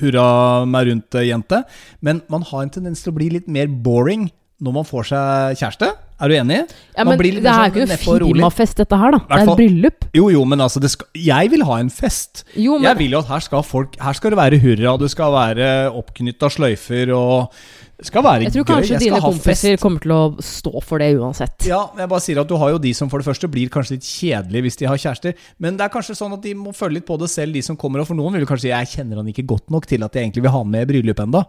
hurra 0.03 0.27
meg 0.71 0.90
rundt-jente. 0.90 1.64
Men 2.05 2.23
man 2.31 2.47
har 2.47 2.62
en 2.62 2.75
tendens 2.77 3.03
til 3.03 3.11
å 3.11 3.17
bli 3.17 3.33
litt 3.35 3.49
mer 3.51 3.73
boring 3.73 4.29
når 4.62 4.75
man 4.77 4.87
får 4.87 5.09
seg 5.11 5.61
kjæreste. 5.61 5.90
Er 6.23 6.31
du 6.31 6.35
enig? 6.37 6.61
Ja, 6.95 7.05
men 7.09 7.19
blir 7.19 7.35
det 7.35 7.43
mer 7.43 7.64
er 7.64 7.73
jo 7.75 7.83
ikke 7.83 7.88
noe 7.90 8.19
firmafest, 8.23 8.79
dette 8.79 8.99
her, 9.01 9.17
da. 9.17 9.19
Det 9.27 9.38
er 9.40 9.49
et 9.51 9.59
bryllup. 9.59 10.05
Jo, 10.14 10.29
jo, 10.31 10.45
men 10.47 10.62
altså 10.62 10.83
det 10.83 10.93
skal, 10.93 11.09
Jeg 11.19 11.51
vil 11.51 11.64
ha 11.67 11.79
en 11.83 11.90
fest. 11.90 12.45
Jo, 12.55 12.79
men 12.79 12.87
Jeg 12.87 13.01
vil 13.03 13.17
jo 13.17 13.23
at 13.25 13.33
her 13.33 13.43
skal 13.43 13.64
folk 13.67 13.99
Her 14.01 14.14
skal 14.14 14.31
det 14.35 14.38
være 14.38 14.61
hurra, 14.62 14.95
det 15.01 15.11
skal 15.11 15.35
være 15.35 15.73
oppknytta 15.90 16.53
sløyfer 16.55 17.11
og 17.19 17.59
Det 17.94 18.09
skal 18.09 18.24
være 18.26 18.48
jeg 18.48 18.52
tror 18.57 18.64
kanskje 18.66 18.96
Jeg 18.96 19.02
dine 19.04 19.18
kompiser 19.22 19.76
kommer 19.78 20.02
til 20.02 20.12
å 20.14 20.22
stå 20.42 20.80
for 20.83 20.98
det 20.98 21.12
uansett. 21.14 21.66
Ja, 21.68 21.78
jeg 21.94 22.11
bare 22.11 22.24
sier 22.24 22.40
at 22.42 22.50
du 22.50 22.57
har 22.59 22.72
jo 22.74 22.80
de 22.83 22.90
som 22.96 23.11
for 23.12 23.22
det 23.22 23.28
første 23.28 23.46
blir 23.50 23.70
kanskje 23.72 23.94
litt 23.96 24.09
kjedelige 24.09 24.66
hvis 24.66 24.78
de 24.80 24.88
har 24.90 24.98
kjærester. 24.98 25.37
Men 25.62 25.78
det 25.78 25.87
er 25.87 25.92
kanskje 25.94 26.16
sånn 26.18 26.35
at 26.35 26.42
de 26.42 26.57
må 26.59 26.74
føle 26.74 26.98
litt 26.98 27.07
på 27.07 27.18
det 27.22 27.30
selv, 27.30 27.54
de 27.54 27.62
som 27.62 27.78
kommer. 27.78 28.02
Og 28.02 28.11
for 28.11 28.18
noen 28.18 28.35
vil 28.35 28.48
kanskje 28.50 28.66
si 28.66 28.72
jeg 28.72 28.90
kjenner 28.96 29.22
han 29.22 29.30
ikke 29.30 29.46
godt 29.54 29.70
nok 29.74 29.87
til 29.90 30.02
at 30.07 30.18
jeg 30.18 30.26
egentlig 30.26 30.42
vil 30.46 30.54
ha 30.57 30.64
han 30.64 30.72
med 30.74 30.88
i 30.88 30.90
bryllup 30.90 31.22
enda. 31.22 31.44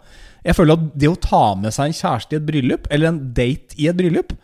Jeg 0.46 0.60
føler 0.60 0.78
at 0.78 0.86
det 0.94 1.10
å 1.10 1.18
ta 1.26 1.44
med 1.58 1.74
seg 1.74 1.90
en 1.90 1.98
kjæreste 1.98 2.38
i 2.38 2.40
et 2.40 2.48
bryllup, 2.52 2.92
eller 2.94 3.10
en 3.10 3.20
date 3.42 3.80
i 3.82 3.90
et 3.90 3.98
bryllup, 3.98 4.38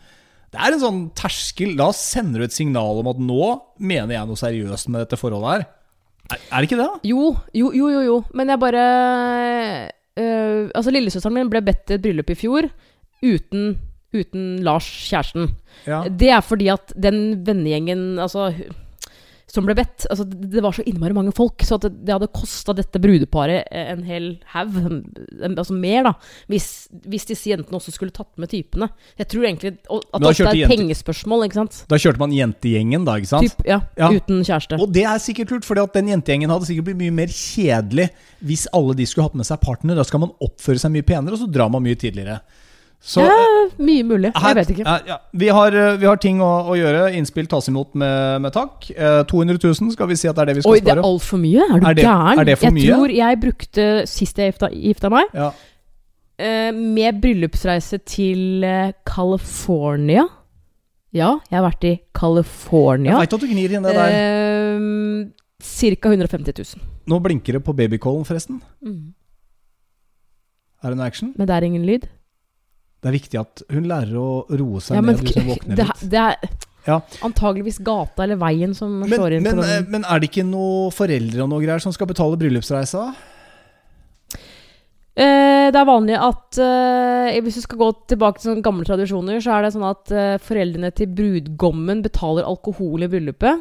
det 0.52 0.60
er 0.60 0.74
en 0.74 0.82
sånn 0.82 1.00
terskel. 1.16 1.76
Da 1.78 1.92
sender 1.96 2.42
du 2.42 2.48
et 2.50 2.56
signal 2.56 2.98
om 3.00 3.14
at 3.14 3.22
nå 3.22 3.54
mener 3.78 4.18
jeg 4.18 4.28
noe 4.28 4.42
seriøst 4.42 4.90
med 4.90 5.06
dette 5.06 5.20
forholdet 5.20 5.54
her. 5.54 5.66
Er, 6.32 6.38
er 6.50 6.58
det 6.58 6.68
ikke 6.68 6.82
det? 6.82 6.90
da? 6.90 7.00
Jo, 7.06 7.32
jo, 7.56 7.72
jo, 7.72 7.88
jo, 7.94 8.04
jo. 8.10 8.20
Men 8.34 8.52
jeg 8.52 8.60
bare 8.60 8.84
øh, 10.18 10.70
Altså, 10.74 10.90
lillesøsteren 10.90 11.34
min 11.34 11.50
ble 11.50 11.62
bedt 11.62 11.86
til 11.86 11.98
et 11.98 12.02
bryllup 12.02 12.30
i 12.30 12.38
fjor 12.38 12.68
uten, 13.22 13.78
uten 14.14 14.58
Lars, 14.66 14.88
kjæresten. 15.08 15.52
Ja. 15.86 16.02
Det 16.08 16.30
er 16.30 16.40
fordi 16.40 16.68
at 16.72 16.92
den 17.02 17.46
vennegjengen 17.46 18.18
altså, 18.18 18.50
som 19.52 19.66
ble 19.68 19.74
bedt 19.76 20.06
altså, 20.08 20.24
Det 20.24 20.62
var 20.64 20.72
så 20.72 20.84
innmari 20.88 21.12
mange 21.16 21.34
folk, 21.36 21.60
så 21.66 21.76
det, 21.82 21.90
det 22.06 22.14
hadde 22.14 22.30
kosta 22.32 22.72
dette 22.76 23.00
brudeparet 23.02 23.68
en 23.68 24.04
hel 24.06 24.30
haug. 24.54 24.78
Altså 25.50 25.76
mer, 25.76 26.08
da. 26.08 26.12
Hvis, 26.48 26.68
hvis 27.04 27.28
disse 27.28 27.50
jentene 27.52 27.76
også 27.76 27.92
skulle 27.92 28.14
tatt 28.16 28.30
med 28.40 28.48
typene. 28.52 28.88
Jeg 29.20 29.28
tror 29.28 29.44
egentlig 29.48 29.74
at 29.76 30.24
det 30.24 30.32
er 30.32 30.50
et 30.54 30.72
pengespørsmål, 30.72 31.44
ikke 31.48 31.60
sant? 31.60 31.82
Da 31.90 32.00
kjørte 32.00 32.22
man 32.22 32.32
jentegjengen, 32.36 33.04
da, 33.08 33.18
ikke 33.20 33.32
sant? 33.34 33.52
Typ, 33.52 33.68
ja, 33.68 33.82
Ja. 34.00 34.08
Uten 34.16 34.40
kjæreste. 34.46 34.80
Og 34.80 34.92
det 34.94 35.04
er 35.08 35.20
sikkert 35.22 35.52
lurt, 35.52 35.68
for 35.68 35.76
den 35.76 36.10
jentegjengen 36.14 36.52
hadde 36.52 36.68
sikkert 36.70 36.88
blitt 36.88 37.02
mye 37.04 37.14
mer 37.22 37.32
kjedelig 37.32 38.08
hvis 38.42 38.64
alle 38.74 38.96
de 38.98 39.06
skulle 39.08 39.28
hatt 39.28 39.36
med 39.38 39.48
seg 39.48 39.60
partner. 39.62 39.98
Da 40.00 40.06
skal 40.08 40.24
man 40.24 40.32
oppføre 40.42 40.80
seg 40.80 40.94
mye 40.96 41.06
penere, 41.06 41.36
og 41.36 41.44
så 41.44 41.50
drar 41.52 41.70
man 41.72 41.84
mye 41.84 41.98
tidligere. 41.98 42.40
Så 43.02 43.18
ja, 43.24 43.34
mye 43.82 44.04
mulig. 44.06 44.30
her- 44.36 44.54
vet 44.54 44.68
ikke. 44.70 44.84
Ja, 44.86 44.98
ja. 45.08 45.16
Vi, 45.34 45.48
har, 45.50 45.74
eh, 45.74 45.96
vi 45.98 46.06
har 46.06 46.16
ting 46.22 46.38
å, 46.38 46.50
å 46.70 46.76
gjøre. 46.78 47.08
Innspill 47.18 47.48
tas 47.50 47.66
imot 47.68 47.96
med, 47.98 48.40
med 48.44 48.52
takk. 48.54 48.86
Eh, 48.94 49.24
200 49.26 49.58
000 49.58 49.90
skal 49.96 50.06
vi 50.06 50.14
si 50.20 50.28
at 50.30 50.36
det 50.36 50.42
er 50.44 50.46
det 50.52 50.54
vi 50.60 50.62
skal 50.62 50.70
Oi, 50.76 50.78
det 50.80 50.92
er 50.92 51.00
spare. 51.00 51.08
altfor 51.10 51.40
mye? 51.42 51.64
Er 51.66 51.80
du 51.82 51.86
Er 51.90 51.94
det- 51.98 52.04
gæren? 52.06 52.38
er 52.38 52.44
det 52.44 52.58
for 52.60 52.66
jeg 52.68 52.74
mye? 52.78 52.94
tror 52.94 53.14
jeg 53.16 53.40
brukte, 53.42 53.86
sist 54.06 54.38
jeg 54.38 54.52
gifta, 54.54 54.70
gifta 54.70 55.10
meg, 55.10 55.24
Ja. 55.34 55.50
eh, 56.38 56.70
med 56.70 57.20
bryllupsreise 57.20 57.98
til 58.06 58.62
eh, 58.64 58.92
California. 59.04 60.28
Ja, 61.12 61.40
jeg 61.50 61.58
har 61.60 61.66
vært 61.70 61.84
i 61.84 62.00
California. 62.14 63.10
Jeg 63.18 63.18
veit 63.26 63.34
at 63.34 63.40
du 63.40 63.46
gnir 63.50 63.72
inn 63.74 63.82
det 63.82 63.94
der. 63.98 64.14
Eh, 64.14 65.26
Ca. 65.98 66.08
150 66.08 66.54
000. 66.78 66.86
Nå 67.10 67.18
blinker 67.20 67.52
det 67.58 67.64
på 67.66 67.74
babycallen, 67.74 68.24
forresten. 68.24 68.62
Mm. 68.82 69.12
Er 70.84 70.90
det 70.90 70.98
noe 70.98 71.06
action? 71.06 71.34
Men 71.36 71.46
det 71.50 71.54
er 71.56 71.66
ingen 71.66 71.84
lyd. 71.86 72.06
Det 73.02 73.10
er 73.10 73.16
viktig 73.16 73.38
at 73.40 73.62
hun 73.74 73.88
lærer 73.90 74.14
å 74.14 74.28
roe 74.54 74.80
seg 74.84 74.94
Ja, 74.94 75.02
men 75.02 75.16
ned 75.18 75.34
hun 75.34 75.48
våkner 75.50 75.76
det, 75.80 75.86
litt. 75.88 76.04
det 76.12 76.20
er 76.22 76.36
Ja. 76.86 77.00
antageligvis 77.22 77.78
gata 77.82 78.22
eller 78.24 78.36
veien 78.38 78.74
som 78.74 79.00
Men, 79.00 79.10
slår 79.10 79.36
inn 79.36 79.42
men, 79.42 79.58
på 79.58 79.64
eh, 79.66 79.76
den. 79.82 79.90
men 79.90 80.04
er 80.06 80.18
det 80.22 80.30
ikke 80.30 80.46
noen 80.46 80.90
foreldre 80.94 81.42
og 81.44 81.50
noe 81.50 81.62
greier 81.62 81.82
som 81.82 81.92
skal 81.94 82.06
betale 82.10 82.38
bryllupsreisa? 82.38 83.08
Eh, 85.12 85.68
det 85.70 85.76
er 85.76 85.84
vanlig 85.88 86.16
at 86.16 86.56
eh, 86.64 87.36
hvis 87.44 87.58
du 87.58 87.62
skal 87.66 87.80
gå 87.82 87.88
tilbake 88.08 88.40
til 88.40 88.48
sånne 88.52 88.64
gamle 88.64 88.86
tradisjoner, 88.88 89.42
så 89.44 89.58
er 89.58 89.66
det 89.66 89.72
sånn 89.74 89.84
at 89.90 90.12
eh, 90.16 90.38
foreldrene 90.40 90.88
til 90.96 91.10
brudgommen 91.12 92.00
betaler 92.06 92.46
alkohol 92.48 93.04
i 93.04 93.10
bryllupet. 93.12 93.60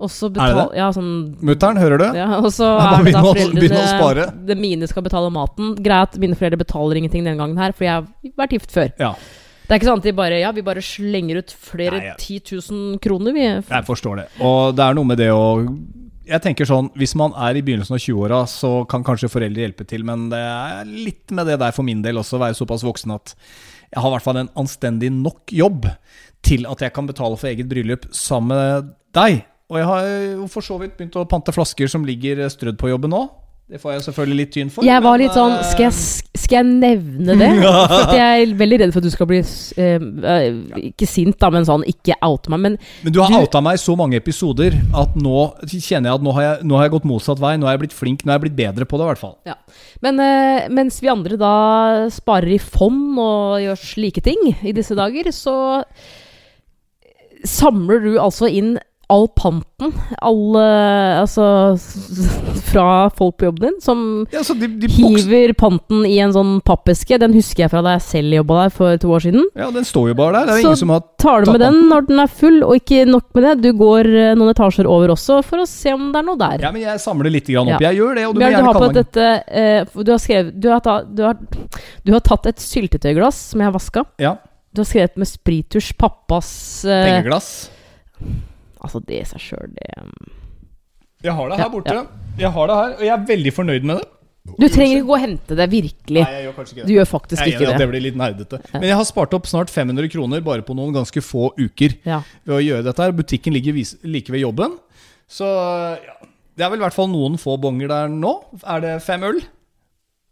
Og 0.00 0.08
så 0.08 0.26
Er 0.26 0.32
det 0.32 0.40
betal, 0.56 0.70
Ja, 0.78 0.90
sånn 0.96 1.10
Mutter'n, 1.44 1.76
hører 1.78 1.98
du? 1.98 2.04
ja, 2.16 2.28
Og 2.40 2.50
så 2.56 2.64
er 2.80 3.04
det 3.04 3.12
da 3.12 3.20
begynne 3.22 3.76
å- 3.76 3.86
spare. 3.86 4.24
foreldrene 4.30 4.46
Det 4.46 4.56
mine 4.58 4.88
skal 4.88 5.02
betale 5.02 5.30
maten. 5.30 5.74
Greit, 5.82 6.16
mine 6.18 6.34
foreldre 6.34 6.58
betaler 6.58 6.96
ingenting 6.96 7.24
denne 7.24 7.36
gangen 7.38 7.58
her, 7.58 7.72
for 7.72 7.84
jeg 7.84 7.92
har 7.92 8.06
vært 8.38 8.50
gift 8.56 8.70
før. 8.72 8.92
Ja, 8.98 9.14
Det 9.68 9.76
er 9.76 9.78
ikke 9.78 9.90
sånn 9.92 9.98
at 9.98 10.02
de 10.08 10.12
bare 10.12 10.40
Ja, 10.40 10.50
vi 10.52 10.62
bare 10.62 10.80
slenger 10.82 11.36
ut 11.38 11.52
flere 11.54 11.92
Nei, 11.98 12.04
ja. 12.06 12.14
10 12.18 12.40
000 12.70 12.98
kroner, 12.98 13.32
vi. 13.32 13.40
jeg 13.44 13.84
forstår 13.86 14.16
det. 14.16 14.28
Og 14.40 14.74
det 14.74 14.82
er 14.82 14.94
noe 14.94 15.04
med 15.04 15.18
det 15.18 15.28
å 15.30 15.68
Jeg 16.26 16.42
tenker 16.42 16.64
sånn, 16.66 16.90
Hvis 16.96 17.14
man 17.16 17.32
er 17.34 17.56
i 17.56 17.62
begynnelsen 17.62 17.94
av 17.94 17.98
20-åra, 18.00 18.46
så 18.46 18.86
kan 18.88 19.02
kanskje 19.04 19.28
foreldre 19.30 19.62
hjelpe 19.66 19.86
til, 19.86 20.02
men 20.04 20.28
det 20.30 20.38
er 20.38 20.84
litt 20.86 21.30
med 21.32 21.46
det 21.46 21.58
der 21.58 21.72
for 21.72 21.82
min 21.82 22.02
del 22.02 22.14
også, 22.16 22.38
å 22.38 22.40
være 22.40 22.54
såpass 22.54 22.82
voksen 22.84 23.12
at 23.14 23.34
jeg 23.92 24.00
har 24.02 24.08
i 24.10 24.14
hvert 24.14 24.22
fall 24.22 24.36
en 24.36 24.48
anstendig 24.56 25.10
nok 25.10 25.46
jobb 25.50 25.86
til 26.42 26.64
at 26.66 26.78
jeg 26.78 26.92
kan 26.92 27.06
betale 27.08 27.36
for 27.36 27.48
eget 27.48 27.68
bryllup 27.68 28.06
sammen 28.14 28.48
med 28.48 28.94
deg. 29.12 29.44
Og 29.70 29.78
jeg 29.78 29.86
har 29.86 30.08
jo 30.08 30.48
for 30.50 30.66
så 30.66 30.80
vidt 30.80 30.96
begynt 30.98 31.16
å 31.20 31.28
pante 31.30 31.54
flasker 31.54 31.90
som 31.90 32.02
ligger 32.06 32.42
strødd 32.50 32.78
på 32.80 32.90
jobben 32.90 33.14
nå. 33.14 33.28
Det 33.70 33.78
får 33.78 33.92
jeg 33.92 34.02
selvfølgelig 34.08 34.36
litt 34.40 34.50
tyn 34.50 34.70
for. 34.74 34.82
Jeg 34.82 35.02
var 35.04 35.14
men, 35.14 35.22
litt 35.22 35.36
sånn 35.36 35.52
eh, 35.54 35.66
Skal 35.68 35.84
jeg, 35.84 36.38
skal 36.42 36.56
jeg 36.56 36.78
nevne 36.82 37.36
det? 37.38 37.50
For 38.08 38.16
jeg 38.18 38.40
er 38.42 38.54
veldig 38.58 38.78
redd 38.82 38.94
for 38.96 38.98
at 38.98 39.06
du 39.06 39.14
skal 39.14 39.28
bli 39.30 39.38
eh, 39.38 40.48
Ikke 40.88 41.06
sint, 41.06 41.36
da, 41.38 41.52
men 41.54 41.68
sånn 41.68 41.84
Ikke 41.86 42.16
oute 42.26 42.50
meg. 42.50 42.64
Men 42.64 42.78
Men 43.06 43.14
du 43.14 43.20
har 43.22 43.30
Du- 43.30 43.38
outa 43.38 43.62
meg 43.62 43.78
i 43.78 43.82
så 43.84 43.94
mange 43.94 44.18
episoder 44.18 44.74
at 44.74 45.14
nå 45.14 45.46
kjenner 45.70 46.10
jeg 46.10 46.18
at 46.18 46.26
nå 46.26 46.34
har 46.34 46.46
jeg, 46.48 46.66
nå 46.66 46.80
har 46.80 46.88
jeg 46.88 46.94
gått 46.96 47.08
motsatt 47.12 47.38
vei. 47.38 47.54
Nå 47.60 47.68
har 47.68 47.76
jeg 47.76 47.84
blitt 47.84 47.94
flink, 47.94 48.24
nå 48.26 48.32
har 48.34 48.40
jeg 48.40 48.46
blitt 48.48 48.58
bedre 48.58 48.90
på 48.90 48.98
det, 48.98 49.06
i 49.06 49.10
hvert 49.12 49.22
fall. 49.22 49.36
Men 50.02 50.18
uh, 50.18 50.66
mens 50.74 50.98
vi 50.98 51.12
andre 51.12 51.38
da 51.38 51.54
sparer 52.10 52.56
i 52.56 52.58
fond 52.58 53.20
og 53.22 53.60
gjør 53.62 53.78
slike 53.84 54.24
ting 54.26 54.50
i 54.66 54.74
disse 54.74 54.98
dager, 54.98 55.30
så 55.30 55.54
samler 57.46 58.02
du 58.02 58.12
altså 58.18 58.50
inn 58.50 58.74
all 59.10 59.26
panten, 59.36 59.90
all 60.22 60.56
eh, 60.60 61.18
Altså 61.20 61.44
fra 62.70 62.84
folk 63.16 63.36
på 63.40 63.48
jobben 63.48 63.66
din, 63.66 63.78
som 63.82 64.02
Ja, 64.32 64.42
de, 64.46 64.68
de 64.82 64.88
hiver 64.92 65.52
panten 65.58 66.04
i 66.06 66.18
en 66.22 66.32
sånn 66.34 66.52
pappeske. 66.66 67.18
Den 67.20 67.34
husker 67.34 67.64
jeg 67.64 67.72
fra 67.72 67.82
da 67.82 67.96
jeg 67.96 68.04
selv 68.06 68.36
jobba 68.40 68.60
der 68.64 68.74
for 68.74 69.00
to 69.02 69.10
år 69.16 69.24
siden. 69.26 69.46
ja, 69.58 69.70
den 69.74 69.86
står 69.88 70.12
jo 70.12 70.16
bare 70.20 70.38
der. 70.38 70.46
Det 70.46 70.54
er 70.54 70.60
Så- 70.62 70.68
ingen 70.68 70.82
som 70.84 70.94
har 70.94 71.02
Tar 71.20 71.44
du 71.44 71.50
med 71.52 71.60
den 71.60 71.80
når 71.90 72.06
den 72.08 72.20
er 72.22 72.30
full, 72.32 72.62
og 72.64 72.76
ikke 72.78 73.02
nok 73.08 73.26
med 73.34 73.44
det, 73.44 73.54
du 73.62 73.72
går 73.76 74.06
eh, 74.08 74.34
noen 74.38 74.54
etasjer 74.54 74.86
over 74.88 75.12
også 75.12 75.40
for 75.44 75.60
å 75.60 75.66
se 75.68 75.92
om 75.92 76.12
det 76.12 76.20
er 76.22 76.26
noe 76.30 76.38
der. 76.40 76.62
Ja, 76.64 76.70
men 76.72 76.82
jeg 76.82 77.02
samler 77.02 77.30
litt 77.34 77.50
grann 77.50 77.68
opp. 77.68 77.80
Ja. 77.80 77.90
Jeg 77.90 78.00
gjør 78.00 78.14
det, 78.16 78.26
og 78.28 78.34
du 78.34 78.40
må 78.40 78.46
gjerne 78.48 78.72
kalle 78.72 78.86
meg 78.86 79.00
dette 79.00 79.26
eh, 79.48 79.84
Du 80.04 80.12
har 80.14 80.22
skrevet 80.22 80.54
du 80.60 80.68
har, 80.70 80.80
ta, 80.80 80.94
du, 81.04 81.22
har, 81.26 81.36
du 82.06 82.12
har 82.14 82.20
tatt 82.24 82.46
et 82.46 82.62
syltetøyglass 82.62 83.42
som 83.52 83.60
jeg 83.60 83.68
har 83.68 83.76
vaska. 83.76 84.04
Ja, 84.22 84.36
Du 84.72 84.80
har 84.84 84.86
skrevet 84.86 85.16
med 85.18 85.26
sprittusj 85.26 85.92
pappas 85.98 86.50
uh, 86.86 86.94
pengeglass. 87.04 87.50
Altså, 88.80 89.02
det 89.06 89.20
i 89.20 89.26
seg 89.28 89.42
sjøl, 89.44 89.74
det 89.76 89.90
Jeg 91.22 91.34
har 91.36 91.50
det 91.50 91.58
Ja, 91.58 91.64
her 91.66 91.70
borte. 91.74 91.98
Jeg 92.40 92.50
har 92.54 92.66
det 92.70 92.76
her, 92.80 92.94
og 92.96 93.04
jeg 93.04 93.12
er 93.16 93.26
veldig 93.28 93.52
fornøyd 93.52 93.84
med 93.90 94.00
det. 94.00 94.08
Du 94.56 94.64
trenger 94.72 94.96
ikke 94.96 95.06
gå 95.06 95.14
og 95.18 95.20
hente 95.20 95.56
det, 95.58 95.66
virkelig. 95.70 96.22
Nei, 96.24 96.32
jeg 96.38 96.44
gjør 96.46 96.54
kanskje 96.56 96.72
ikke 96.74 96.80
det. 96.80 96.88
Du 96.88 96.94
gjør 96.94 97.08
faktisk 97.10 97.42
Jeg 97.44 97.52
ikke 97.52 97.66
det. 97.68 97.78
det 97.78 97.88
blir 97.90 98.02
litt 98.06 98.16
nerdete. 98.16 98.60
Men 98.72 98.86
jeg 98.88 98.96
har 98.96 99.04
spart 99.04 99.34
opp 99.36 99.46
snart 99.46 99.70
500 99.70 100.08
kroner 100.14 100.40
bare 100.46 100.64
på 100.64 100.74
noen 100.74 100.94
ganske 100.96 101.20
få 101.22 101.50
uker 101.60 101.98
Ja. 102.08 102.22
ved 102.48 102.56
å 102.56 102.62
gjøre 102.64 102.86
dette 102.88 103.04
her. 103.04 103.12
Butikken 103.12 103.52
ligger 103.52 103.76
like 104.02 104.32
ved 104.32 104.40
jobben. 104.40 104.78
Så 105.28 105.44
ja, 105.44 106.16
det 106.56 106.64
er 106.64 106.70
vel 106.72 106.80
i 106.80 106.84
hvert 106.86 106.96
fall 106.96 107.08
noen 107.12 107.36
få 107.38 107.58
bonger 107.60 107.92
der 107.92 108.08
nå. 108.08 108.32
Er 108.64 108.80
det 108.80 108.96
fem 109.04 109.22
øl? 109.28 109.42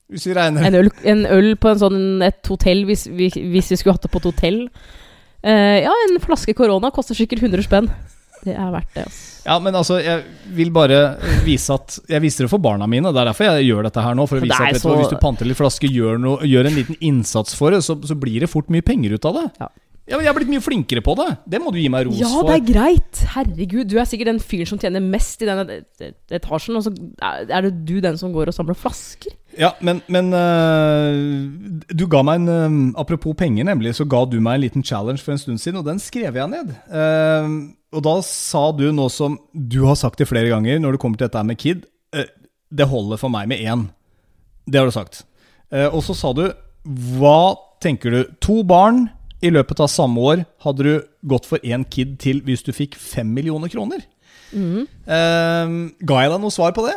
Hvis 0.09 0.25
vi 0.27 0.33
regner 0.35 0.65
En, 0.65 0.75
øl, 0.75 0.89
en 1.05 1.27
øl 1.27 1.55
på 1.61 1.69
en 1.69 1.79
sånn, 1.85 2.23
et 2.25 2.41
hotell, 2.49 2.87
hvis 2.89 3.07
vi, 3.13 3.29
hvis 3.29 3.69
vi 3.71 3.77
skulle 3.77 3.93
hatt 3.93 4.03
det 4.09 4.11
på 4.11 4.23
et 4.25 4.31
hotell. 4.33 4.63
Uh, 5.45 5.85
ja, 5.85 5.93
en 6.09 6.17
flaske 6.25 6.55
korona 6.57 6.89
koster 6.91 7.15
sikkert 7.15 7.45
100 7.45 7.63
spenn. 7.69 7.91
Det 8.45 8.55
er 8.55 8.71
verdt 8.75 8.95
det, 8.95 9.05
altså. 9.09 9.25
Ja, 9.49 9.57
men 9.65 9.75
altså, 9.79 9.99
jeg 10.03 10.25
vil 10.53 10.71
bare 10.75 10.99
vise 11.47 11.73
at 11.73 11.99
Jeg 12.11 12.21
viser 12.21 12.45
det 12.45 12.51
for 12.53 12.61
barna 12.63 12.87
mine. 12.91 13.13
Det 13.15 13.23
er 13.23 13.31
derfor 13.31 13.49
jeg 13.49 13.69
gjør 13.71 13.89
dette 13.89 14.05
her 14.05 14.17
nå. 14.19 14.27
For 14.29 14.39
å 14.39 14.45
vise 14.45 14.59
at 14.61 14.77
vet 14.77 14.83
du, 14.85 14.89
hva, 14.91 14.97
Hvis 15.01 15.13
du 15.15 15.21
panter 15.23 15.49
litt 15.49 15.59
flaske, 15.61 15.89
gjør, 15.91 16.19
noe, 16.21 16.41
gjør 16.49 16.69
en 16.71 16.77
liten 16.79 16.99
innsats 17.01 17.57
for 17.59 17.73
det, 17.75 17.83
så, 17.87 17.97
så 18.05 18.19
blir 18.19 18.45
det 18.45 18.51
fort 18.53 18.69
mye 18.73 18.85
penger 18.85 19.17
ut 19.17 19.29
av 19.31 19.39
det. 19.41 19.47
Ja, 20.09 20.17
men 20.17 20.25
Jeg 20.25 20.31
er 20.33 20.37
blitt 20.39 20.49
mye 20.49 20.65
flinkere 20.65 21.03
på 21.05 21.13
det. 21.19 21.27
Det 21.53 21.59
må 21.61 21.73
du 21.73 21.77
gi 21.81 21.89
meg 21.93 22.07
ros 22.09 22.17
for. 22.17 22.23
Ja, 22.25 22.45
det 22.49 22.55
er 22.57 22.63
greit. 22.71 23.19
Herregud, 23.35 23.91
du 23.91 23.99
er 24.01 24.07
sikkert 24.09 24.31
den 24.33 24.41
fyren 24.41 24.69
som 24.71 24.81
tjener 24.81 25.05
mest 25.05 25.43
i 25.45 25.49
et- 25.53 26.39
etasjen, 26.39 26.79
og 26.81 26.87
så 26.87 26.93
er 27.21 27.67
det 27.67 27.75
du 27.89 27.99
den 28.05 28.17
som 28.21 28.33
går 28.33 28.49
og 28.49 28.57
samler 28.57 28.79
flasker. 28.79 29.35
Ja, 29.59 29.73
men, 29.85 30.01
men 30.09 30.33
uh, 30.33 31.89
du 31.93 32.07
ga 32.09 32.23
meg 32.25 32.41
en 32.41 32.49
uh, 32.95 33.01
Apropos 33.01 33.37
penger, 33.37 33.65
nemlig, 33.69 33.95
så 33.99 34.07
ga 34.09 34.25
du 34.29 34.39
meg 34.41 34.57
en 34.59 34.65
liten 34.65 34.85
challenge 34.85 35.21
for 35.25 35.33
en 35.35 35.43
stund 35.43 35.61
siden, 35.61 35.81
og 35.83 35.89
den 35.89 36.01
skrev 36.01 36.37
jeg 36.41 36.53
ned. 36.53 36.73
Eh, 36.89 37.53
og 37.95 38.05
da 38.05 38.19
sa 38.25 38.69
du 38.77 38.91
noe 38.93 39.11
som 39.13 39.39
du 39.53 39.81
har 39.87 39.97
sagt 39.97 40.21
det 40.21 40.29
flere 40.29 40.51
ganger 40.53 40.81
når 40.83 40.97
det 40.97 41.01
kommer 41.03 41.21
til 41.21 41.29
dette 41.29 41.45
med 41.47 41.59
kid. 41.61 41.87
eh, 42.13 42.29
det 42.71 42.89
holder 42.89 43.17
for 43.17 43.33
meg 43.33 43.49
med 43.49 43.61
én. 43.65 43.89
Det 44.69 44.81
har 44.81 44.89
du 44.89 44.93
sagt. 44.93 45.23
Eh, 45.73 45.89
og 45.89 46.03
så 46.05 46.15
sa 46.17 46.33
du 46.37 46.53
Hva 46.85 47.57
tenker 47.81 48.13
du? 48.13 48.25
To 48.45 48.63
barn 48.63 49.09
i 49.43 49.51
løpet 49.51 49.81
av 49.81 49.89
samme 49.89 50.19
år 50.21 50.45
hadde 50.65 50.85
du 50.85 50.95
gått 51.31 51.47
for 51.47 51.59
én 51.63 51.85
kid 51.89 52.19
til 52.19 52.41
hvis 52.43 52.65
du 52.67 52.73
fikk 52.73 52.97
fem 52.99 53.29
millioner 53.33 53.69
kroner. 53.69 54.03
Mm. 54.49 54.87
ga 56.09 56.21
jeg 56.25 56.31
deg 56.33 56.41
noe 56.41 56.53
svar 56.55 56.73
på 56.73 56.87
det? 56.87 56.97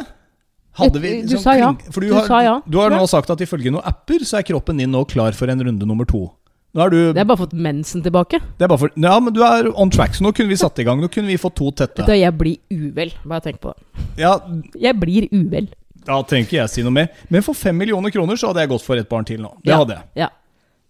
Vi 0.79 0.87
Du 0.87 0.99
liksom 1.01 1.41
sa 1.43 1.55
ja. 1.59 1.71
Du, 1.75 1.99
Du 1.99 2.13
har, 2.15 2.27
sa 2.27 2.39
ja. 2.41 2.61
du 2.65 2.77
har 2.79 2.93
nå 2.93 3.03
sagt 3.09 3.29
at 3.29 3.41
ifølge 3.43 3.71
noen 3.73 3.83
apper 3.83 4.23
så 4.23 4.39
er 4.39 4.47
kroppen 4.47 4.79
din 4.79 4.91
nå 4.91 5.03
klar 5.05 5.35
for 5.35 5.51
en 5.51 5.59
runde 5.59 5.85
nummer 5.85 6.07
to. 6.07 6.29
Nå 6.73 6.85
er 6.85 6.89
du 6.93 6.97
Det 7.13 7.19
er 7.19 7.25
bare 7.27 7.37
fått 7.41 7.53
mensen 7.53 8.01
tilbake. 8.01 8.39
det 8.57 8.63
er 8.63 8.67
bare 8.71 8.79
for, 8.79 8.91
Ja, 8.95 9.19
men 9.19 9.33
du 9.33 9.41
er 9.43 9.67
on 9.75 9.89
track, 9.89 10.13
så 10.15 10.23
nå 10.23 10.31
kunne 10.33 10.47
vi 10.49 10.55
satt 10.55 10.79
i 10.79 10.83
gang. 10.87 11.01
Nå 11.01 11.09
kunne 11.11 11.27
vi 11.27 11.35
fått 11.37 11.55
to 11.55 11.71
tette. 11.71 12.05
Da 12.07 12.13
jeg 12.15 12.31
blir 12.37 12.57
uvel. 12.71 13.11
Bare 13.25 13.41
tenk 13.41 13.59
på 13.59 13.73
det. 13.73 14.05
Ja, 14.17 14.37
Jeg 14.79 14.99
blir 14.99 15.27
uvel. 15.31 15.67
Da 16.05 16.21
trenger 16.23 16.47
ikke 16.47 16.57
jeg 16.61 16.69
si 16.69 16.81
noe 16.83 16.91
mer. 16.95 17.09
Men 17.29 17.41
for 17.43 17.53
fem 17.53 17.75
millioner 17.77 18.09
kroner 18.09 18.35
så 18.39 18.47
hadde 18.47 18.61
jeg 18.63 18.69
gått 18.69 18.81
for 18.81 18.95
et 18.95 19.09
barn 19.09 19.25
til 19.25 19.41
nå. 19.41 19.51
Det 19.63 19.73
hadde 19.75 19.89
jeg. 19.97 20.03
Ja. 20.15 20.29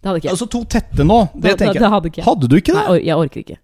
Det 0.02 0.08
hadde 0.08 0.16
ikke 0.22 0.28
jeg. 0.30 0.32
Altså 0.36 0.46
to 0.50 0.64
tette 0.64 1.04
nå, 1.04 1.18
det 1.34 1.42
da, 1.42 1.56
tenker 1.56 1.74
jeg. 1.74 1.82
det 1.82 1.90
hadde 1.90 2.06
ikke 2.08 2.16
jeg. 2.22 2.24
Hadde 2.30 2.48
du 2.48 2.56
ikke 2.56 2.72
det? 2.72 2.84
Nei, 2.88 3.02
jeg 3.06 3.16
orker 3.16 3.40
ikke. 3.42 3.58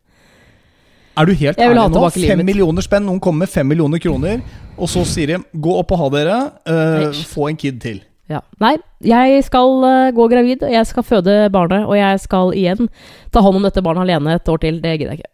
Er 1.19 1.25
du 1.27 1.33
helt 1.35 1.59
Jeg 1.59 1.69
vil 1.71 1.79
ha 1.79 1.85
ærlig 1.85 1.91
nå? 1.91 1.99
tilbake 1.99 2.17
livet 2.21 2.29
Fem 2.31 2.39
mitt. 2.39 2.47
millioner 2.47 2.83
spenn, 2.83 3.07
noen 3.09 3.19
kommer 3.21 3.39
med 3.47 3.49
fem 3.51 3.67
millioner 3.67 3.99
kroner, 3.99 4.43
og 4.79 4.87
så 4.89 5.03
sier 5.05 5.27
de 5.27 5.39
'gå 5.59 5.73
opp 5.81 5.91
og 5.93 5.99
ha 5.99 6.09
dere', 6.11 6.53
eh, 6.67 7.07
Nei. 7.09 7.25
få 7.27 7.49
en 7.49 7.57
kid 7.57 7.81
til. 7.81 8.03
Ja. 8.29 8.43
Nei, 8.61 8.75
jeg 9.09 9.41
skal 9.47 9.85
eh, 9.89 10.11
gå 10.17 10.27
gravid, 10.29 10.63
og 10.67 10.73
jeg 10.73 10.87
skal 10.91 11.07
føde 11.07 11.37
barnet, 11.53 11.87
og 11.89 11.97
jeg 11.97 12.21
skal 12.21 12.53
igjen 12.57 12.91
ta 13.33 13.41
hånd 13.45 13.57
om 13.61 13.65
dette 13.65 13.83
barnet 13.85 14.05
alene 14.05 14.37
et 14.37 14.51
år 14.53 14.61
til. 14.65 14.81
Det 14.85 14.97
gidder 15.01 15.15
jeg 15.15 15.23
ikke. 15.23 15.33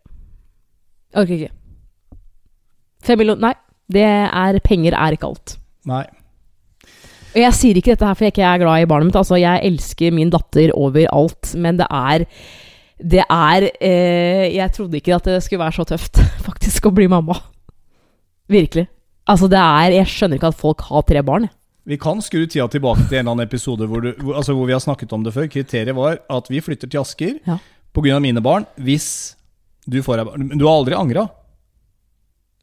Jeg 1.14 1.22
orker 1.24 1.40
ikke. 1.40 1.54
Fem 3.04 3.20
millioner 3.20 3.50
Nei. 3.50 3.54
Det 3.94 4.04
er 4.06 4.58
Penger 4.64 4.94
er 4.96 5.12
ikke 5.16 5.28
alt. 5.28 5.56
Nei. 5.90 6.04
Og 7.34 7.40
jeg 7.42 7.56
sier 7.58 7.76
ikke 7.76 7.92
dette 7.92 8.06
her 8.06 8.16
for 8.16 8.24
jeg 8.24 8.32
ikke 8.32 8.46
er 8.46 8.60
glad 8.62 8.84
i 8.84 8.86
barnet 8.88 9.10
mitt. 9.10 9.18
Altså, 9.18 9.36
jeg 9.42 9.66
elsker 9.66 10.14
min 10.14 10.30
datter 10.32 10.70
over 10.78 11.10
alt, 11.10 11.50
men 11.58 11.80
det 11.82 11.88
er 11.90 12.24
Det 12.96 13.24
er 13.26 13.66
eh, 13.82 14.54
Jeg 14.54 14.72
trodde 14.72 14.96
ikke 14.96 15.16
at 15.16 15.24
det 15.26 15.42
skulle 15.42 15.64
være 15.64 15.76
så 15.76 15.84
tøft, 15.84 16.22
faktisk, 16.46 16.86
å 16.86 16.94
bli 16.94 17.10
mamma. 17.10 17.34
Virkelig. 18.48 18.86
Altså, 19.26 19.50
det 19.50 19.58
er 19.58 19.98
Jeg 19.98 20.06
skjønner 20.14 20.38
ikke 20.38 20.52
at 20.54 20.62
folk 20.62 20.80
har 20.88 21.02
tre 21.02 21.22
barn. 21.22 21.50
jeg. 21.50 21.54
Vi 21.86 21.98
kan 22.00 22.20
skru 22.24 22.46
tida 22.48 22.64
tilbake 22.72 23.04
til 23.08 23.18
en 23.18 23.26
eller 23.26 23.34
annen 23.34 23.46
episode 23.46 23.86
hvor, 23.90 24.00
du, 24.00 24.12
altså 24.32 24.54
hvor 24.56 24.66
vi 24.66 24.72
har 24.72 24.80
snakket 24.80 25.12
om 25.12 25.24
det 25.26 25.34
før. 25.34 25.48
Kriteriet 25.52 25.94
var 25.96 26.18
at 26.32 26.48
vi 26.48 26.62
flytter 26.64 26.88
til 26.88 27.00
Asker 27.02 27.34
Ja. 27.46 27.58
pga. 27.94 28.18
mine 28.20 28.40
barn 28.42 28.64
hvis 28.80 29.36
du 29.86 30.00
får 30.02 30.16
deg 30.16 30.26
barn. 30.30 30.48
Du 30.58 30.64
har 30.66 30.78
aldri 30.78 30.94
angra? 30.96 31.26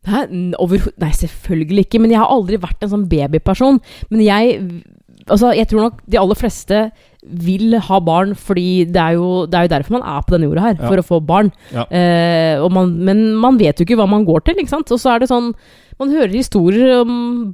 Hæ? 0.09 0.23
Nei, 0.31 1.11
selvfølgelig 1.13 1.85
ikke. 1.85 1.99
Men 2.01 2.09
jeg 2.15 2.17
har 2.23 2.31
aldri 2.33 2.57
vært 2.57 2.81
en 2.81 2.89
sånn 2.95 3.07
babyperson. 3.09 3.79
Men 4.09 4.21
jeg 4.25 4.83
Altså, 5.29 5.51
jeg 5.53 5.67
tror 5.69 5.81
nok 5.85 5.99
de 6.09 6.17
aller 6.17 6.33
fleste 6.39 6.77
vil 7.21 7.75
ha 7.85 7.99
barn, 8.01 8.33
fordi 8.33 8.85
det 8.89 9.01
er 9.01 9.17
jo, 9.19 9.45
det 9.45 9.57
er 9.57 9.67
jo 9.67 9.73
derfor 9.75 9.97
man 9.99 10.07
er 10.09 10.23
på 10.25 10.33
denne 10.33 10.49
jorda 10.49 10.65
her. 10.65 10.79
Ja. 10.79 10.89
For 10.89 11.01
å 11.01 11.05
få 11.05 11.19
barn. 11.25 11.51
Ja. 11.73 11.85
Eh, 11.85 12.55
og 12.63 12.71
man, 12.73 12.95
men 13.05 13.23
man 13.37 13.59
vet 13.61 13.77
jo 13.77 13.85
ikke 13.85 13.99
hva 13.99 14.09
man 14.09 14.25
går 14.27 14.47
til, 14.47 14.61
ikke 14.61 14.73
sant. 14.73 14.91
Og 14.91 15.01
så 15.01 15.15
er 15.15 15.23
det 15.23 15.31
sånn 15.31 15.53
Man 16.01 16.09
hører 16.09 16.33
historier 16.33 17.03
om, 17.03 17.11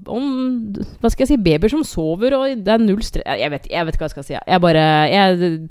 om 0.08 0.28
Hva 1.02 1.10
skal 1.12 1.26
jeg 1.26 1.34
si 1.34 1.40
Babyer 1.44 1.74
som 1.74 1.84
sover, 1.84 2.36
og 2.38 2.62
det 2.64 2.72
er 2.72 2.80
null 2.80 3.02
stress 3.04 3.42
Jeg 3.42 3.52
vet, 3.52 3.66
jeg 3.68 3.84
vet 3.84 3.98
ikke 3.98 4.06
hva 4.06 4.08
jeg 4.08 4.16
skal 4.16 4.28
si. 4.30 4.38
Jeg 4.38 4.64
bare 4.64 4.86
Jeg 5.12 5.66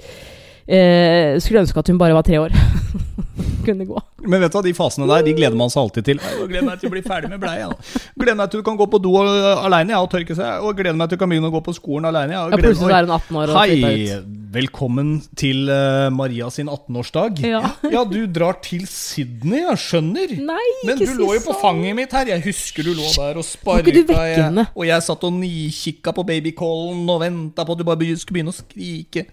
eh, 0.66 1.36
skulle 1.42 1.62
ønske 1.64 1.82
at 1.82 1.92
hun 1.92 1.98
bare 2.00 2.16
var 2.16 2.26
tre 2.26 2.40
år. 2.42 2.54
Kunne 3.66 3.86
gå. 3.86 3.98
Men 4.26 4.42
vet 4.42 4.52
du 4.52 4.56
hva, 4.58 4.62
de 4.62 4.72
fasene 4.76 5.06
der 5.10 5.24
de 5.26 5.34
gleder 5.34 5.56
man 5.58 5.70
seg 5.72 5.82
alltid 5.82 6.06
til. 6.06 6.20
Jeg 6.22 6.48
gleder 6.50 6.66
meg 6.68 6.80
til 6.80 6.90
å 6.90 6.92
bli 6.94 7.02
ferdig 7.02 7.30
med 7.32 7.42
bleia. 7.42 7.68
Gleder 8.14 8.38
meg 8.38 8.50
til 8.52 8.62
du 8.62 8.66
kan 8.66 8.78
gå 8.78 8.86
på 8.90 9.00
do 9.02 9.12
aleine 9.18 9.94
ja, 9.94 10.00
og 10.02 10.10
tørke 10.12 10.36
seg. 10.38 10.62
Og 10.62 10.78
gleder 10.78 10.98
meg 10.98 11.10
til 11.10 11.18
du 11.18 11.22
kan 11.22 11.32
begynne 11.32 11.50
å 11.50 11.54
gå 11.54 11.62
på 11.66 11.74
skolen 11.76 12.08
aleine. 12.10 12.36
Ja, 12.36 12.44
Ja, 12.52 12.60
plutselig 12.60 12.94
er 12.94 13.06
hun 13.08 13.14
18 13.18 13.40
år 13.42 13.52
og 13.52 13.62
flytta 13.62 13.92
Hei! 13.92 14.18
Velkommen 14.56 15.08
til 15.36 15.66
uh, 15.68 16.06
Maria 16.14 16.48
sin 16.54 16.70
18-årsdag. 16.72 17.42
Ja. 17.96 18.02
du 18.06 18.20
drar 18.30 18.60
til 18.64 18.86
Sydney, 18.88 19.64
jeg 19.64 19.82
skjønner. 19.82 20.36
Nei, 20.46 20.66
Men 20.86 21.00
du 21.00 21.04
si 21.06 21.16
lå 21.18 21.32
jo 21.34 21.42
på 21.44 21.52
sånn. 21.52 21.62
fanget 21.62 21.98
mitt 21.98 22.14
her. 22.14 22.30
Jeg 22.36 22.44
husker 22.46 22.86
du 22.86 22.94
lå 22.94 23.10
der 23.18 23.40
og 23.42 23.46
sparka. 23.46 23.92
Jeg, 23.92 24.68
og 24.70 24.86
jeg 24.86 25.06
satt 25.06 25.26
og 25.26 25.34
nikikka 25.34 26.14
på 26.16 26.24
babycallen 26.30 27.02
og 27.10 27.20
venta 27.24 27.66
på 27.66 27.74
at 27.76 27.82
du 27.82 27.86
bare 27.88 28.14
skulle 28.14 28.38
begynne 28.38 28.54
å 28.54 28.56
skrike. 28.56 29.26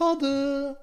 Ha 0.00 0.10
det. 0.20 0.76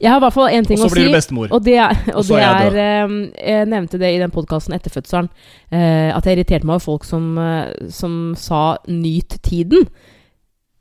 Jeg 0.00 0.10
har 0.12 0.18
i 0.18 0.22
hvert 0.26 0.34
fall 0.34 0.52
én 0.52 0.66
ting 0.68 0.76
Og 0.76 0.90
så 0.90 0.92
blir 0.92 1.08
du 1.08 1.14
bestemor. 1.16 1.52
Og 1.56 1.62
det 1.64 1.76
er, 1.80 1.94
og 2.12 2.26
det 2.28 2.36
er 2.36 2.42
jeg 2.44 2.66
er 2.68 2.74
eh, 2.82 3.14
Jeg 3.40 3.68
nevnte 3.72 4.00
det 4.00 4.10
i 4.12 4.18
den 4.20 4.32
podkasten 4.34 4.74
etter 4.76 4.92
fødselen. 4.92 5.30
eh, 5.72 6.10
at 6.12 6.26
jeg 6.26 6.36
irriterte 6.36 6.68
meg 6.68 6.76
over 6.76 6.84
folk 6.84 7.06
som, 7.08 7.38
eh, 7.38 7.72
som 7.88 8.34
sa 8.36 8.76
'nyt 8.88 9.38
tiden'. 9.40 9.88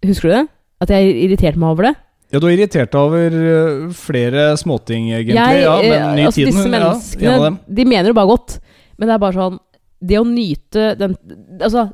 Husker 0.06 0.30
du 0.30 0.36
det? 0.36 0.47
At 0.82 0.89
jeg 0.89 1.16
irriterte 1.24 1.60
meg 1.60 1.70
over 1.70 1.84
det. 1.84 1.95
Ja, 2.34 2.39
du 2.39 2.47
er 2.47 2.58
irritert 2.58 2.95
over 2.97 3.30
øh, 3.30 3.91
flere 3.93 4.58
småting, 4.58 5.12
egentlig. 5.14 5.36
Jeg, 5.36 5.62
ja, 5.64 5.76
eh, 5.80 5.89
men 5.89 6.16
ny 6.18 6.26
altså 6.26 6.39
tiden, 6.39 6.54
disse 6.54 6.70
menneskene, 6.70 7.32
ja, 7.32 7.49
de 7.78 7.86
mener 7.86 8.10
jo 8.10 8.14
bare 8.18 8.28
godt. 8.28 8.60
Men 8.97 9.08
det 9.08 9.14
er 9.14 9.20
bare 9.20 9.34
sånn 9.34 9.60
Det 10.04 10.18
å 10.20 10.24
nyte 10.28 10.97
den 10.99 11.16
Altså, 11.62 11.88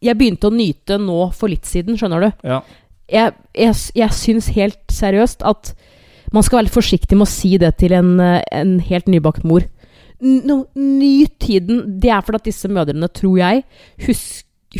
jeg 0.00 0.16
begynte 0.18 0.46
å 0.46 0.54
nyte 0.54 0.98
nå 1.02 1.32
for 1.34 1.48
litt 1.48 1.66
siden, 1.66 1.96
skjønner 1.98 2.20
du. 2.20 2.30
Ja. 2.46 2.60
Jeg, 3.12 3.32
jeg, 3.56 3.74
jeg 3.96 4.16
syns 4.16 4.50
helt 4.56 4.80
seriøst 4.92 5.44
at 5.48 5.72
man 6.32 6.44
skal 6.44 6.60
være 6.60 6.74
forsiktig 6.74 7.16
med 7.16 7.24
å 7.24 7.30
si 7.30 7.54
det 7.60 7.72
til 7.80 7.94
en, 7.96 8.18
eh, 8.20 8.42
en 8.52 8.78
helt 8.84 9.08
nybakt 9.08 9.46
mor. 9.48 9.64
No, 10.20 10.64
Nyt 10.74 11.38
tiden. 11.40 12.00
Det 12.02 12.10
er 12.10 12.20
fordi 12.26 12.42
at 12.42 12.50
disse 12.50 12.68
mødrene, 12.68 13.08
tror 13.14 13.38
jeg, 13.38 13.62
hus, 14.06 14.22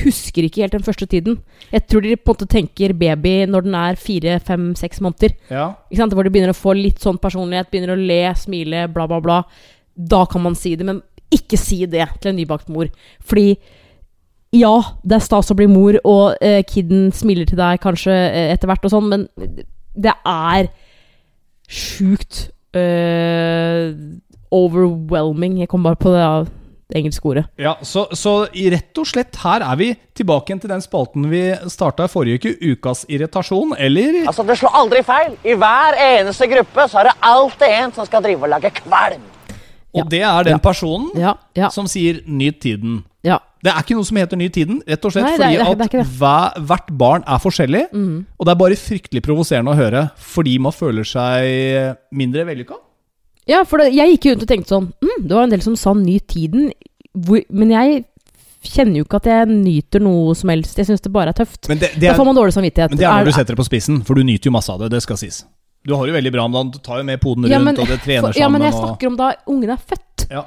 husker 0.03 0.45
ikke 0.45 0.65
helt 0.65 0.75
den 0.77 0.85
første 0.85 1.07
tiden. 1.09 1.39
Jeg 1.73 1.87
tror 1.87 2.05
de 2.05 2.17
på 2.17 2.35
en 2.35 2.37
måte 2.37 2.51
tenker 2.51 2.93
baby 2.93 3.47
når 3.49 3.65
den 3.69 3.77
er 3.79 4.01
fire, 4.01 4.39
fem, 4.45 4.75
seks 4.77 5.01
måneder. 5.01 5.37
ja. 5.51 5.71
Ikke 5.89 6.03
sant? 6.03 6.15
Hvor 6.15 6.27
de 6.27 6.33
begynner 6.35 6.53
å 6.53 6.59
få 6.59 6.75
litt 6.77 7.01
sånn 7.01 7.21
personlighet, 7.23 7.71
begynner 7.71 7.95
å 7.95 8.01
le, 8.01 8.23
smile, 8.37 8.87
bla, 8.93 9.07
bla, 9.09 9.21
bla. 9.25 9.43
Da 9.97 10.25
kan 10.31 10.45
man 10.45 10.59
si 10.59 10.75
det, 10.77 10.87
men 10.87 11.01
ikke 11.33 11.59
si 11.61 11.85
det 11.87 12.07
til 12.21 12.33
en 12.33 12.41
nybakt 12.41 12.69
mor. 12.73 12.91
Fordi 13.25 13.57
ja, 14.57 14.75
det 15.05 15.19
er 15.19 15.25
stas 15.25 15.51
å 15.53 15.57
bli 15.59 15.67
mor, 15.69 15.99
og 16.09 16.37
eh, 16.41 16.63
kiden 16.65 17.11
smiler 17.13 17.49
til 17.49 17.59
deg 17.61 17.81
kanskje 17.83 18.13
eh, 18.15 18.53
etter 18.55 18.71
hvert 18.71 18.87
og 18.89 18.95
sånn, 18.95 19.09
men 19.13 19.27
det 19.99 20.15
er 20.25 20.71
sjukt 21.69 22.47
eh, 22.73 23.93
overwhelming. 24.55 25.59
Jeg 25.61 25.69
kom 25.69 25.85
bare 25.85 25.99
på 26.01 26.13
det, 26.15 26.23
av 26.25 26.49
det 26.89 27.03
engelske 27.03 27.29
ordet. 27.29 27.45
Ja, 27.61 27.75
så, 27.85 28.07
så 28.17 28.47
i 28.57 28.71
rett 28.73 28.97
og 29.01 29.09
slett 29.11 29.37
her 29.43 29.65
er 29.67 29.77
vi 29.81 29.91
tilbake 30.17 30.49
igjen 30.49 30.63
til 30.63 30.73
den 30.73 30.85
spalten 30.85 31.27
vi 31.29 31.43
starta 31.69 32.07
i 32.09 32.13
forrige 32.13 32.41
uke, 32.41 32.55
Ukas 32.73 33.05
irritasjon, 33.13 33.75
eller 33.77 34.23
Altså, 34.25 34.47
Det 34.49 34.57
slår 34.63 34.79
aldri 34.81 35.03
feil. 35.05 35.37
I 35.45 35.59
hver 35.61 35.99
eneste 36.07 36.49
gruppe 36.49 36.89
så 36.89 37.03
er 37.03 37.11
det 37.11 37.19
alltid 37.35 37.77
en 37.83 37.93
som 37.99 38.09
skal 38.09 38.25
drive 38.25 38.49
og 38.49 38.55
lage 38.57 38.73
kvalm. 38.81 39.29
Og 39.93 40.03
Ja. 40.03 40.09
det 40.09 40.23
er 40.23 40.43
den 40.45 40.61
personen 40.61 41.11
Ja, 41.17 41.35
ja, 41.57 41.69
som 41.71 41.87
sier 41.87 42.21
'nyt 42.25 42.61
tiden'. 42.61 43.03
Ja. 43.25 43.39
Det 43.63 43.73
er 43.73 43.83
ikke 43.83 43.97
noe 43.99 44.05
som 44.07 44.17
heter 44.17 44.37
'ny 44.39 44.49
tiden', 44.55 44.81
rett 44.87 45.05
og 45.05 45.11
slett 45.13 45.25
Nei, 45.25 45.33
fordi 45.37 45.39
det 45.39 45.61
er- 45.67 45.75
det 45.75 45.95
er 45.95 46.01
at 46.01 46.07
hver, 46.07 46.67
hvert 46.67 46.91
barn 46.99 47.25
er 47.27 47.39
forskjellig. 47.43 47.85
Og 48.39 48.47
det 48.47 48.53
er 48.53 48.55
bare 48.55 48.77
fryktelig 48.79 49.23
provoserende 49.23 49.73
å 49.73 49.77
høre 49.77 50.11
fordi 50.17 50.59
man 50.61 50.73
føler 50.73 51.03
seg 51.05 51.97
mindre 52.13 52.45
vellykka. 52.47 52.77
Ja, 53.49 53.65
for 53.65 53.79
det, 53.79 53.93
jeg 53.95 54.13
gikk 54.19 54.25
jo 54.27 54.31
rundt 54.35 54.43
og 54.43 54.49
tenkte 54.49 54.69
sånn 54.69 54.93
mm, 55.03 55.27
Det 55.27 55.33
var 55.35 55.43
en 55.45 55.51
del 55.51 55.61
som 55.63 55.75
sa 55.77 55.93
'ny 55.95 56.21
tiden', 56.21 56.71
hvor, 57.17 57.43
men 57.51 57.71
jeg 57.71 58.05
kjenner 58.63 58.97
jo 58.99 59.05
ikke 59.05 59.17
at 59.17 59.25
jeg 59.25 59.49
nyter 59.49 60.01
noe 60.01 60.35
som 60.35 60.51
helst. 60.51 60.77
Jeg 60.77 60.87
syns 60.87 61.01
det 61.01 61.13
bare 61.13 61.29
er 61.31 61.33
tøft. 61.33 61.69
Men 61.69 61.79
det, 61.79 61.93
det 61.95 62.01
da 62.09 62.13
er, 62.13 62.17
får 62.19 62.25
man 62.27 62.37
dårlig 62.37 62.53
samvittighet. 62.55 62.91
men 62.91 62.99
det 62.99 63.07
er 63.07 63.25
når 63.25 63.25
du 63.25 63.33
setter 63.33 63.55
det 63.55 63.59
på 63.59 63.65
spissen, 63.67 64.05
for 64.05 64.15
du 64.15 64.23
nyter 64.23 64.47
jo 64.47 64.53
masse 64.53 64.69
av 64.71 64.79
det. 64.81 64.91
Det 64.91 65.03
skal 65.03 65.17
sies. 65.17 65.45
Du 65.87 65.95
har 65.97 66.05
det 66.07 66.13
jo 66.15 66.19
veldig 66.21 66.33
bra, 66.33 66.47
men 66.49 66.71
du 66.71 66.79
tar 66.79 66.99
jo 66.99 67.05
med 67.05 67.21
poden 67.21 67.43
rundt, 67.45 67.51
Ja, 67.51 67.59
men- 67.59 67.79
og 67.79 67.87
det 67.87 68.01
trener 68.03 68.21
for, 68.21 68.33
sammen. 68.33 68.41
ja, 68.43 68.49
men 68.49 68.63
jeg 68.63 68.75
og... 68.75 68.81
snakker 68.99 69.07
om 69.07 69.17
da 69.17 69.33
ungen 69.49 69.71
er 69.71 69.77
født. 69.79 70.31
Ja. 70.31 70.45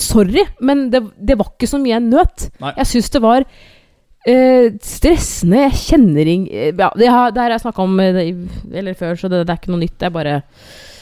Sorry, 0.00 0.46
men 0.64 0.86
det, 0.92 1.02
det 1.20 1.36
var 1.38 1.52
ikke 1.52 1.68
så 1.68 1.80
mye 1.82 1.96
jeg 1.96 2.06
nøt. 2.06 2.48
Nei. 2.62 2.72
Jeg 2.80 2.92
syns 2.94 3.12
det 3.12 3.22
var 3.24 3.48
Eh, 4.22 4.68
stressende 4.86 5.64
Jeg 5.64 5.78
kjenner 5.80 6.28
ing... 6.30 6.44
Ja, 6.46 6.92
det 6.94 7.08
har, 7.10 7.32
det 7.34 7.40
her 7.42 7.48
har 7.48 7.56
jeg 7.56 7.64
snakka 7.64 7.82
om 7.82 7.96
eh, 7.98 8.20
eller 8.70 8.94
før, 8.94 9.16
så 9.18 9.26
det, 9.26 9.40
det 9.48 9.50
er 9.54 9.58
ikke 9.58 9.72
noe 9.74 9.82
nytt. 9.82 9.96
Det 9.98 10.06
er 10.06 10.14
bare 10.14 10.36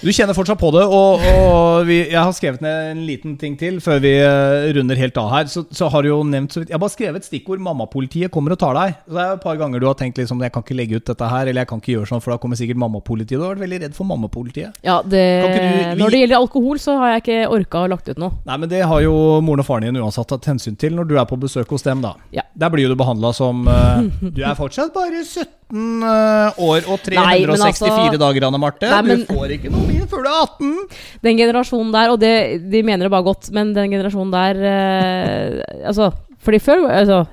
Du 0.01 0.09
kjenner 0.17 0.33
fortsatt 0.33 0.57
på 0.57 0.71
det, 0.73 0.81
og, 0.89 1.21
og 1.21 1.83
vi, 1.85 1.99
jeg 2.09 2.17
har 2.17 2.33
skrevet 2.33 2.63
ned 2.65 2.87
en 2.95 3.01
liten 3.05 3.35
ting 3.37 3.53
til 3.61 3.83
før 3.85 3.99
vi 4.01 4.15
eh, 4.17 4.71
runder 4.73 4.97
helt 4.97 5.19
av 5.21 5.27
her. 5.29 5.51
Så, 5.53 5.67
så 5.77 5.91
har 5.93 6.07
du 6.07 6.09
jo 6.09 6.23
nevnt 6.25 6.57
Jeg 6.57 6.73
har 6.73 6.81
bare 6.81 6.95
skrevet 6.95 7.27
stikkord 7.27 7.61
'mammapolitiet 7.61 8.33
kommer 8.33 8.55
og 8.57 8.61
tar 8.63 8.79
deg'. 8.79 8.95
Så 9.05 9.13
det 9.19 9.27
er 9.27 9.35
et 9.37 9.43
par 9.45 9.59
ganger 9.61 9.83
du 9.83 9.85
har 9.91 9.99
tenkt 10.01 10.17
liksom 10.17 10.41
'jeg 10.41 10.55
kan 10.55 10.65
ikke 10.65 10.79
legge 10.79 10.97
ut 10.97 11.05
dette 11.05 11.29
her', 11.29 11.51
eller 11.53 11.61
'jeg 11.61 11.69
kan 11.69 11.83
ikke 11.85 11.93
gjøre 11.99 12.09
sånn, 12.09 12.23
for 12.25 12.33
da 12.33 12.39
kommer 12.41 12.57
sikkert 12.57 12.81
mammapolitiet'. 12.81 13.37
Du 13.37 13.45
har 13.45 13.53
vært 13.53 13.65
veldig 13.67 13.81
redd 13.85 13.95
for 13.99 14.09
mammapolitiet. 14.09 14.73
Ja, 14.83 15.03
det 15.03 15.21
du- 15.45 16.01
Når 16.01 16.11
det 16.17 16.21
gjelder 16.25 16.41
alkohol, 16.41 16.79
så 16.81 16.97
har 16.97 17.13
jeg 17.13 17.23
ikke 17.27 17.53
orka 17.53 17.85
å 17.85 17.89
lagt 17.93 18.09
ut 18.09 18.17
noe. 18.17 18.33
Nei, 18.47 18.57
men 18.57 18.69
det 18.71 18.81
har 18.81 19.01
jo 19.05 19.41
moren 19.45 19.61
og 19.61 19.67
faren 19.69 19.85
din 19.85 20.01
uansett 20.01 20.29
tatt 20.33 20.49
hensyn 20.49 20.79
til 20.81 20.97
når 20.97 21.09
du 21.13 21.19
er 21.21 21.27
på 21.29 21.37
besøk 21.37 21.69
hos 21.69 21.83
dem, 21.85 22.01
da. 22.01 22.15
Ja. 22.33 22.41
Der 22.57 22.71
blir 22.71 22.89
jo 22.89 22.95
du 22.95 22.97
behandla 22.97 23.35
som 23.35 23.69
uh, 23.69 24.01
Du 24.23 24.41
er 24.43 24.57
fortsatt 24.57 24.95
bare 24.95 25.21
17 25.25 26.03
eh, 26.03 26.51
år 26.59 26.89
og 26.89 26.99
Nei, 27.13 27.45
364 27.45 27.85
altså- 27.85 28.19
dager, 28.19 28.47
Anne 28.49 28.59
Marte. 28.59 28.89
Nei, 28.89 29.03
men- 29.03 29.21
Du 29.21 29.35
får 29.35 29.51
ikke 29.61 29.71
noe 29.71 29.90
vin 29.91 30.09
før 30.11 30.25
du 30.25 30.31
er 30.31 30.41
18. 30.47 30.73
Den 31.27 31.39
generasjonen 31.41 31.93
der, 31.95 32.15
og 32.15 32.19
det, 32.23 32.35
de 32.73 32.83
mener 32.87 33.07
det 33.07 33.13
bare 33.13 33.27
godt, 33.27 33.51
men 33.57 33.75
den 33.77 33.93
generasjonen 33.93 34.35
der 34.35 34.67
eh, 34.71 35.87
Altså, 35.91 36.11
fordi 36.41 36.61
før 36.63 36.87
altså, 36.89 37.25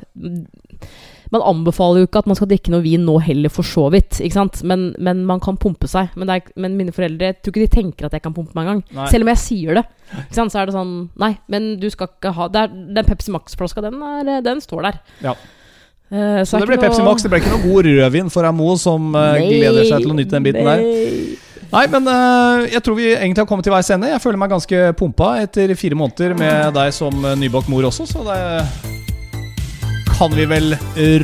Man 1.31 1.43
anbefaler 1.43 2.01
jo 2.01 2.07
ikke 2.07 2.21
at 2.23 2.29
man 2.29 2.37
skal 2.39 2.47
drikke 2.47 2.71
noe 2.71 2.83
vin 2.85 3.03
nå 3.03 3.17
heller, 3.19 3.51
for 3.51 3.67
så 3.67 3.89
vidt. 3.91 4.21
Ikke 4.23 4.37
sant? 4.37 4.61
Men, 4.63 4.93
men 5.03 5.25
man 5.27 5.41
kan 5.43 5.57
pumpe 5.59 5.89
seg. 5.91 6.13
Men, 6.15 6.31
er, 6.31 6.45
men 6.55 6.77
mine 6.79 6.93
foreldre 6.95 7.33
jeg 7.33 7.39
tror 7.41 7.51
ikke 7.51 7.65
de 7.65 7.73
tenker 7.73 8.07
at 8.07 8.15
jeg 8.15 8.23
kan 8.23 8.35
pumpe 8.35 8.55
meg 8.55 8.63
engang. 8.63 8.85
Nei. 8.95 9.09
Selv 9.11 9.27
om 9.27 9.33
jeg 9.33 9.41
sier 9.43 9.81
det. 9.81 9.83
Ikke 10.21 10.37
sant? 10.39 10.55
Så 10.55 10.61
er 10.61 10.69
det 10.69 10.77
sånn 10.77 10.95
Nei, 11.19 11.33
men 11.51 11.73
du 11.81 11.89
skal 11.91 12.07
ikke 12.13 12.31
ha 12.37 12.47
er, 12.47 12.71
Den 12.71 13.09
Pepsi 13.09 13.35
Max-flaska, 13.35 13.83
den, 13.83 13.99
den 14.45 14.63
står 14.63 14.87
der. 14.87 15.01
Ja. 15.25 15.35
Uh, 16.07 16.39
Så 16.47 16.53
så 16.53 16.61
det 16.63 16.69
ble 16.69 16.79
Pepsi 16.79 17.03
Max. 17.03 17.25
Det 17.25 17.33
ble 17.33 17.41
ikke 17.41 17.51
noe 17.51 17.65
god 17.65 17.89
rødvin 17.89 18.31
for 18.31 18.47
Amo, 18.47 18.69
som 18.79 19.11
uh, 19.11 19.35
gleder 19.35 19.83
seg 19.89 20.05
til 20.05 20.15
å 20.15 20.15
nyte 20.15 20.37
den 20.37 20.47
biten 20.47 20.71
der. 20.71 20.87
Nei. 21.74 21.86
Men 21.93 22.07
uh, 22.09 22.68
jeg 22.68 22.84
tror 22.86 22.97
vi 22.99 23.09
egentlig 23.13 23.43
har 23.43 23.49
kommet 23.49 23.68
til 23.68 23.76
veis 23.76 23.89
ende. 23.93 24.11
Jeg 24.13 24.24
føler 24.24 24.41
meg 24.41 24.53
ganske 24.53 24.84
pumpa 24.99 25.34
etter 25.43 25.74
fire 25.80 25.97
måneder 25.99 26.38
med 26.38 26.74
deg 26.78 26.93
som 26.95 27.26
eh, 27.26 27.38
nybakt 27.39 27.70
mor 27.72 27.88
også, 27.89 28.07
så 28.09 28.24
det 28.28 28.39
kan 30.18 30.34
vi 30.34 30.47
vel 30.49 30.74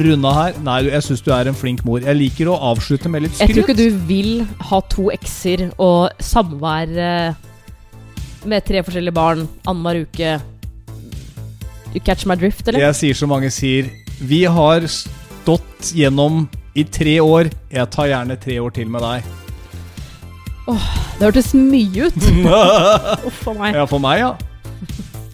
runde 0.04 0.32
her. 0.36 0.58
Nei, 0.62 0.78
jeg 0.86 1.06
syns 1.08 1.24
du 1.26 1.32
er 1.34 1.50
en 1.50 1.58
flink 1.58 1.82
mor. 1.88 2.04
Jeg 2.06 2.14
liker 2.20 2.52
å 2.52 2.60
avslutte 2.74 3.10
med 3.10 3.26
litt 3.26 3.40
Jeg 3.42 3.50
tror 3.50 3.66
ikke 3.66 3.78
du 3.80 3.98
vil 4.10 4.44
ha 4.70 4.82
to 4.92 5.08
ekser 5.16 5.66
og 5.82 6.14
samvær 6.22 6.94
eh, 6.94 7.42
med 8.46 8.68
tre 8.68 8.84
forskjellige 8.86 9.16
barn 9.18 9.48
annenhver 9.66 10.04
uke. 10.06 10.36
You 11.94 12.02
catch 12.06 12.28
my 12.30 12.38
drift, 12.38 12.68
eller? 12.68 12.84
Jeg 12.90 13.00
sier 13.00 13.18
som 13.18 13.34
mange 13.34 13.50
sier, 13.54 13.90
vi 14.22 14.44
har 14.50 14.86
stått 14.90 15.94
gjennom 15.98 16.46
i 16.78 16.86
tre 16.86 17.18
år. 17.22 17.50
Jeg 17.74 17.90
tar 17.94 18.12
gjerne 18.14 18.38
tre 18.42 18.60
år 18.62 18.78
til 18.78 18.94
med 18.94 19.06
deg. 19.06 19.43
Det 20.64 21.26
hørtes 21.28 21.52
mye 21.58 22.08
ut. 22.08 22.30
Uff 23.30 23.44
a 23.52 23.58
meg. 23.58 23.76
Ja, 23.76 23.84
for 23.90 24.04
meg, 24.04 24.22
ja. 24.24 24.32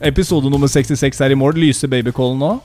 Episode 0.10 0.50
nummer 0.50 0.70
66 0.72 1.22
er 1.22 1.36
i 1.36 1.38
mål. 1.38 1.60
Lyser 1.60 1.92
babycallen 1.92 2.40
nå? 2.42 2.56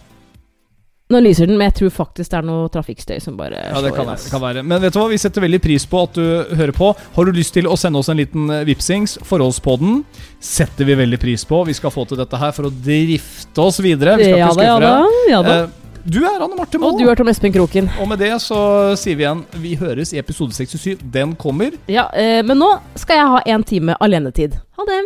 Nå 1.12 1.20
lyser 1.20 1.44
den, 1.44 1.58
men 1.60 1.68
jeg 1.68 1.76
tror 1.82 1.90
faktisk 1.92 2.32
det 2.32 2.38
er 2.38 2.46
noe 2.48 2.68
trafikkstøy 2.72 3.18
som 3.20 3.34
bare 3.36 3.58
Ja, 3.60 3.82
det 3.84 3.90
kan 3.92 4.06
være, 4.08 4.22
det 4.22 4.30
kan 4.32 4.40
være. 4.40 4.62
Men 4.64 4.80
vet 4.80 4.94
du 4.94 4.98
hva, 5.02 5.10
vi 5.12 5.18
setter 5.20 5.44
veldig 5.44 5.60
pris 5.60 5.84
på 5.90 6.00
at 6.06 6.16
du 6.16 6.24
hører 6.56 6.72
på. 6.74 6.88
Har 7.18 7.28
du 7.28 7.36
lyst 7.36 7.52
til 7.58 7.68
å 7.68 7.76
sende 7.76 8.00
oss 8.00 8.08
en 8.08 8.22
liten 8.22 8.48
eh, 8.48 8.64
vipsings, 8.64 9.18
forholdspodden, 9.28 10.00
setter 10.40 10.88
vi 10.88 10.96
veldig 11.04 11.20
pris 11.20 11.44
på. 11.44 11.60
Vi 11.68 11.76
skal 11.76 11.92
få 11.92 12.06
til 12.08 12.22
dette 12.22 12.40
her 12.40 12.56
for 12.56 12.70
å 12.70 12.72
drifte 12.72 13.66
oss 13.68 13.82
videre. 13.84 14.16
Vi 14.16 14.30
skal 14.30 14.40
Ja 14.40 14.48
ikke 14.48 14.62
da, 14.62 14.70
ja 14.70 14.78
da. 14.80 14.94
Ja 15.28 15.42
da. 15.44 15.58
Eh, 15.66 15.83
Du 16.04 16.18
er 16.20 16.36
Anne 16.36 16.52
Marte 16.58 16.76
Moe. 16.76 16.92
Og 16.92 17.00
du 17.00 17.08
er 17.08 17.16
Tom 17.16 17.30
Espen 17.32 17.52
Kroken. 17.54 17.86
Og 18.02 18.08
med 18.10 18.20
det 18.20 18.34
så 18.44 18.58
sier 19.00 19.16
vi 19.16 19.24
igjen 19.24 19.40
vi 19.62 19.72
høres 19.80 20.12
i 20.12 20.18
episode 20.20 20.52
67. 20.52 21.00
Den 21.14 21.32
kommer. 21.40 21.72
Ja, 21.88 22.10
eh, 22.12 22.42
men 22.44 22.60
nå 22.60 22.68
skal 23.00 23.22
jeg 23.22 23.30
ha 23.32 23.38
en 23.54 23.64
time 23.64 23.96
alenetid. 24.04 24.58
Ha 24.76 24.84
det. 24.90 24.98